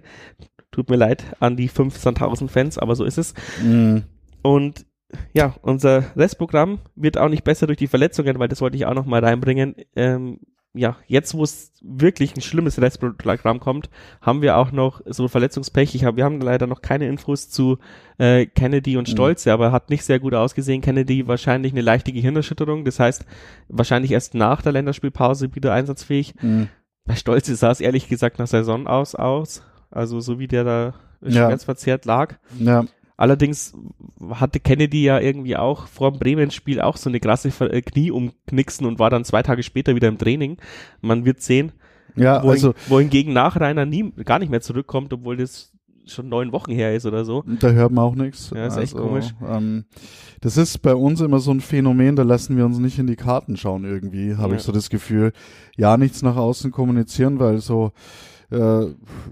Tut 0.71 0.89
mir 0.89 0.97
leid 0.97 1.25
an 1.39 1.55
die 1.55 1.67
fünf 1.67 1.97
Sandhausen-Fans, 1.97 2.77
aber 2.77 2.95
so 2.95 3.05
ist 3.05 3.17
es. 3.17 3.33
Mhm. 3.63 4.03
Und 4.43 4.85
ja, 5.33 5.55
unser 5.61 6.03
Restprogramm 6.15 6.79
wird 6.95 7.17
auch 7.17 7.29
nicht 7.29 7.43
besser 7.43 7.67
durch 7.67 7.77
die 7.77 7.87
Verletzungen, 7.87 8.39
weil 8.39 8.47
das 8.47 8.61
wollte 8.61 8.77
ich 8.77 8.85
auch 8.85 8.93
noch 8.93 9.05
mal 9.05 9.23
reinbringen. 9.23 9.75
Ähm, 9.95 10.39
ja, 10.75 10.97
jetzt 11.07 11.33
wo 11.33 11.43
es 11.43 11.71
wirklich 11.81 12.35
ein 12.35 12.41
schlimmes 12.41 12.81
Restprogramm 12.81 13.59
kommt, 13.59 13.89
haben 14.21 14.41
wir 14.41 14.57
auch 14.57 14.71
noch 14.71 15.01
so 15.05 15.27
Verletzungspech. 15.27 15.95
Ich 15.95 16.03
hab, 16.03 16.17
wir 16.17 16.25
haben 16.25 16.41
leider 16.41 16.67
noch 16.67 16.81
keine 16.81 17.07
Infos 17.07 17.49
zu 17.49 17.77
äh, 18.17 18.45
Kennedy 18.45 18.97
und. 18.97 19.07
Stolze, 19.07 19.49
mhm. 19.49 19.53
aber 19.53 19.71
hat 19.71 19.89
nicht 19.89 20.03
sehr 20.03 20.19
gut 20.19 20.33
ausgesehen. 20.33 20.81
Kennedy 20.81 21.27
wahrscheinlich 21.27 21.71
eine 21.71 21.81
leichte 21.81 22.11
Gehirnerschütterung, 22.11 22.83
das 22.83 22.99
heißt 22.99 23.25
wahrscheinlich 23.69 24.11
erst 24.11 24.35
nach 24.35 24.61
der 24.61 24.73
Länderspielpause 24.73 25.55
wieder 25.55 25.73
einsatzfähig. 25.73 26.35
Mhm. 26.41 26.67
Bei 27.05 27.15
Stolze 27.15 27.55
sah 27.55 27.71
es 27.71 27.81
ehrlich 27.81 28.09
gesagt 28.09 28.39
nach 28.39 28.47
Saison 28.47 28.87
aus, 28.87 29.15
aus. 29.15 29.63
Also 29.91 30.19
so 30.19 30.39
wie 30.39 30.47
der 30.47 30.63
da 30.63 30.93
schmerzverzerrt 31.25 32.05
lag. 32.05 32.35
Ja. 32.59 32.85
Allerdings 33.17 33.73
hatte 34.29 34.59
Kennedy 34.59 35.03
ja 35.03 35.19
irgendwie 35.19 35.55
auch 35.55 35.87
vor 35.87 36.11
dem 36.11 36.19
Bremen-Spiel 36.19 36.81
auch 36.81 36.97
so 36.97 37.09
eine 37.09 37.19
krasse 37.19 37.49
äh, 37.65 37.81
Knie 37.81 38.11
umknicksen 38.11 38.85
und 38.85 38.99
war 38.99 39.09
dann 39.09 39.23
zwei 39.23 39.41
Tage 39.41 39.63
später 39.63 39.95
wieder 39.95 40.07
im 40.07 40.17
Training. 40.17 40.57
Man 41.01 41.25
wird 41.25 41.41
sehen. 41.41 41.71
Ja, 42.15 42.37
wohin, 42.43 42.51
also, 42.51 42.73
wohingegen 42.87 43.33
nach 43.33 43.59
Rainer 43.59 43.85
nie, 43.85 44.11
gar 44.23 44.39
nicht 44.39 44.49
mehr 44.49 44.61
zurückkommt, 44.61 45.11
obwohl 45.13 45.37
das 45.37 45.71
schon 46.05 46.29
neun 46.29 46.51
Wochen 46.51 46.71
her 46.71 46.95
ist 46.95 47.05
oder 47.05 47.25
so. 47.25 47.43
Da 47.59 47.69
hört 47.71 47.91
man 47.91 48.03
auch 48.03 48.15
nichts. 48.15 48.51
Ja, 48.51 48.67
ist 48.67 48.77
also, 48.77 48.81
echt 48.81 48.95
komisch. 48.95 49.33
Ähm, 49.45 49.85
das 50.41 50.57
ist 50.57 50.81
bei 50.81 50.93
uns 50.93 51.21
immer 51.21 51.39
so 51.39 51.51
ein 51.51 51.61
Phänomen, 51.61 52.15
da 52.15 52.23
lassen 52.23 52.57
wir 52.57 52.65
uns 52.65 52.77
nicht 52.77 52.99
in 52.99 53.07
die 53.07 53.15
Karten 53.15 53.57
schauen 53.57 53.85
irgendwie, 53.85 54.35
habe 54.35 54.51
ja. 54.51 54.57
ich 54.57 54.63
so 54.63 54.71
das 54.71 54.89
Gefühl. 54.89 55.33
Ja, 55.77 55.97
nichts 55.97 56.21
nach 56.21 56.35
außen 56.35 56.71
kommunizieren, 56.71 57.39
weil 57.39 57.59
so 57.59 57.91
äh, 58.51 58.85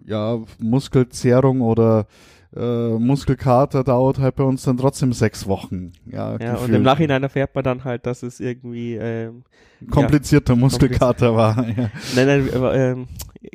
ja, 0.06 0.40
Muskelzehrung 0.60 1.62
oder 1.62 2.08
äh, 2.56 2.90
Muskelkater 3.00 3.84
dauert 3.84 4.20
halt 4.20 4.36
bei 4.36 4.44
uns 4.44 4.64
dann 4.64 4.78
trotzdem 4.78 5.14
sechs 5.14 5.48
Wochen. 5.48 5.92
Ja, 6.06 6.38
ja 6.38 6.56
und 6.56 6.74
im 6.74 6.84
Nachhinein 6.84 7.24
erfährt 7.24 7.56
man 7.56 7.64
dann 7.64 7.84
halt, 7.84 8.06
dass 8.06 8.22
es 8.22 8.40
irgendwie 8.40 8.96
ähm, 8.96 9.44
komplizierter 9.90 10.54
ja, 10.54 10.60
Muskelkater 10.60 11.36
war. 11.36 11.68
Ja. 11.76 11.90
Nein, 12.16 12.28
nein, 12.28 12.50
aber, 12.54 12.76
ähm, 12.76 13.08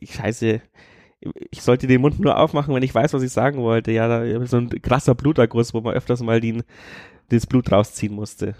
scheiße. 0.03 0.61
Ich 1.51 1.63
sollte 1.63 1.87
den 1.87 2.01
Mund 2.01 2.21
nur 2.21 2.39
aufmachen, 2.39 2.75
wenn 2.75 2.83
ich 2.83 2.95
weiß, 2.95 3.13
was 3.13 3.23
ich 3.23 3.33
sagen 3.33 3.59
wollte. 3.59 3.93
Ja, 3.93 4.09
da, 4.09 4.47
so 4.47 4.57
ein 4.57 4.69
krasser 4.83 5.15
Bluterguss, 5.15 5.75
wo 5.75 5.81
man 5.81 5.95
öfters 5.95 6.23
mal 6.23 6.41
den, 6.41 6.63
das 7.29 7.47
Blut 7.47 7.71
rausziehen 7.71 8.15
musste. 8.15 8.55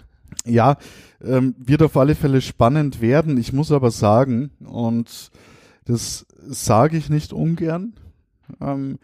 Ja, 0.45 0.77
ähm, 1.23 1.55
wird 1.57 1.81
auf 1.81 1.97
alle 1.97 2.15
Fälle 2.15 2.41
spannend 2.41 3.01
werden. 3.01 3.37
Ich 3.37 3.53
muss 3.53 3.71
aber 3.71 3.91
sagen, 3.91 4.51
und 4.63 5.31
das 5.85 6.25
sage 6.37 6.97
ich 6.97 7.09
nicht 7.09 7.33
ungern, 7.33 7.93
ähm, 8.61 8.99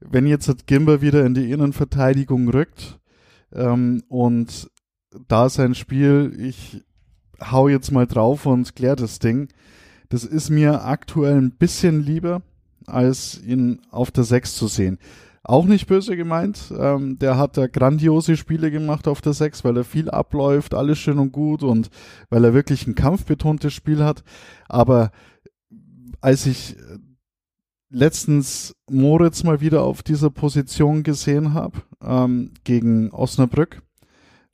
wenn 0.00 0.26
jetzt 0.26 0.66
Gimber 0.66 1.00
wieder 1.00 1.24
in 1.24 1.34
die 1.34 1.50
Innenverteidigung 1.50 2.48
rückt, 2.48 2.98
Ähm, 3.52 4.04
und 4.08 4.70
da 5.26 5.48
sein 5.48 5.74
Spiel, 5.74 6.32
ich 6.38 6.84
hau 7.40 7.68
jetzt 7.68 7.90
mal 7.90 8.06
drauf 8.06 8.46
und 8.46 8.76
klär 8.76 8.96
das 8.96 9.18
Ding. 9.18 9.48
Das 10.08 10.24
ist 10.24 10.50
mir 10.50 10.84
aktuell 10.84 11.36
ein 11.36 11.52
bisschen 11.52 12.00
lieber, 12.04 12.42
als 12.86 13.40
ihn 13.42 13.80
auf 13.90 14.10
der 14.10 14.24
6 14.24 14.54
zu 14.54 14.68
sehen. 14.68 14.98
Auch 15.42 15.64
nicht 15.64 15.86
böse 15.86 16.16
gemeint. 16.16 16.72
Ähm, 16.78 17.18
der 17.18 17.38
hat 17.38 17.56
da 17.56 17.66
grandiose 17.66 18.36
Spiele 18.36 18.70
gemacht 18.70 19.08
auf 19.08 19.20
der 19.20 19.32
6, 19.32 19.64
weil 19.64 19.76
er 19.76 19.84
viel 19.84 20.10
abläuft, 20.10 20.74
alles 20.74 20.98
schön 20.98 21.18
und 21.18 21.32
gut 21.32 21.62
und 21.62 21.90
weil 22.28 22.44
er 22.44 22.54
wirklich 22.54 22.86
ein 22.86 22.94
kampfbetontes 22.94 23.72
Spiel 23.72 24.04
hat. 24.04 24.22
Aber 24.68 25.10
als 26.20 26.46
ich 26.46 26.76
letztens 27.90 28.74
Moritz 28.88 29.42
mal 29.42 29.60
wieder 29.60 29.82
auf 29.82 30.02
dieser 30.02 30.30
Position 30.30 31.02
gesehen 31.02 31.52
habe, 31.54 31.82
ähm, 32.02 32.52
gegen 32.64 33.10
Osnabrück, 33.10 33.82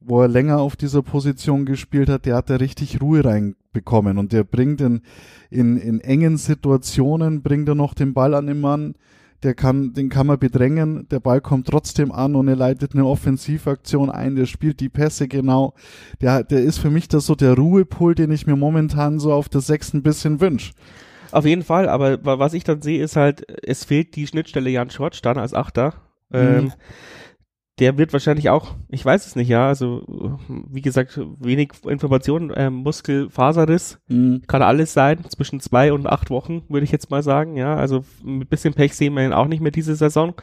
wo 0.01 0.23
er 0.23 0.29
länger 0.29 0.59
auf 0.59 0.77
dieser 0.77 1.03
Position 1.03 1.67
gespielt 1.67 2.09
hat, 2.09 2.27
der 2.27 2.37
hat 2.37 2.51
da 2.51 2.57
richtig 2.57 3.01
Ruhe 3.01 3.25
reinbekommen 3.25 4.19
und 4.19 4.33
der 4.33 4.45
bringt 4.45 4.81
in, 4.81 5.03
in, 5.51 5.77
in 5.77 6.01
engen 6.01 6.39
Situationen, 6.39 7.43
bringt 7.43 7.69
er 7.69 7.75
noch 7.75 7.95
den 7.95 8.15
Ball 8.15 8.35
an 8.35 8.47
den 8.47 8.61
Mann, 8.61 8.95
der 9.43 9.55
kann, 9.55 9.93
den 9.93 10.09
kann 10.09 10.27
man 10.27 10.39
bedrängen, 10.39 11.07
der 11.11 11.21
Ball 11.21 11.43
kommt 11.43 11.67
trotzdem 11.67 12.11
an 12.11 12.37
und 12.37 12.49
er 12.49 12.57
leitet 12.57 12.95
eine 12.95 13.05
Offensivaktion 13.05 14.11
ein, 14.11 14.35
der 14.35 14.47
spielt 14.47 14.81
die 14.81 14.89
Pässe 14.89 15.29
genau, 15.29 15.75
der, 16.23 16.43
der 16.43 16.63
ist 16.63 16.79
für 16.79 16.91
mich 16.91 17.09
das 17.09 17.27
so 17.27 17.35
der 17.35 17.55
Ruhepol, 17.55 18.15
den 18.15 18.31
ich 18.31 18.47
mir 18.47 18.57
momentan 18.57 19.19
so 19.19 19.33
auf 19.33 19.51
der 19.51 19.61
sechsten 19.61 20.03
bisschen 20.03 20.41
wünsche. 20.41 20.73
Auf 21.33 21.45
jeden 21.45 21.63
Fall, 21.63 21.89
aber 21.89 22.19
was 22.23 22.55
ich 22.55 22.65
dann 22.65 22.83
sehe, 22.83 23.03
ist 23.03 23.17
halt, 23.17 23.45
es 23.65 23.85
fehlt 23.85 24.17
die 24.17 24.27
Schnittstelle 24.27 24.71
Jan 24.71 24.91
Schwartz 24.91 25.23
dann 25.23 25.39
als 25.39 25.55
Achter. 25.55 25.95
Mhm. 26.31 26.39
Ähm, 26.39 26.73
der 27.79 27.99
wird 27.99 28.13
wahrscheinlich 28.13 28.49
auch, 28.49 28.75
ich 28.89 29.05
weiß 29.05 29.27
es 29.27 29.37
nicht, 29.37 29.49
ja, 29.49 29.69
also 29.69 30.39
wie 30.49 30.81
gesagt, 30.81 31.21
wenig 31.41 31.73
Informationen, 31.87 32.51
ähm, 32.57 32.77
Muskelfaserriss, 32.77 33.99
mhm. 34.09 34.43
kann 34.47 34.63
alles 34.63 34.95
sein, 34.95 35.25
zwischen 35.29 35.61
zwei 35.61 35.93
und 35.93 36.07
acht 36.07 36.31
Wochen, 36.31 36.63
würde 36.69 36.85
ich 36.85 36.93
jetzt 36.93 37.11
mal 37.11 37.23
sagen, 37.23 37.57
ja, 37.57 37.77
also 37.77 38.05
mit 38.25 38.49
bisschen 38.49 38.73
Pech 38.73 38.95
sehen 38.95 39.13
wir 39.15 39.27
ihn 39.27 39.35
auch 39.35 39.47
nicht 39.47 39.61
mehr 39.61 39.73
diese 39.73 39.95
Saison, 39.95 40.35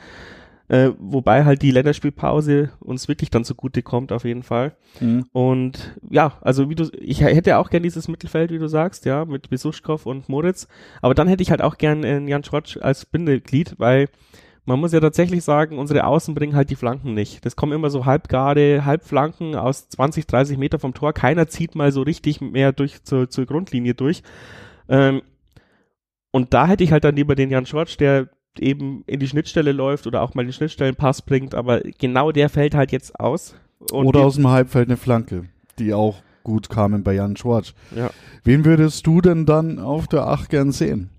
äh, 0.73 0.91
wobei 0.97 1.45
halt 1.45 1.61
die 1.61 1.69
Länderspielpause 1.69 2.71
uns 2.79 3.07
wirklich 3.07 3.29
dann 3.29 3.43
zugute 3.43 3.83
kommt, 3.83 4.11
auf 4.11 4.25
jeden 4.25 4.41
Fall. 4.41 4.75
Mhm. 4.99 5.25
Und 5.31 5.99
ja, 6.09 6.39
also 6.41 6.67
wie 6.67 6.73
du, 6.73 6.89
ich 6.99 7.21
hätte 7.21 7.59
auch 7.59 7.69
gern 7.69 7.83
dieses 7.83 8.07
Mittelfeld, 8.07 8.49
wie 8.49 8.57
du 8.57 8.67
sagst, 8.67 9.05
ja, 9.05 9.23
mit 9.23 9.51
Besuschkow 9.51 10.03
und 10.03 10.29
Moritz, 10.29 10.67
aber 11.03 11.13
dann 11.13 11.27
hätte 11.27 11.43
ich 11.43 11.51
halt 11.51 11.61
auch 11.61 11.77
gern 11.77 12.03
äh, 12.03 12.19
Jan 12.27 12.43
Schrotsch 12.43 12.77
als 12.77 13.05
Bindeglied, 13.05 13.75
weil 13.77 14.09
man 14.65 14.79
muss 14.79 14.93
ja 14.93 14.99
tatsächlich 14.99 15.43
sagen, 15.43 15.77
unsere 15.77 16.05
Außen 16.05 16.33
bringen 16.33 16.55
halt 16.55 16.71
die 16.71 16.75
Flanken 16.75 17.13
nicht. 17.13 17.45
Das 17.45 17.55
kommen 17.55 17.73
immer 17.73 17.91
so 17.91 18.07
halbgarde, 18.07 18.83
Halbflanken 18.83 19.53
aus 19.53 19.89
20, 19.89 20.25
30 20.25 20.57
Meter 20.57 20.79
vom 20.79 20.95
Tor. 20.95 21.13
Keiner 21.13 21.47
zieht 21.47 21.75
mal 21.75 21.91
so 21.91 22.01
richtig 22.01 22.41
mehr 22.41 22.71
durch 22.71 23.03
zur, 23.03 23.29
zur 23.29 23.45
Grundlinie 23.45 23.93
durch. 23.93 24.23
Ähm, 24.89 25.21
und 26.31 26.55
da 26.55 26.65
hätte 26.65 26.83
ich 26.83 26.91
halt 26.91 27.03
dann 27.03 27.15
lieber 27.15 27.35
den 27.35 27.51
Jan 27.51 27.67
Schwartz, 27.67 27.95
der 27.97 28.29
eben 28.59 29.03
in 29.07 29.19
die 29.19 29.27
Schnittstelle 29.27 29.71
läuft 29.71 30.07
oder 30.07 30.21
auch 30.21 30.33
mal 30.33 30.43
den 30.43 30.53
Schnittstellenpass 30.53 31.23
bringt, 31.23 31.55
aber 31.55 31.81
genau 31.81 32.31
der 32.31 32.49
fällt 32.49 32.75
halt 32.75 32.91
jetzt 32.91 33.19
aus. 33.19 33.55
oder 33.91 34.21
aus 34.21 34.35
dem 34.35 34.47
Halbfeld 34.47 34.87
eine 34.87 34.97
Flanke, 34.97 35.45
die 35.79 35.93
auch 35.93 36.21
gut 36.43 36.69
kamen 36.69 37.03
bei 37.03 37.13
Jan 37.13 37.37
Schwartz. 37.37 37.73
Ja. 37.95 38.09
Wen 38.43 38.65
würdest 38.65 39.07
du 39.07 39.21
denn 39.21 39.45
dann 39.45 39.79
auf 39.79 40.07
der 40.07 40.27
8 40.27 40.49
gern 40.49 40.71
sehen? 40.71 41.09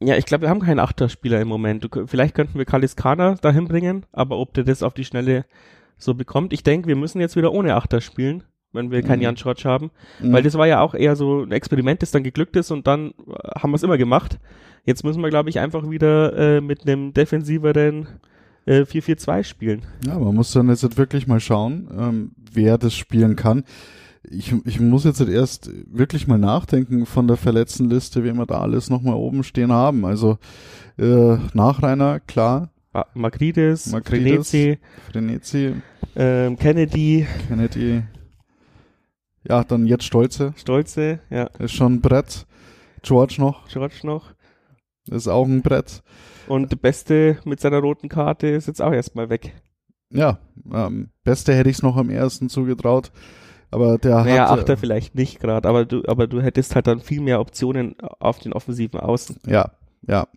Ja, 0.00 0.16
ich 0.16 0.26
glaube, 0.26 0.42
wir 0.42 0.50
haben 0.50 0.60
keinen 0.60 0.80
Achterspieler 0.80 1.40
im 1.40 1.48
Moment. 1.48 1.84
Du, 1.84 2.06
vielleicht 2.06 2.34
könnten 2.34 2.58
wir 2.58 2.66
Kaliskana 2.66 3.36
dahin 3.36 3.66
bringen, 3.66 4.04
aber 4.12 4.38
ob 4.38 4.52
der 4.54 4.64
das 4.64 4.82
auf 4.82 4.92
die 4.94 5.04
Schnelle 5.04 5.46
so 5.96 6.14
bekommt, 6.14 6.52
ich 6.52 6.62
denke, 6.62 6.88
wir 6.88 6.96
müssen 6.96 7.20
jetzt 7.20 7.36
wieder 7.36 7.52
ohne 7.52 7.74
Achter 7.74 8.00
spielen, 8.00 8.42
wenn 8.74 8.90
wir 8.90 9.02
keinen 9.02 9.18
mhm. 9.18 9.24
Jan 9.24 9.36
Schwartz 9.36 9.64
haben, 9.64 9.90
mhm. 10.20 10.32
weil 10.32 10.42
das 10.42 10.54
war 10.54 10.66
ja 10.66 10.80
auch 10.80 10.94
eher 10.94 11.16
so 11.16 11.42
ein 11.42 11.52
Experiment, 11.52 12.02
das 12.02 12.10
dann 12.10 12.24
geglückt 12.24 12.56
ist 12.56 12.70
und 12.70 12.86
dann 12.86 13.10
äh, 13.10 13.60
haben 13.60 13.70
wir 13.70 13.76
es 13.76 13.82
immer 13.82 13.98
gemacht. 13.98 14.38
Jetzt 14.84 15.04
müssen 15.04 15.22
wir, 15.22 15.30
glaube 15.30 15.48
ich, 15.48 15.58
einfach 15.58 15.88
wieder 15.88 16.56
äh, 16.56 16.60
mit 16.60 16.82
einem 16.82 17.14
defensiveren 17.14 18.06
äh, 18.66 18.82
4-4-2 18.82 19.44
spielen. 19.44 19.82
Ja, 20.06 20.18
man 20.18 20.34
muss 20.34 20.52
dann 20.52 20.68
jetzt 20.68 20.98
wirklich 20.98 21.26
mal 21.26 21.40
schauen, 21.40 21.88
ähm, 21.98 22.30
wer 22.52 22.76
das 22.76 22.94
spielen 22.94 23.36
kann 23.36 23.64
ich, 24.30 24.54
ich 24.64 24.80
muss 24.80 25.04
jetzt 25.04 25.20
erst 25.20 25.70
wirklich 25.90 26.26
mal 26.26 26.38
nachdenken 26.38 27.06
von 27.06 27.26
der 27.26 27.36
verletzten 27.36 27.90
Liste, 27.90 28.24
wie 28.24 28.32
wir 28.32 28.46
da 28.46 28.60
alles 28.60 28.90
nochmal 28.90 29.14
oben 29.14 29.44
stehen 29.44 29.72
haben. 29.72 30.04
Also 30.04 30.38
äh, 30.98 31.36
Nachreiner, 31.52 32.20
klar. 32.20 32.70
Magrides, 33.14 33.92
Frenetzi, 34.04 34.78
Frenetzi 35.10 35.74
ähm, 36.14 36.56
Kennedy. 36.56 37.26
Kennedy. 37.48 38.02
Ja, 39.46 39.64
dann 39.64 39.86
jetzt 39.86 40.04
Stolze. 40.04 40.54
Stolze, 40.56 41.20
ja. 41.30 41.44
Ist 41.58 41.74
schon 41.74 41.94
ein 41.94 42.00
Brett. 42.00 42.46
George 43.02 43.36
noch. 43.38 43.68
George 43.68 44.00
noch. 44.02 44.32
Ist 45.10 45.28
auch 45.28 45.46
ein 45.46 45.62
Brett. 45.62 46.02
Und 46.46 46.72
der 46.72 46.76
Beste 46.76 47.38
mit 47.44 47.60
seiner 47.60 47.78
roten 47.78 48.08
Karte 48.08 48.48
ist 48.48 48.66
jetzt 48.66 48.80
auch 48.80 48.92
erstmal 48.92 49.28
weg. 49.28 49.54
Ja, 50.10 50.38
ähm, 50.72 51.10
Beste 51.24 51.54
hätte 51.54 51.70
ich 51.70 51.76
es 51.76 51.82
noch 51.82 51.96
am 51.96 52.10
ersten 52.10 52.48
zugetraut. 52.48 53.12
Aber 53.70 53.98
der 53.98 54.22
naja, 54.24 54.48
hat. 54.48 54.60
Achter 54.60 54.76
vielleicht 54.76 55.16
nicht 55.16 55.40
gerade, 55.40 55.68
aber 55.68 55.84
du, 55.84 56.02
aber 56.06 56.28
du 56.28 56.40
hättest 56.40 56.76
halt 56.76 56.86
dann 56.86 57.00
viel 57.00 57.20
mehr 57.20 57.40
Optionen 57.40 57.96
auf 58.20 58.38
den 58.38 58.52
offensiven 58.52 59.00
Außen. 59.00 59.38
Ja, 59.46 59.72
ja. 60.06 60.28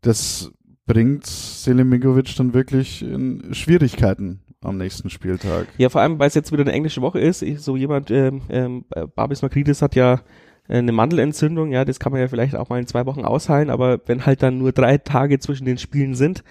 Das 0.00 0.50
bringt 0.84 1.24
Selimigovic 1.24 2.34
dann 2.36 2.52
wirklich 2.52 3.02
in 3.02 3.54
Schwierigkeiten 3.54 4.42
am 4.64 4.78
nächsten 4.78 5.10
Spieltag. 5.10 5.68
Ja, 5.78 5.88
vor 5.88 6.00
allem, 6.00 6.18
weil 6.18 6.28
es 6.28 6.34
jetzt 6.34 6.52
wieder 6.52 6.62
eine 6.62 6.72
englische 6.72 7.02
Woche 7.02 7.20
ist. 7.20 7.40
So 7.58 7.76
jemand, 7.76 8.10
ähm, 8.10 8.42
ähm, 8.48 8.84
Babis 9.14 9.42
Makridis 9.42 9.82
hat 9.82 9.94
ja 9.94 10.20
äh, 10.68 10.78
eine 10.78 10.92
Mandelentzündung, 10.92 11.72
ja, 11.72 11.84
das 11.84 12.00
kann 12.00 12.12
man 12.12 12.20
ja 12.20 12.28
vielleicht 12.28 12.56
auch 12.56 12.70
mal 12.70 12.80
in 12.80 12.86
zwei 12.86 13.04
Wochen 13.04 13.24
ausheilen, 13.24 13.68
aber 13.68 14.00
wenn 14.06 14.24
halt 14.24 14.42
dann 14.42 14.58
nur 14.58 14.72
drei 14.72 14.96
Tage 14.96 15.38
zwischen 15.38 15.66
den 15.66 15.76
Spielen 15.76 16.14
sind, 16.14 16.42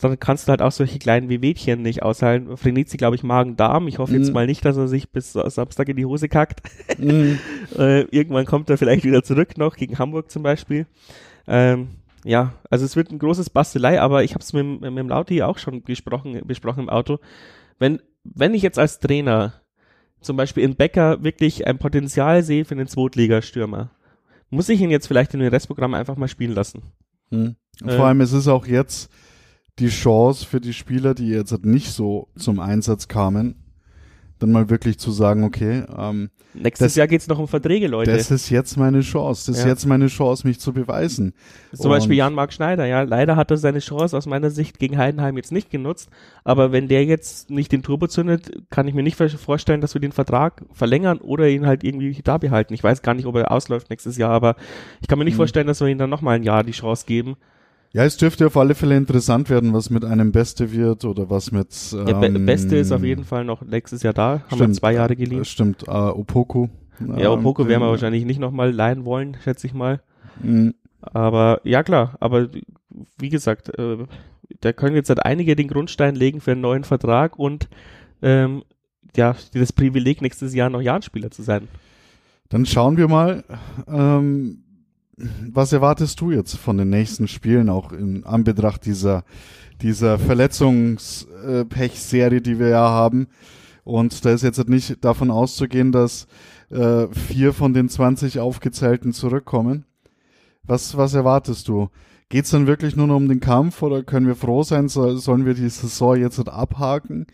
dann 0.00 0.18
kannst 0.18 0.46
du 0.46 0.50
halt 0.50 0.60
auch 0.60 0.72
solche 0.72 0.98
kleinen 0.98 1.28
Wehwehchen 1.28 1.80
nicht 1.80 2.02
ausheilen. 2.02 2.56
Frenizi, 2.56 2.96
glaube 2.96 3.16
ich, 3.16 3.22
Magen-Darm. 3.22 3.88
Ich 3.88 3.98
hoffe 3.98 4.12
mm. 4.12 4.16
jetzt 4.16 4.28
mhm. 4.28 4.34
mal 4.34 4.46
nicht, 4.46 4.64
dass 4.64 4.76
er 4.76 4.88
sich 4.88 5.10
bis 5.10 5.32
Samstag 5.32 5.88
in 5.88 5.96
die 5.96 6.04
Hose 6.04 6.28
kackt. 6.28 6.60
Mm. 6.98 7.34
äh, 7.78 8.02
irgendwann 8.10 8.44
kommt 8.44 8.68
er 8.68 8.78
vielleicht 8.78 9.04
wieder 9.04 9.22
zurück 9.22 9.56
noch, 9.56 9.76
gegen 9.76 9.98
Hamburg 9.98 10.30
zum 10.30 10.42
Beispiel. 10.42 10.86
Ähm, 11.46 11.88
ja, 12.24 12.52
also 12.70 12.84
es 12.84 12.94
wird 12.94 13.10
ein 13.10 13.18
großes 13.18 13.50
Bastelei, 13.50 14.00
aber 14.00 14.22
ich 14.22 14.34
habe 14.34 14.42
es 14.42 14.52
mit, 14.52 14.80
mit 14.80 14.98
dem 14.98 15.08
Lauti 15.08 15.42
auch 15.42 15.58
schon 15.58 15.84
gesprochen, 15.84 16.40
besprochen 16.44 16.84
im 16.84 16.88
Auto. 16.88 17.18
Wenn, 17.82 18.00
wenn 18.22 18.54
ich 18.54 18.62
jetzt 18.62 18.78
als 18.78 19.00
Trainer 19.00 19.54
zum 20.20 20.36
Beispiel 20.36 20.62
in 20.62 20.76
Becker 20.76 21.24
wirklich 21.24 21.66
ein 21.66 21.80
Potenzial 21.80 22.44
sehe 22.44 22.64
für 22.64 22.76
einen 22.76 22.86
Zweitligastürmer, 22.86 23.90
muss 24.50 24.68
ich 24.68 24.80
ihn 24.80 24.90
jetzt 24.90 25.08
vielleicht 25.08 25.34
in 25.34 25.40
den 25.40 25.48
Restprogramm 25.48 25.94
einfach 25.94 26.14
mal 26.16 26.28
spielen 26.28 26.54
lassen. 26.54 26.82
Hm. 27.30 27.56
Vor 27.80 27.90
äh, 27.90 28.02
allem, 28.02 28.20
es 28.20 28.32
ist 28.32 28.46
auch 28.46 28.68
jetzt 28.68 29.10
die 29.80 29.88
Chance 29.88 30.46
für 30.46 30.60
die 30.60 30.74
Spieler, 30.74 31.14
die 31.14 31.26
jetzt 31.26 31.64
nicht 31.64 31.90
so 31.90 32.28
zum 32.36 32.60
Einsatz 32.60 33.08
kamen, 33.08 33.61
dann 34.42 34.52
mal 34.52 34.68
wirklich 34.68 34.98
zu 34.98 35.10
sagen, 35.10 35.44
okay, 35.44 35.84
ähm, 35.96 36.30
nächstes 36.54 36.88
das, 36.88 36.96
Jahr 36.96 37.06
geht's 37.06 37.28
noch 37.28 37.38
um 37.38 37.48
Verträge, 37.48 37.86
Leute. 37.86 38.12
Das 38.12 38.30
ist 38.30 38.50
jetzt 38.50 38.76
meine 38.76 39.00
Chance, 39.00 39.50
das 39.50 39.58
ja. 39.58 39.64
ist 39.64 39.68
jetzt 39.68 39.86
meine 39.86 40.08
Chance, 40.08 40.46
mich 40.46 40.58
zu 40.58 40.72
beweisen. 40.72 41.32
Zum 41.72 41.86
Und 41.86 41.90
Beispiel 41.92 42.16
Jan-Marc 42.16 42.52
Schneider, 42.52 42.86
ja, 42.86 43.02
leider 43.02 43.36
hat 43.36 43.50
er 43.50 43.56
seine 43.56 43.78
Chance 43.78 44.16
aus 44.16 44.26
meiner 44.26 44.50
Sicht 44.50 44.78
gegen 44.78 44.98
Heidenheim 44.98 45.36
jetzt 45.36 45.52
nicht 45.52 45.70
genutzt, 45.70 46.10
aber 46.44 46.72
wenn 46.72 46.88
der 46.88 47.04
jetzt 47.04 47.50
nicht 47.50 47.72
den 47.72 47.82
Turbo 47.82 48.06
zündet, 48.06 48.50
kann 48.70 48.88
ich 48.88 48.94
mir 48.94 49.02
nicht 49.02 49.16
vorstellen, 49.16 49.80
dass 49.80 49.94
wir 49.94 50.00
den 50.00 50.12
Vertrag 50.12 50.64
verlängern 50.72 51.18
oder 51.18 51.48
ihn 51.48 51.66
halt 51.66 51.84
irgendwie 51.84 52.20
da 52.22 52.38
behalten. 52.38 52.74
Ich 52.74 52.82
weiß 52.82 53.02
gar 53.02 53.14
nicht, 53.14 53.26
ob 53.26 53.36
er 53.36 53.52
ausläuft 53.52 53.90
nächstes 53.90 54.16
Jahr, 54.16 54.32
aber 54.32 54.56
ich 55.00 55.08
kann 55.08 55.18
mir 55.18 55.24
nicht 55.24 55.34
mhm. 55.34 55.38
vorstellen, 55.38 55.66
dass 55.66 55.80
wir 55.80 55.88
ihm 55.88 55.98
dann 55.98 56.10
nochmal 56.10 56.36
ein 56.36 56.42
Jahr 56.42 56.64
die 56.64 56.72
Chance 56.72 57.06
geben. 57.06 57.36
Ja, 57.94 58.04
es 58.04 58.16
dürfte 58.16 58.46
auf 58.46 58.56
alle 58.56 58.74
Fälle 58.74 58.96
interessant 58.96 59.50
werden, 59.50 59.74
was 59.74 59.90
mit 59.90 60.04
einem 60.04 60.32
Beste 60.32 60.72
wird 60.72 61.04
oder 61.04 61.28
was 61.28 61.52
mit. 61.52 61.68
Ähm, 61.92 62.20
Be 62.20 62.38
Beste 62.40 62.76
ist 62.76 62.90
auf 62.90 63.04
jeden 63.04 63.24
Fall 63.24 63.44
noch 63.44 63.62
nächstes 63.62 64.02
Jahr 64.02 64.14
da. 64.14 64.30
Haben 64.30 64.44
stimmt, 64.46 64.60
wir 64.60 64.72
zwei 64.74 64.94
Jahre 64.94 65.14
geliehen. 65.14 65.44
Stimmt, 65.44 65.86
uh, 65.86 66.10
Opoku. 66.10 66.68
Ja, 67.16 67.30
Opoku 67.30 67.66
werden 67.68 67.82
wir 67.82 67.90
wahrscheinlich 67.90 68.24
nicht 68.24 68.40
nochmal 68.40 68.72
leihen 68.72 69.04
wollen, 69.04 69.36
schätze 69.42 69.66
ich 69.66 69.74
mal. 69.74 70.00
Mhm. 70.42 70.74
Aber 71.02 71.60
ja 71.64 71.82
klar, 71.82 72.16
aber 72.20 72.48
wie 73.18 73.28
gesagt, 73.28 73.76
äh, 73.78 73.98
da 74.60 74.72
können 74.72 74.96
jetzt 74.96 75.08
halt 75.08 75.24
einige 75.24 75.56
den 75.56 75.68
Grundstein 75.68 76.14
legen 76.14 76.40
für 76.40 76.52
einen 76.52 76.60
neuen 76.60 76.84
Vertrag 76.84 77.38
und 77.38 77.68
ähm, 78.22 78.62
ja, 79.16 79.36
das 79.52 79.72
Privileg 79.72 80.22
nächstes 80.22 80.54
Jahr 80.54 80.70
noch 80.70 80.80
Jahrenspieler 80.80 81.30
zu 81.30 81.42
sein. 81.42 81.68
Dann 82.48 82.66
schauen 82.66 82.96
wir 82.96 83.08
mal. 83.08 83.44
Ähm, 83.88 84.61
was 85.52 85.72
erwartest 85.72 86.20
du 86.20 86.30
jetzt 86.30 86.56
von 86.56 86.76
den 86.76 86.90
nächsten 86.90 87.26
Spielen, 87.28 87.68
auch 87.68 87.92
in 87.92 88.24
Anbetracht 88.24 88.86
dieser, 88.86 89.24
dieser 89.80 90.18
Verletzungspech-Serie, 90.18 92.40
die 92.40 92.58
wir 92.58 92.68
ja 92.68 92.88
haben? 92.88 93.28
Und 93.84 94.24
da 94.24 94.30
ist 94.30 94.42
jetzt 94.42 94.68
nicht 94.68 95.04
davon 95.04 95.30
auszugehen, 95.30 95.92
dass 95.92 96.26
äh, 96.70 97.06
vier 97.08 97.52
von 97.52 97.74
den 97.74 97.88
20 97.88 98.38
aufgezählten 98.38 99.12
zurückkommen. 99.12 99.84
Was, 100.64 100.96
was 100.96 101.14
erwartest 101.14 101.68
du? 101.68 101.88
Geht 102.28 102.44
es 102.44 102.50
dann 102.50 102.66
wirklich 102.66 102.96
nur 102.96 103.06
noch 103.08 103.16
um 103.16 103.28
den 103.28 103.40
Kampf 103.40 103.82
oder 103.82 104.02
können 104.02 104.26
wir 104.26 104.36
froh 104.36 104.62
sein? 104.62 104.88
So, 104.88 105.16
sollen 105.16 105.44
wir 105.44 105.54
die 105.54 105.68
Saison 105.68 106.16
jetzt 106.16 106.48
abhaken? 106.48 107.26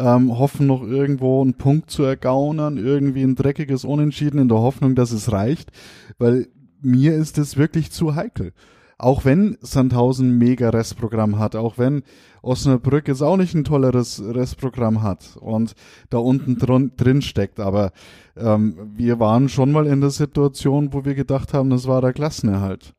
ähm, 0.00 0.38
hoffen 0.38 0.66
noch 0.66 0.82
irgendwo 0.82 1.42
einen 1.42 1.54
Punkt 1.54 1.90
zu 1.90 2.02
ergaunern, 2.02 2.78
irgendwie 2.78 3.22
ein 3.22 3.36
dreckiges 3.36 3.84
Unentschieden 3.84 4.38
in 4.38 4.48
der 4.48 4.58
Hoffnung, 4.58 4.94
dass 4.94 5.12
es 5.12 5.30
reicht, 5.30 5.70
weil 6.18 6.48
mir 6.82 7.14
ist 7.14 7.38
es 7.38 7.56
wirklich 7.56 7.90
zu 7.90 8.14
heikel. 8.14 8.52
Auch 8.98 9.24
wenn 9.24 9.56
Sandhausen 9.62 10.36
mega 10.36 10.68
Restprogramm 10.68 11.38
hat, 11.38 11.56
auch 11.56 11.78
wenn 11.78 12.02
Osnabrück 12.42 13.08
jetzt 13.08 13.22
auch 13.22 13.38
nicht 13.38 13.54
ein 13.54 13.64
tolleres 13.64 14.22
Restprogramm 14.22 15.02
hat 15.02 15.38
und 15.40 15.74
da 16.10 16.18
unten 16.18 16.58
drin, 16.58 16.92
drin 16.98 17.22
steckt, 17.22 17.60
aber 17.60 17.92
ähm, 18.36 18.76
wir 18.94 19.18
waren 19.18 19.48
schon 19.48 19.72
mal 19.72 19.86
in 19.86 20.02
der 20.02 20.10
Situation, 20.10 20.92
wo 20.92 21.06
wir 21.06 21.14
gedacht 21.14 21.54
haben, 21.54 21.70
das 21.70 21.86
war 21.86 22.02
der 22.02 22.12
Klassenerhalt. 22.12 22.94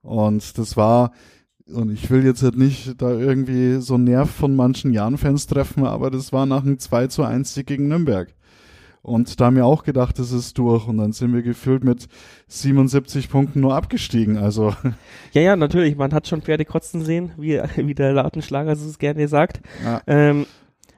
Und 0.00 0.56
das 0.56 0.78
war, 0.78 1.12
und 1.66 1.90
ich 1.90 2.10
will 2.10 2.24
jetzt 2.24 2.42
halt 2.42 2.56
nicht 2.56 3.00
da 3.02 3.10
irgendwie 3.12 3.82
so 3.82 3.98
Nerv 3.98 4.30
von 4.30 4.56
manchen 4.56 4.94
Jan-Fans 4.94 5.46
treffen, 5.46 5.84
aber 5.84 6.10
das 6.10 6.32
war 6.32 6.46
nach 6.46 6.62
einem 6.62 6.78
2 6.78 7.08
zu 7.08 7.22
1 7.22 7.52
Sieg 7.52 7.66
gegen 7.66 7.88
Nürnberg. 7.88 8.34
Und 9.04 9.38
da 9.38 9.46
haben 9.46 9.56
wir 9.56 9.66
auch 9.66 9.84
gedacht, 9.84 10.18
das 10.18 10.32
ist 10.32 10.56
durch. 10.56 10.88
Und 10.88 10.96
dann 10.96 11.12
sind 11.12 11.34
wir 11.34 11.42
gefühlt 11.42 11.84
mit 11.84 12.08
77 12.48 13.28
Punkten 13.28 13.60
nur 13.60 13.74
abgestiegen. 13.74 14.38
Also. 14.38 14.74
Ja, 15.32 15.42
ja, 15.42 15.56
natürlich. 15.56 15.96
Man 15.96 16.14
hat 16.14 16.28
schon 16.28 16.42
Pferde 16.42 16.64
kotzen 16.64 17.04
sehen, 17.04 17.32
wie, 17.36 17.60
wie 17.76 17.94
der 17.94 18.12
Lautenschlager 18.12 18.72
es 18.72 18.98
gerne 18.98 19.28
sagt. 19.28 19.60
Ja. 19.84 20.00
Ähm, 20.06 20.46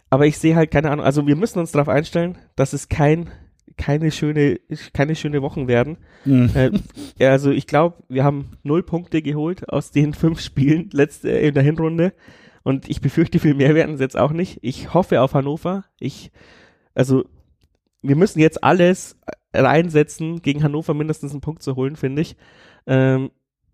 aber 0.09 0.27
ich 0.27 0.39
sehe 0.39 0.55
halt 0.55 0.71
keine 0.71 0.91
Ahnung. 0.91 1.05
Also 1.05 1.27
wir 1.27 1.37
müssen 1.37 1.59
uns 1.59 1.73
darauf 1.73 1.89
einstellen, 1.89 2.39
dass 2.55 2.73
es 2.73 2.89
kein 2.89 3.31
keine 3.77 4.11
schöne, 4.11 4.61
keine 4.93 5.15
schöne 5.17 5.43
Wochen 5.43 5.69
werden. 5.69 5.99
Mhm. 6.25 6.51
Äh, 7.19 7.27
also 7.27 7.51
ich 7.51 7.67
glaube, 7.67 7.97
wir 8.09 8.25
haben 8.25 8.53
null 8.63 8.83
Punkte 8.83 9.21
geholt 9.21 9.69
aus 9.69 9.91
den 9.91 10.15
fünf 10.15 10.41
Spielen 10.41 10.91
letzte 10.93 11.31
in 11.31 11.55
der 11.55 11.63
Hinrunde. 11.63 12.13
Und 12.63 12.89
ich 12.89 13.01
befürchte, 13.01 13.39
viel 13.39 13.55
mehr 13.55 13.75
werden 13.75 13.95
es 13.95 14.01
jetzt 14.01 14.17
auch 14.17 14.33
nicht. 14.33 14.59
Ich 14.63 14.95
hoffe 14.95 15.21
auf 15.21 15.35
Hannover. 15.35 15.85
Ich, 16.01 16.33
also, 16.95 17.25
wir 18.03 18.17
müssen 18.17 18.41
jetzt 18.41 18.63
alles 18.63 19.17
reinsetzen, 19.53 20.43
gegen 20.43 20.63
Hannover 20.63 20.95
mindestens 20.95 21.33
einen 21.33 21.41
Punkt 21.41 21.63
zu 21.63 21.77
holen, 21.77 21.97
finde 21.97 22.23
ich. 22.23 22.37
Ähm, 22.87 23.31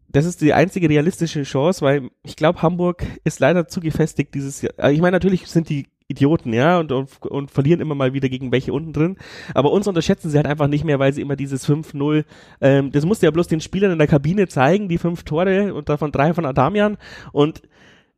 das 0.09 0.27
ist 0.27 0.41
die 0.43 0.53
einzige 0.53 0.89
realistische 0.89 1.43
Chance, 1.43 1.83
weil 1.83 2.11
ich 2.23 2.37
glaube, 2.37 2.63
Hamburg 2.63 3.03
ist 3.25 3.41
leider 3.41 3.67
zu 3.67 3.81
gefestigt 3.81 4.35
dieses 4.35 4.61
Jahr. 4.61 4.91
Ich 4.91 5.01
meine, 5.01 5.15
natürlich 5.15 5.47
sind 5.47 5.69
die 5.71 5.87
Idioten, 6.07 6.53
ja, 6.53 6.79
und, 6.79 6.93
und, 6.93 7.23
und 7.23 7.51
verlieren 7.51 7.81
immer 7.81 7.95
mal 7.95 8.13
wieder 8.13 8.29
gegen 8.29 8.53
welche 8.53 8.73
unten 8.73 8.93
drin. 8.93 9.17
Aber 9.55 9.73
uns 9.73 9.89
unterschätzen 9.89 10.29
sie 10.31 10.37
halt 10.37 10.47
einfach 10.47 10.69
nicht 10.69 10.85
mehr, 10.85 10.99
weil 10.99 11.15
sie 11.15 11.23
immer 11.23 11.37
dieses 11.37 11.67
5-0, 11.67 12.25
ähm, 12.61 12.93
das 12.93 13.07
musste 13.07 13.27
ja 13.27 13.31
bloß 13.31 13.49
den 13.49 13.63
Spielern 13.63 13.93
in 13.93 13.99
der 13.99 14.07
Kabine 14.07 14.49
zeigen, 14.49 14.89
die 14.89 14.99
fünf 14.99 15.23
Tore 15.23 15.73
und 15.73 15.89
davon 15.89 16.13
drei 16.13 16.35
von 16.35 16.45
Adamian 16.45 16.99
und 17.33 17.63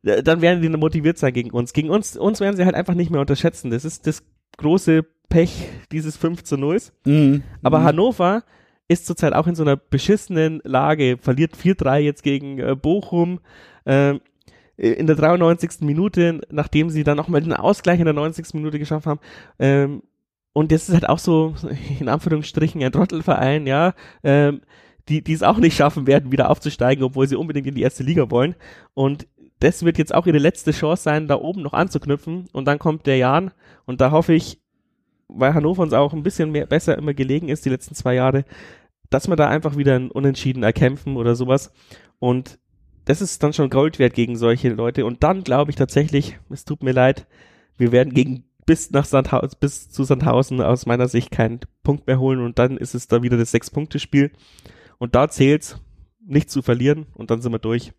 äh, 0.03 0.21
dann 0.21 0.41
werden 0.41 0.61
die 0.61 0.69
motiviert 0.69 1.17
sein 1.17 1.33
gegen 1.33 1.51
uns. 1.51 1.71
Gegen 1.71 1.89
uns, 1.89 2.17
uns 2.17 2.41
werden 2.41 2.57
sie 2.57 2.65
halt 2.65 2.75
einfach 2.75 2.95
nicht 2.95 3.11
mehr 3.11 3.21
unterschätzen. 3.21 3.71
Das 3.71 3.85
ist 3.85 4.05
das 4.05 4.23
große 4.57 5.05
Pech 5.29 5.69
dieses 5.91 6.17
5 6.17 6.43
zu 6.43 6.57
0. 6.57 6.79
Mhm. 7.05 7.43
Aber 7.63 7.79
mhm. 7.79 7.83
Hannover 7.83 8.43
ist 8.87 9.05
zurzeit 9.05 9.33
auch 9.33 9.47
in 9.47 9.55
so 9.55 9.63
einer 9.63 9.77
beschissenen 9.77 10.61
Lage, 10.63 11.17
verliert 11.19 11.55
4-3 11.55 11.99
jetzt 11.99 12.23
gegen 12.23 12.59
äh, 12.59 12.75
Bochum. 12.75 13.39
Äh, 13.85 14.19
in 14.77 15.07
der 15.07 15.15
93. 15.15 15.81
Minute, 15.81 16.41
nachdem 16.51 16.89
sie 16.89 17.03
dann 17.03 17.15
nochmal 17.15 17.41
den 17.41 17.53
Ausgleich 17.53 17.99
in 17.99 18.05
der 18.05 18.13
90. 18.13 18.53
Minute 18.55 18.77
geschafft 18.77 19.05
haben. 19.05 19.21
Ähm, 19.57 20.03
und 20.53 20.71
das 20.71 20.87
ist 20.87 20.93
halt 20.93 21.09
auch 21.09 21.19
so, 21.19 21.55
in 21.99 22.09
Anführungsstrichen, 22.09 22.83
ein 22.83 22.91
Trottelverein, 22.91 23.67
ja, 23.67 23.93
ähm, 24.23 24.61
die, 25.07 25.23
die 25.23 25.33
es 25.33 25.43
auch 25.43 25.57
nicht 25.57 25.77
schaffen 25.77 26.07
werden, 26.07 26.31
wieder 26.31 26.49
aufzusteigen, 26.49 27.03
obwohl 27.03 27.27
sie 27.27 27.35
unbedingt 27.35 27.67
in 27.67 27.75
die 27.75 27.83
erste 27.83 28.03
Liga 28.03 28.31
wollen. 28.31 28.55
Und 28.93 29.27
das 29.59 29.83
wird 29.83 29.97
jetzt 29.97 30.13
auch 30.13 30.27
ihre 30.27 30.37
letzte 30.37 30.71
Chance 30.71 31.03
sein, 31.03 31.27
da 31.27 31.35
oben 31.35 31.61
noch 31.61 31.73
anzuknüpfen. 31.73 32.47
Und 32.51 32.65
dann 32.65 32.79
kommt 32.79 33.07
der 33.07 33.17
Jan. 33.17 33.51
Und 33.85 34.01
da 34.01 34.11
hoffe 34.11 34.33
ich, 34.33 34.59
weil 35.27 35.53
Hannover 35.53 35.81
uns 35.81 35.93
auch 35.93 36.13
ein 36.13 36.23
bisschen 36.23 36.51
mehr 36.51 36.65
besser 36.65 36.97
immer 36.97 37.13
gelegen 37.13 37.49
ist, 37.49 37.65
die 37.65 37.69
letzten 37.69 37.95
zwei 37.95 38.15
Jahre, 38.15 38.45
dass 39.09 39.27
wir 39.27 39.35
da 39.35 39.47
einfach 39.47 39.77
wieder 39.77 39.95
ein 39.95 40.11
Unentschieden 40.11 40.63
erkämpfen 40.63 41.17
oder 41.17 41.35
sowas. 41.35 41.71
Und 42.19 42.59
das 43.05 43.21
ist 43.21 43.41
dann 43.43 43.53
schon 43.53 43.69
Gold 43.69 43.99
wert 43.99 44.13
gegen 44.13 44.35
solche 44.35 44.69
Leute. 44.69 45.05
Und 45.05 45.23
dann 45.23 45.43
glaube 45.43 45.71
ich 45.71 45.77
tatsächlich, 45.77 46.39
es 46.49 46.65
tut 46.65 46.83
mir 46.83 46.91
leid, 46.91 47.27
wir 47.77 47.91
werden 47.91 48.13
gegen 48.13 48.43
bis 48.65 48.91
nach 48.91 49.05
Sandhausen, 49.05 49.57
bis 49.59 49.89
zu 49.89 50.03
Sandhausen 50.03 50.59
aus 50.61 50.85
meiner 50.85 51.07
Sicht 51.07 51.31
keinen 51.31 51.59
Punkt 51.83 52.07
mehr 52.07 52.19
holen 52.19 52.41
und 52.41 52.57
dann 52.57 52.77
ist 52.77 52.95
es 52.95 53.07
da 53.07 53.21
wieder 53.21 53.37
das 53.37 53.51
Sechs-Punkte-Spiel. 53.51 54.31
Und 54.97 55.13
da 55.13 55.29
zählt's, 55.29 55.79
nicht 56.25 56.49
zu 56.49 56.63
verlieren 56.63 57.05
und 57.13 57.29
dann 57.29 57.41
sind 57.41 57.51
wir 57.51 57.59
durch. 57.59 57.93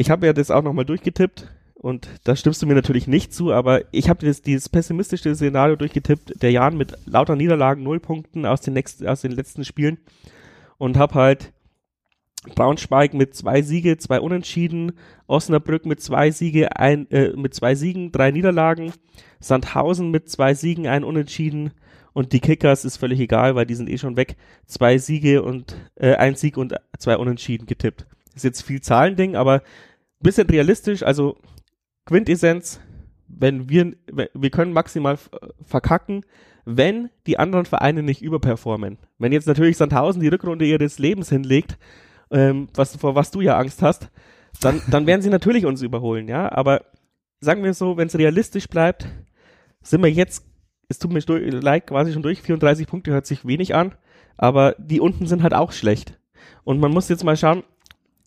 Ich 0.00 0.10
habe 0.10 0.26
ja 0.26 0.32
das 0.32 0.52
auch 0.52 0.62
nochmal 0.62 0.84
durchgetippt 0.84 1.48
und 1.74 2.08
da 2.22 2.36
stimmst 2.36 2.62
du 2.62 2.66
mir 2.66 2.74
natürlich 2.74 3.08
nicht 3.08 3.34
zu, 3.34 3.52
aber 3.52 3.82
ich 3.92 4.08
habe 4.08 4.20
dieses 4.20 4.68
pessimistische 4.68 5.34
Szenario 5.34 5.74
durchgetippt, 5.74 6.40
der 6.40 6.52
Jan 6.52 6.76
mit 6.76 6.96
lauter 7.04 7.34
Niederlagen, 7.34 7.82
null 7.82 7.98
Punkten 7.98 8.46
aus 8.46 8.60
den, 8.60 8.74
nächsten, 8.74 9.08
aus 9.08 9.22
den 9.22 9.32
letzten 9.32 9.64
Spielen 9.64 9.98
und 10.78 10.96
habe 10.96 11.14
halt 11.14 11.52
Braunschweig 12.54 13.12
mit 13.12 13.34
zwei 13.34 13.60
Siege, 13.60 13.98
zwei 13.98 14.20
Unentschieden, 14.20 14.92
Osnabrück 15.26 15.84
mit 15.84 16.00
zwei 16.00 16.30
Siege, 16.30 16.76
ein, 16.76 17.10
äh, 17.10 17.30
mit 17.36 17.52
zwei 17.54 17.74
Siegen, 17.74 18.12
drei 18.12 18.30
Niederlagen, 18.30 18.92
Sandhausen 19.40 20.12
mit 20.12 20.30
zwei 20.30 20.54
Siegen, 20.54 20.86
ein 20.86 21.02
Unentschieden 21.02 21.72
und 22.12 22.32
die 22.32 22.40
Kickers 22.40 22.84
ist 22.84 22.98
völlig 22.98 23.18
egal, 23.18 23.56
weil 23.56 23.66
die 23.66 23.74
sind 23.74 23.90
eh 23.90 23.98
schon 23.98 24.16
weg. 24.16 24.36
Zwei 24.64 24.98
Siege 24.98 25.42
und 25.42 25.76
äh, 25.96 26.14
ein 26.14 26.36
Sieg 26.36 26.56
und 26.56 26.74
zwei 26.98 27.16
Unentschieden 27.16 27.66
getippt. 27.66 28.06
Ist 28.34 28.44
jetzt 28.44 28.62
viel 28.62 28.80
Zahlending, 28.80 29.34
aber 29.34 29.62
bisschen 30.20 30.48
realistisch, 30.48 31.02
also 31.02 31.36
Quintessenz, 32.06 32.80
wenn 33.28 33.68
wir, 33.68 33.94
wir 34.34 34.50
können 34.50 34.72
maximal 34.72 35.18
verkacken, 35.64 36.24
wenn 36.64 37.10
die 37.26 37.38
anderen 37.38 37.66
Vereine 37.66 38.02
nicht 38.02 38.22
überperformen. 38.22 38.98
Wenn 39.18 39.32
jetzt 39.32 39.46
natürlich 39.46 39.76
Sandhausen 39.76 40.20
die 40.20 40.28
Rückrunde 40.28 40.66
ihres 40.66 40.98
Lebens 40.98 41.28
hinlegt, 41.28 41.78
ähm, 42.30 42.68
was, 42.74 42.96
vor 42.96 43.14
was 43.14 43.30
du 43.30 43.40
ja 43.40 43.56
Angst 43.56 43.82
hast, 43.82 44.10
dann, 44.60 44.82
dann 44.90 45.06
werden 45.06 45.22
sie 45.22 45.30
natürlich 45.30 45.66
uns 45.66 45.82
überholen, 45.82 46.28
ja. 46.28 46.50
Aber 46.52 46.82
sagen 47.40 47.64
wir 47.64 47.72
so, 47.74 47.96
wenn 47.96 48.08
es 48.08 48.18
realistisch 48.18 48.68
bleibt, 48.68 49.06
sind 49.82 50.02
wir 50.02 50.10
jetzt, 50.10 50.44
es 50.88 50.98
tut 50.98 51.12
mir 51.12 51.20
leid, 51.60 51.86
quasi 51.86 52.12
schon 52.12 52.22
durch, 52.22 52.42
34 52.42 52.86
Punkte 52.86 53.12
hört 53.12 53.26
sich 53.26 53.46
wenig 53.46 53.74
an, 53.74 53.94
aber 54.36 54.74
die 54.78 55.00
unten 55.00 55.26
sind 55.26 55.42
halt 55.42 55.54
auch 55.54 55.72
schlecht. 55.72 56.18
Und 56.64 56.80
man 56.80 56.92
muss 56.92 57.08
jetzt 57.08 57.24
mal 57.24 57.36
schauen, 57.36 57.62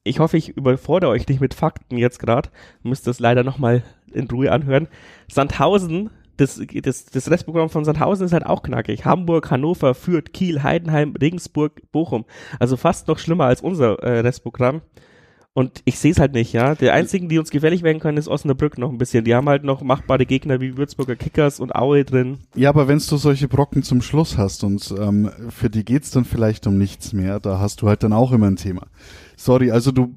ich 0.04 0.20
hoffe, 0.20 0.38
ich 0.38 0.49
überfordere 0.49 1.12
euch 1.12 1.28
nicht 1.28 1.41
mit 1.41 1.54
Fakten 1.54 1.97
jetzt 1.97 2.20
gerade, 2.20 2.49
müsst 2.84 3.08
das 3.08 3.20
leider 3.20 3.43
nochmal 3.43 3.84
in 4.12 4.28
Ruhe 4.30 4.52
anhören. 4.52 4.88
Sandhausen 5.32 6.10
das, 6.41 6.60
das, 6.82 7.06
das 7.06 7.30
Restprogramm 7.30 7.70
von 7.70 7.86
Sandhausen 7.86 8.26
ist 8.26 8.34
halt 8.34 8.45
auch 8.45 8.64
knackig. 8.64 9.06
Hamburg, 9.06 9.52
Hannover, 9.52 9.93
Fürth, 9.93 10.34
Kiel, 10.34 10.64
Heidenheim, 10.64 11.14
Regensburg, 11.20 11.82
Bochum. 11.91 12.26
Also 12.60 12.78
fast 12.78 13.08
noch 13.08 13.20
schlimmer 13.20 13.45
als 13.45 13.62
unser 13.62 13.99
äh, 13.99 14.20
Restprogramm. 14.20 14.82
Und 15.54 15.82
ich 15.84 15.99
sehe 15.99 16.12
es 16.12 16.20
halt 16.20 16.32
nicht, 16.32 16.54
ja. 16.54 16.76
Der 16.76 16.93
einzigen, 16.93 17.28
die 17.28 17.38
uns 17.38 17.52
gefährlich 17.52 17.84
werden 17.84 17.99
können, 17.99 18.18
ist 18.18 18.30
Osnabrück 18.30 18.78
noch 18.78 18.89
ein 18.89 18.97
bisschen. 18.97 19.26
Die 19.26 19.36
haben 19.36 19.49
halt 19.49 19.66
noch 19.66 19.82
machbare 19.82 20.26
Gegner 20.26 20.62
wie 20.62 20.78
Würzburger 20.78 21.18
Kickers 21.18 21.60
und 21.60 21.76
Aue 21.76 22.06
drin. 22.06 22.38
Ja, 22.56 22.70
aber 22.70 22.88
wenn 22.88 22.99
du 22.99 23.18
solche 23.18 23.49
Brocken 23.49 23.84
zum 23.84 24.02
Schluss 24.02 24.38
hast 24.38 24.64
und 24.64 24.95
ähm, 24.97 25.30
für 25.49 25.70
die 25.70 25.84
geht's 25.84 26.10
dann 26.12 26.24
vielleicht 26.24 26.68
um 26.68 26.78
nichts 26.78 27.12
mehr, 27.12 27.41
da 27.41 27.60
hast 27.60 27.82
du 27.82 27.89
halt 27.89 28.02
dann 28.04 28.14
auch 28.14 28.32
immer 28.32 28.47
ein 28.47 28.56
Thema. 28.56 28.88
Sorry, 29.42 29.72
also 29.72 29.92
du 29.92 30.14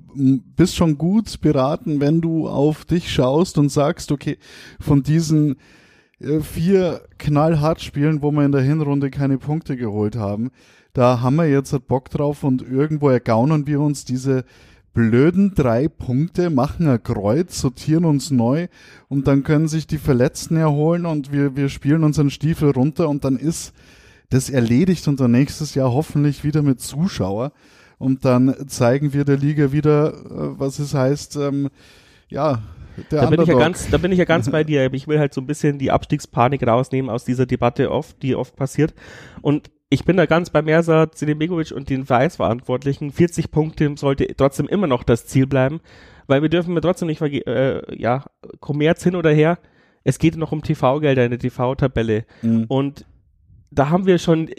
bist 0.55 0.77
schon 0.77 0.99
gut 0.99 1.41
beraten, 1.41 1.99
wenn 1.99 2.21
du 2.21 2.47
auf 2.47 2.85
dich 2.85 3.11
schaust 3.11 3.57
und 3.57 3.71
sagst, 3.71 4.13
okay, 4.13 4.37
von 4.79 5.03
diesen 5.03 5.57
äh, 6.21 6.41
vier 6.41 7.01
knallhart 7.17 7.81
Spielen, 7.81 8.21
wo 8.21 8.31
wir 8.33 8.45
in 8.45 8.53
der 8.53 8.61
Hinrunde 8.61 9.11
keine 9.11 9.39
Punkte 9.39 9.79
geholt 9.79 10.15
haben. 10.15 10.51
Da 10.93 11.23
haben 11.23 11.37
wir 11.37 11.49
jetzt 11.49 11.75
Bock 11.89 12.11
drauf 12.11 12.45
und 12.45 12.61
irgendwo 12.61 13.09
ergaunern 13.09 13.67
wir 13.67 13.81
uns 13.81 14.05
diese 14.05 14.45
blöden 14.93 15.55
drei 15.55 15.89
Punkte, 15.89 16.51
machen 16.51 16.87
ein 16.87 17.03
Kreuz, 17.03 17.59
sortieren 17.59 18.05
uns 18.05 18.31
neu 18.31 18.69
und 19.09 19.27
dann 19.27 19.43
können 19.43 19.69
sich 19.69 19.87
die 19.87 19.97
Verletzten 19.97 20.57
erholen 20.57 21.07
und 21.07 21.33
wir, 21.33 21.57
wir 21.57 21.71
spielen 21.71 22.05
unseren 22.05 22.29
Stiefel 22.29 22.73
runter 22.73 23.09
und 23.09 23.25
dann 23.25 23.39
ist 23.39 23.73
das 24.29 24.51
erledigt 24.51 25.09
und 25.09 25.19
dann 25.19 25.31
nächstes 25.31 25.75
Jahr 25.75 25.95
hoffentlich 25.95 26.45
wieder 26.45 26.61
mit 26.61 26.83
Zuschauer 26.83 27.53
und 28.05 28.25
dann 28.25 28.55
zeigen 28.69 29.15
wir 29.15 29.25
der 29.25 29.39
Liga 29.39 29.73
wieder, 29.73 30.13
äh, 30.13 30.59
was 30.59 30.79
es 30.79 30.93
heißt, 30.93 31.37
ähm, 31.37 31.71
ja, 32.29 32.63
da 33.09 33.27
bin, 33.27 33.41
ich 33.41 33.49
ja 33.49 33.59
ganz, 33.59 33.91
da 33.91 33.97
bin 33.97 34.13
ich 34.13 34.19
ja 34.19 34.25
ganz 34.25 34.51
bei 34.51 34.63
dir. 34.63 34.93
Ich 34.93 35.09
will 35.09 35.19
halt 35.19 35.35
so 35.35 35.41
ein 35.41 35.47
bisschen 35.47 35.79
die 35.79 35.91
Abstiegspanik 35.91 36.65
rausnehmen 36.67 37.11
aus 37.11 37.25
dieser 37.25 37.47
Debatte 37.47 37.91
oft, 37.91 38.23
die 38.23 38.37
oft 38.37 38.57
passiert. 38.57 38.95
Und 39.41 39.71
ich 39.89 40.05
bin 40.05 40.17
da 40.17 40.27
ganz 40.27 40.51
bei 40.51 40.63
Mersa, 40.63 41.07
Begovic 41.07 41.73
und 41.73 41.89
den 41.89 42.05
Vereinsverantwortlichen. 42.05 43.11
40 43.11 43.51
Punkte 43.51 43.95
sollte 43.97 44.27
trotzdem 44.37 44.69
immer 44.69 44.87
noch 44.87 45.03
das 45.03 45.27
Ziel 45.27 45.47
bleiben, 45.47 45.81
weil 46.27 46.43
wir 46.43 46.49
dürfen 46.51 46.75
wir 46.75 46.83
trotzdem 46.83 47.09
nicht 47.09 47.23
äh, 47.23 48.01
ja, 48.01 48.25
Kommerz 48.61 49.03
hin 49.03 49.17
oder 49.17 49.31
her. 49.31 49.59
Es 50.05 50.19
geht 50.19 50.37
noch 50.37 50.53
um 50.53 50.63
TV-Gelder 50.63 51.25
in 51.25 51.31
der 51.31 51.41
TV-Tabelle. 51.41 52.27
Mhm. 52.43 52.67
Und 52.69 53.07
da 53.71 53.89
haben 53.89 54.07
wir 54.07 54.19
schon 54.19 54.51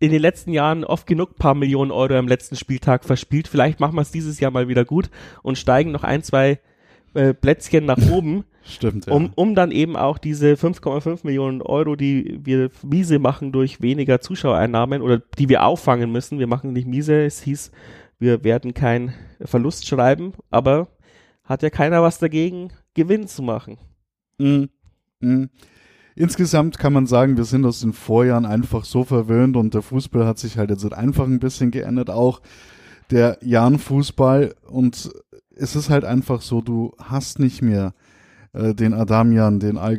in 0.00 0.10
den 0.10 0.20
letzten 0.20 0.52
Jahren 0.52 0.84
oft 0.84 1.06
genug 1.06 1.36
paar 1.36 1.54
Millionen 1.54 1.90
Euro 1.90 2.14
am 2.14 2.28
letzten 2.28 2.56
Spieltag 2.56 3.04
verspielt. 3.04 3.48
Vielleicht 3.48 3.80
machen 3.80 3.94
wir 3.94 4.02
es 4.02 4.10
dieses 4.10 4.40
Jahr 4.40 4.50
mal 4.50 4.68
wieder 4.68 4.84
gut 4.84 5.10
und 5.42 5.56
steigen 5.56 5.92
noch 5.92 6.04
ein, 6.04 6.22
zwei 6.22 6.60
äh, 7.14 7.32
Plätzchen 7.32 7.84
nach 7.84 7.98
oben. 8.10 8.44
Stimmt, 8.66 9.06
ja. 9.06 9.12
um, 9.12 9.30
um 9.34 9.54
dann 9.54 9.70
eben 9.70 9.96
auch 9.96 10.16
diese 10.16 10.54
5,5 10.54 11.20
Millionen 11.24 11.60
Euro, 11.60 11.96
die 11.96 12.40
wir 12.42 12.70
miese 12.82 13.18
machen 13.18 13.52
durch 13.52 13.82
weniger 13.82 14.20
Zuschauereinnahmen 14.20 15.02
oder 15.02 15.18
die 15.38 15.48
wir 15.50 15.64
auffangen 15.64 16.10
müssen. 16.10 16.38
Wir 16.38 16.46
machen 16.46 16.72
nicht 16.72 16.88
miese, 16.88 17.24
es 17.24 17.42
hieß, 17.42 17.70
wir 18.18 18.42
werden 18.42 18.72
keinen 18.72 19.12
Verlust 19.42 19.86
schreiben, 19.86 20.32
aber 20.50 20.88
hat 21.44 21.62
ja 21.62 21.68
keiner 21.68 22.02
was 22.02 22.18
dagegen, 22.18 22.72
Gewinn 22.94 23.28
zu 23.28 23.42
machen. 23.42 23.76
Mhm. 24.38 24.70
Mhm. 25.20 25.50
Insgesamt 26.16 26.78
kann 26.78 26.92
man 26.92 27.06
sagen, 27.06 27.36
wir 27.36 27.44
sind 27.44 27.64
aus 27.66 27.80
den 27.80 27.92
Vorjahren 27.92 28.46
einfach 28.46 28.84
so 28.84 29.04
verwöhnt 29.04 29.56
und 29.56 29.74
der 29.74 29.82
Fußball 29.82 30.26
hat 30.26 30.38
sich 30.38 30.58
halt 30.58 30.70
jetzt 30.70 30.92
einfach 30.92 31.24
ein 31.24 31.40
bisschen 31.40 31.70
geändert, 31.70 32.08
auch 32.10 32.40
der 33.10 33.38
Jan-Fußball 33.42 34.54
und 34.68 35.10
es 35.56 35.76
ist 35.76 35.90
halt 35.90 36.04
einfach 36.04 36.40
so, 36.40 36.60
du 36.60 36.92
hast 36.98 37.38
nicht 37.38 37.62
mehr 37.62 37.94
äh, 38.52 38.74
den 38.74 38.94
Adamian, 38.94 39.58
den 39.58 39.76
al 39.76 39.96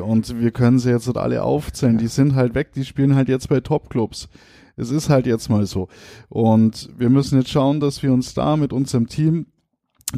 und 0.00 0.40
wir 0.40 0.50
können 0.50 0.78
sie 0.78 0.90
jetzt 0.90 1.06
halt 1.06 1.16
alle 1.16 1.42
aufzählen. 1.42 1.98
Die 1.98 2.06
sind 2.06 2.34
halt 2.34 2.54
weg, 2.54 2.72
die 2.74 2.84
spielen 2.84 3.14
halt 3.14 3.28
jetzt 3.28 3.48
bei 3.48 3.60
Topclubs. 3.60 4.28
Es 4.76 4.90
ist 4.90 5.08
halt 5.08 5.26
jetzt 5.26 5.48
mal 5.48 5.66
so. 5.66 5.88
Und 6.28 6.90
wir 6.96 7.10
müssen 7.10 7.38
jetzt 7.38 7.50
schauen, 7.50 7.80
dass 7.80 8.02
wir 8.02 8.12
uns 8.12 8.34
da 8.34 8.56
mit 8.56 8.72
unserem 8.72 9.08
Team, 9.08 9.46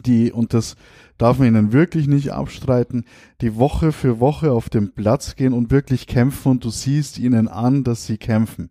die, 0.05 0.33
und 0.33 0.53
das 0.53 0.77
darf 1.21 1.39
man 1.39 1.49
ihnen 1.49 1.73
wirklich 1.73 2.09
nicht 2.09 2.33
abstreiten, 2.33 3.05
die 3.43 3.57
Woche 3.57 3.93
für 3.93 4.21
Woche 4.21 4.53
auf 4.53 4.71
den 4.71 4.93
Platz 4.95 5.37
gehen 5.37 5.53
und 5.53 5.71
wirklich 5.71 6.07
kämpfen 6.07 6.53
und 6.53 6.65
du 6.65 6.71
siehst 6.71 7.19
ihnen 7.19 7.47
an, 7.47 7.85
dass 7.85 8.07
sie 8.07 8.17
kämpfen. 8.17 8.71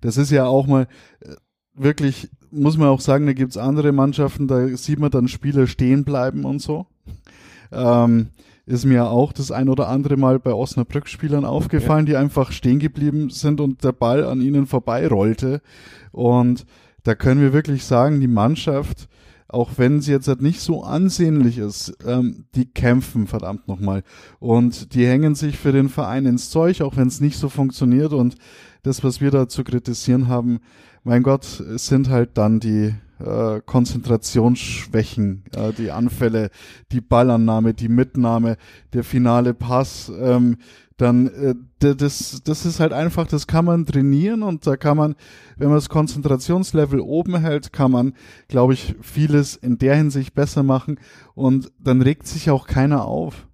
Das 0.00 0.16
ist 0.16 0.32
ja 0.32 0.44
auch 0.44 0.66
mal 0.66 0.88
äh, 1.20 1.34
wirklich, 1.74 2.30
muss 2.50 2.76
man 2.76 2.88
auch 2.88 3.00
sagen, 3.00 3.26
da 3.26 3.32
gibt's 3.32 3.56
andere 3.56 3.92
Mannschaften, 3.92 4.48
da 4.48 4.76
sieht 4.76 4.98
man 4.98 5.12
dann 5.12 5.28
Spieler 5.28 5.68
stehen 5.68 6.04
bleiben 6.04 6.44
und 6.44 6.60
so. 6.60 6.86
Ähm, 7.70 8.30
ist 8.66 8.86
mir 8.86 9.06
auch 9.06 9.32
das 9.32 9.52
ein 9.52 9.68
oder 9.68 9.88
andere 9.88 10.16
Mal 10.16 10.40
bei 10.40 10.52
Osnabrück-Spielern 10.52 11.44
aufgefallen, 11.44 12.06
die 12.06 12.16
einfach 12.16 12.50
stehen 12.50 12.80
geblieben 12.80 13.30
sind 13.30 13.60
und 13.60 13.84
der 13.84 13.92
Ball 13.92 14.24
an 14.24 14.40
ihnen 14.40 14.66
vorbeirollte. 14.66 15.60
Und 16.10 16.66
da 17.04 17.14
können 17.14 17.40
wir 17.40 17.52
wirklich 17.52 17.84
sagen, 17.84 18.20
die 18.20 18.26
Mannschaft, 18.26 19.08
auch 19.54 19.72
wenn 19.76 20.00
sie 20.00 20.10
jetzt 20.10 20.28
halt 20.28 20.42
nicht 20.42 20.60
so 20.60 20.82
ansehnlich 20.82 21.58
ist, 21.58 21.96
ähm, 22.04 22.44
die 22.54 22.66
kämpfen 22.66 23.26
verdammt 23.26 23.68
nochmal. 23.68 24.02
Und 24.40 24.94
die 24.94 25.06
hängen 25.06 25.34
sich 25.34 25.56
für 25.56 25.72
den 25.72 25.88
Verein 25.88 26.26
ins 26.26 26.50
Zeug, 26.50 26.82
auch 26.82 26.96
wenn 26.96 27.08
es 27.08 27.20
nicht 27.20 27.38
so 27.38 27.48
funktioniert. 27.48 28.12
Und 28.12 28.34
das, 28.82 29.04
was 29.04 29.20
wir 29.20 29.30
da 29.30 29.48
zu 29.48 29.64
kritisieren 29.64 30.28
haben, 30.28 30.60
mein 31.04 31.22
Gott, 31.22 31.44
sind 31.44 32.10
halt 32.10 32.36
dann 32.36 32.60
die 32.60 32.94
äh, 33.20 33.60
Konzentrationsschwächen, 33.64 35.44
äh, 35.54 35.72
die 35.72 35.90
Anfälle, 35.90 36.50
die 36.92 37.00
Ballannahme, 37.00 37.74
die 37.74 37.88
Mitnahme, 37.88 38.56
der 38.92 39.04
finale 39.04 39.54
Pass, 39.54 40.10
ähm, 40.20 40.56
dann 40.96 41.26
äh, 41.26 41.54
das, 41.78 42.42
das 42.44 42.66
ist 42.66 42.80
halt 42.80 42.92
einfach, 42.92 43.26
das 43.26 43.46
kann 43.46 43.64
man 43.64 43.84
trainieren 43.84 44.42
und 44.42 44.66
da 44.66 44.76
kann 44.76 44.96
man, 44.96 45.16
wenn 45.56 45.68
man 45.68 45.76
das 45.76 45.88
Konzentrationslevel 45.88 47.00
oben 47.00 47.36
hält, 47.40 47.72
kann 47.72 47.90
man, 47.90 48.14
glaube 48.48 48.74
ich, 48.74 48.94
vieles 49.02 49.56
in 49.56 49.78
der 49.78 49.96
Hinsicht 49.96 50.34
besser 50.34 50.62
machen 50.62 51.00
und 51.34 51.72
dann 51.78 52.00
regt 52.00 52.26
sich 52.26 52.50
auch 52.50 52.66
keiner 52.66 53.04
auf. 53.06 53.46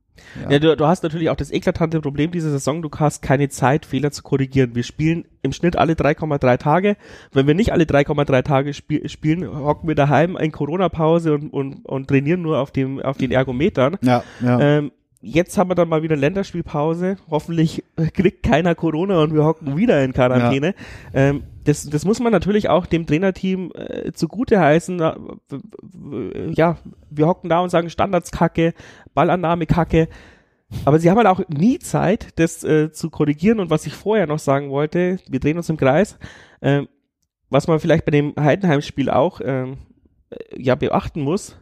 Ja, 0.42 0.50
ja 0.52 0.58
du, 0.58 0.76
du, 0.76 0.86
hast 0.86 1.02
natürlich 1.02 1.30
auch 1.30 1.36
das 1.36 1.50
eklatante 1.50 2.00
Problem 2.00 2.30
dieser 2.30 2.50
Saison, 2.50 2.82
du 2.82 2.90
hast 2.96 3.22
keine 3.22 3.48
Zeit, 3.48 3.86
Fehler 3.86 4.10
zu 4.10 4.22
korrigieren. 4.22 4.74
Wir 4.74 4.82
spielen 4.82 5.24
im 5.42 5.52
Schnitt 5.52 5.76
alle 5.76 5.94
3,3 5.94 6.58
Tage. 6.58 6.96
Wenn 7.32 7.46
wir 7.46 7.54
nicht 7.54 7.72
alle 7.72 7.84
3,3 7.84 8.42
Tage 8.42 8.74
spiel, 8.74 9.08
spielen, 9.08 9.48
hocken 9.48 9.88
wir 9.88 9.94
daheim 9.94 10.36
in 10.36 10.52
Corona-Pause 10.52 11.34
und, 11.34 11.52
und, 11.52 11.84
und 11.86 12.08
trainieren 12.08 12.42
nur 12.42 12.58
auf, 12.58 12.70
dem, 12.70 13.00
auf 13.00 13.16
den 13.16 13.32
Ergometern. 13.32 13.96
Ja, 14.02 14.22
ja. 14.40 14.60
Ähm, 14.60 14.92
jetzt 15.20 15.58
haben 15.58 15.70
wir 15.70 15.74
dann 15.74 15.88
mal 15.88 16.02
wieder 16.02 16.16
Länderspielpause. 16.16 17.16
Hoffentlich 17.30 17.84
kriegt 18.14 18.42
keiner 18.42 18.74
Corona 18.74 19.22
und 19.22 19.34
wir 19.34 19.44
hocken 19.44 19.76
wieder 19.76 20.02
in 20.02 20.12
Quarantäne. 20.12 20.74
Ja. 21.12 21.20
Ähm, 21.20 21.42
das, 21.64 21.88
das 21.88 22.04
muss 22.04 22.20
man 22.20 22.32
natürlich 22.32 22.68
auch 22.68 22.86
dem 22.86 23.06
Trainerteam 23.06 23.70
äh, 23.74 24.12
zugute 24.12 24.58
heißen. 24.58 24.98
Ja, 26.54 26.78
wir 27.10 27.26
hocken 27.26 27.50
da 27.50 27.60
und 27.60 27.70
sagen 27.70 27.90
Standards 27.90 28.30
kacke, 28.30 28.72
Ballannahme 29.14 29.66
kacke. 29.66 30.08
Aber 30.84 30.98
sie 30.98 31.10
haben 31.10 31.18
halt 31.18 31.26
auch 31.26 31.42
nie 31.48 31.78
Zeit, 31.78 32.38
das 32.38 32.64
äh, 32.64 32.92
zu 32.92 33.10
korrigieren. 33.10 33.60
Und 33.60 33.70
was 33.70 33.86
ich 33.86 33.94
vorher 33.94 34.26
noch 34.26 34.38
sagen 34.38 34.70
wollte, 34.70 35.18
wir 35.28 35.40
drehen 35.40 35.56
uns 35.56 35.68
im 35.68 35.76
Kreis, 35.76 36.18
äh, 36.60 36.82
was 37.50 37.66
man 37.66 37.80
vielleicht 37.80 38.04
bei 38.04 38.12
dem 38.12 38.34
Heidenheim-Spiel 38.38 39.10
auch 39.10 39.40
ähm, 39.44 39.78
äh, 40.30 40.36
ja 40.62 40.76
beachten 40.76 41.22
muss, 41.22 41.56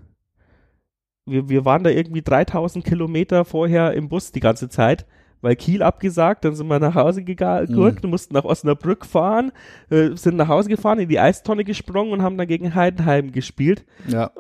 wir, 1.31 1.49
wir 1.49 1.65
waren 1.65 1.85
da 1.85 1.91
irgendwie 1.91 2.23
3000 2.23 2.85
Kilometer 2.85 3.45
vorher 3.45 3.93
im 3.95 4.09
Bus 4.09 4.33
die 4.33 4.41
ganze 4.41 4.69
Zeit, 4.69 5.07
weil 5.41 5.57
Kiel 5.57 5.83
abgesagt, 5.83 6.45
dann 6.45 6.55
sind 6.55 6.69
wir 6.69 6.79
nach 6.79 6.95
Hause 6.95 7.23
gegangen, 7.23 7.69
mhm. 7.71 8.11
mussten 8.11 8.35
nach 8.35 8.45
Osnabrück 8.45 9.07
fahren, 9.07 9.53
äh, 9.91 10.11
sind 10.15 10.37
nach 10.37 10.49
Hause 10.49 10.69
gefahren, 10.69 10.99
in 10.99 11.09
die 11.09 11.21
Eistonne 11.21 11.65
gesprungen 11.65 12.13
und 12.13 12.23
haben 12.23 12.37
dann 12.37 12.49
gegen 12.49 12.75
Heidenheim 12.75 13.33
gespielt. 13.33 13.85
Ja. 14.07 14.31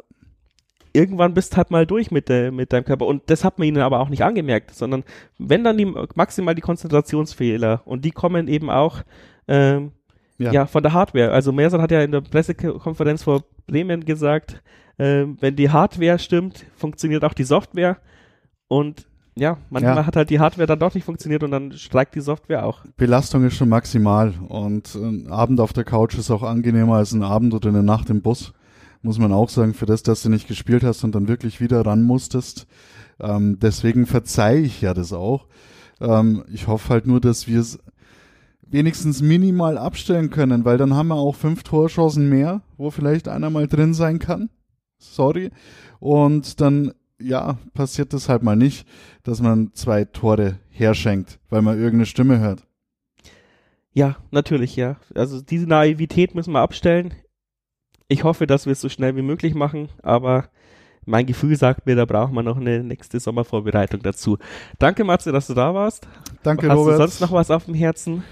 Irgendwann 0.92 1.34
bist 1.34 1.56
halt 1.56 1.70
mal 1.70 1.86
durch 1.86 2.10
mit, 2.10 2.28
de, 2.28 2.50
mit 2.50 2.72
deinem 2.72 2.84
Körper. 2.84 3.06
Und 3.06 3.30
das 3.30 3.44
hat 3.44 3.58
man 3.58 3.68
ihnen 3.68 3.82
aber 3.82 4.00
auch 4.00 4.08
nicht 4.08 4.24
angemerkt, 4.24 4.74
sondern 4.74 5.04
wenn 5.38 5.62
dann 5.62 5.76
die, 5.76 5.86
maximal 6.14 6.54
die 6.54 6.62
Konzentrationsfehler 6.62 7.82
und 7.84 8.04
die 8.04 8.10
kommen 8.10 8.48
eben 8.48 8.70
auch 8.70 9.02
ähm, 9.46 9.92
ja. 10.38 10.52
ja. 10.52 10.66
von 10.66 10.82
der 10.82 10.92
Hardware. 10.92 11.30
Also 11.30 11.52
Mersan 11.52 11.82
hat 11.82 11.90
ja 11.90 12.02
in 12.02 12.12
der 12.12 12.22
Pressekonferenz 12.22 13.22
vor 13.22 13.44
Bremen 13.66 14.04
gesagt, 14.04 14.62
äh, 14.98 15.26
wenn 15.40 15.56
die 15.56 15.70
Hardware 15.70 16.18
stimmt, 16.18 16.64
funktioniert 16.76 17.24
auch 17.24 17.34
die 17.34 17.44
Software. 17.44 17.98
Und 18.66 19.06
ja, 19.36 19.56
manchmal 19.70 19.96
ja. 19.96 20.06
hat 20.06 20.16
halt 20.16 20.30
die 20.30 20.40
Hardware 20.40 20.66
dann 20.66 20.80
doch 20.80 20.94
nicht 20.94 21.04
funktioniert 21.04 21.44
und 21.44 21.52
dann 21.52 21.72
streikt 21.72 22.14
die 22.16 22.20
Software 22.20 22.66
auch. 22.66 22.84
Belastung 22.96 23.44
ist 23.44 23.54
schon 23.54 23.68
maximal 23.68 24.34
und 24.48 24.94
ein 24.96 25.28
Abend 25.28 25.60
auf 25.60 25.72
der 25.72 25.84
Couch 25.84 26.18
ist 26.18 26.30
auch 26.30 26.42
angenehmer 26.42 26.96
als 26.96 27.12
ein 27.12 27.22
Abend 27.22 27.54
oder 27.54 27.68
eine 27.68 27.84
Nacht 27.84 28.10
im 28.10 28.20
Bus. 28.20 28.52
Muss 29.00 29.18
man 29.18 29.32
auch 29.32 29.48
sagen, 29.48 29.74
für 29.74 29.86
das, 29.86 30.02
dass 30.02 30.22
du 30.22 30.28
nicht 30.28 30.48
gespielt 30.48 30.82
hast 30.82 31.04
und 31.04 31.14
dann 31.14 31.28
wirklich 31.28 31.60
wieder 31.60 31.86
ran 31.86 32.02
musstest. 32.02 32.66
Ähm, 33.20 33.58
deswegen 33.60 34.06
verzeihe 34.06 34.60
ich 34.60 34.80
ja 34.80 34.92
das 34.92 35.12
auch. 35.12 35.46
Ähm, 36.00 36.44
ich 36.52 36.66
hoffe 36.66 36.88
halt 36.88 37.06
nur, 37.06 37.20
dass 37.20 37.46
wir 37.46 37.60
es 37.60 37.78
wenigstens 38.66 39.22
minimal 39.22 39.78
abstellen 39.78 40.30
können, 40.30 40.64
weil 40.64 40.78
dann 40.78 40.94
haben 40.94 41.08
wir 41.08 41.14
auch 41.14 41.36
fünf 41.36 41.62
Torchancen 41.62 42.28
mehr, 42.28 42.62
wo 42.76 42.90
vielleicht 42.90 43.28
einer 43.28 43.50
mal 43.50 43.68
drin 43.68 43.94
sein 43.94 44.18
kann 44.18 44.50
sorry. 44.98 45.50
Und 46.00 46.60
dann, 46.60 46.92
ja, 47.20 47.58
passiert 47.74 48.12
das 48.12 48.28
halt 48.28 48.42
mal 48.42 48.56
nicht, 48.56 48.86
dass 49.22 49.40
man 49.40 49.72
zwei 49.74 50.04
Tore 50.04 50.58
herschenkt, 50.70 51.38
weil 51.48 51.62
man 51.62 51.76
irgendeine 51.76 52.06
Stimme 52.06 52.38
hört. 52.38 52.66
Ja, 53.92 54.16
natürlich, 54.30 54.76
ja. 54.76 54.96
Also 55.14 55.40
diese 55.40 55.66
Naivität 55.66 56.34
müssen 56.34 56.52
wir 56.52 56.60
abstellen. 56.60 57.14
Ich 58.06 58.24
hoffe, 58.24 58.46
dass 58.46 58.66
wir 58.66 58.72
es 58.72 58.80
so 58.80 58.88
schnell 58.88 59.16
wie 59.16 59.22
möglich 59.22 59.54
machen, 59.54 59.88
aber 60.02 60.48
mein 61.04 61.26
Gefühl 61.26 61.56
sagt 61.56 61.86
mir, 61.86 61.96
da 61.96 62.04
brauchen 62.04 62.34
wir 62.34 62.42
noch 62.42 62.58
eine 62.58 62.84
nächste 62.84 63.18
Sommervorbereitung 63.18 64.02
dazu. 64.02 64.38
Danke, 64.78 65.04
Matze, 65.04 65.32
dass 65.32 65.46
du 65.46 65.54
da 65.54 65.74
warst. 65.74 66.06
Danke, 66.42 66.68
Hast 66.68 66.76
Robert. 66.76 66.92
Hast 66.92 66.98
du 66.98 67.06
sonst 67.06 67.20
noch 67.20 67.32
was 67.32 67.50
auf 67.50 67.64
dem 67.64 67.74
Herzen? 67.74 68.22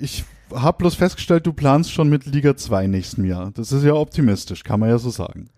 Ich 0.00 0.24
habe 0.54 0.78
bloß 0.78 0.94
festgestellt, 0.94 1.46
du 1.46 1.52
planst 1.52 1.92
schon 1.92 2.08
mit 2.08 2.26
Liga 2.26 2.56
2 2.56 2.86
nächsten 2.86 3.24
Jahr. 3.24 3.50
Das 3.52 3.72
ist 3.72 3.84
ja 3.84 3.94
optimistisch, 3.94 4.62
kann 4.62 4.80
man 4.80 4.90
ja 4.90 4.98
so 4.98 5.10
sagen 5.10 5.50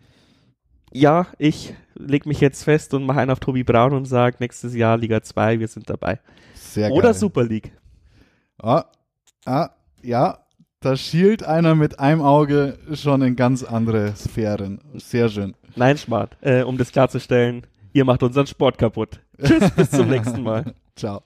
ja, 0.93 1.27
ich 1.39 1.75
leg 1.95 2.27
mich 2.27 2.41
jetzt 2.41 2.65
fest 2.65 2.95
und 2.95 3.05
mache 3.05 3.21
einen 3.21 3.31
auf 3.31 3.41
Tobi 3.41 3.65
Braun 3.65 3.93
und 3.93 4.05
sage 4.05 4.37
nächstes 4.41 4.75
Jahr 4.75 4.97
Liga 4.97 5.23
2, 5.23 5.61
wir 5.61 5.69
sind 5.69 5.89
dabei. 5.89 6.21
Sehr 6.55 6.89
geil. 6.89 6.99
Oder 6.99 7.15
Super 7.15 7.45
League. 7.45 7.73
Ah, 8.59 8.85
ah, 9.45 9.71
ja, 10.03 10.39
da 10.81 10.97
schielt 10.97 11.45
einer 11.45 11.75
mit 11.75 12.01
einem 12.01 12.23
Auge 12.23 12.79
schon 12.93 13.23
in 13.23 13.37
ganz 13.37 13.63
andere 13.63 14.15
Sphären. 14.17 14.81
Sehr 14.95 15.29
schön. 15.29 15.55
Nein, 15.77 15.97
Smart. 15.97 16.37
Äh, 16.41 16.63
um 16.63 16.77
das 16.77 16.93
klarzustellen, 16.93 17.67
ihr 17.93 18.05
macht 18.05 18.23
unseren 18.23 18.47
Sport 18.47 18.79
kaputt. 18.79 19.21
Tschüss, 19.43 19.71
bis 19.71 19.91
zum 19.91 20.09
nächsten 20.11 20.43
Mal. 20.43 20.75
Ciao. 20.97 21.23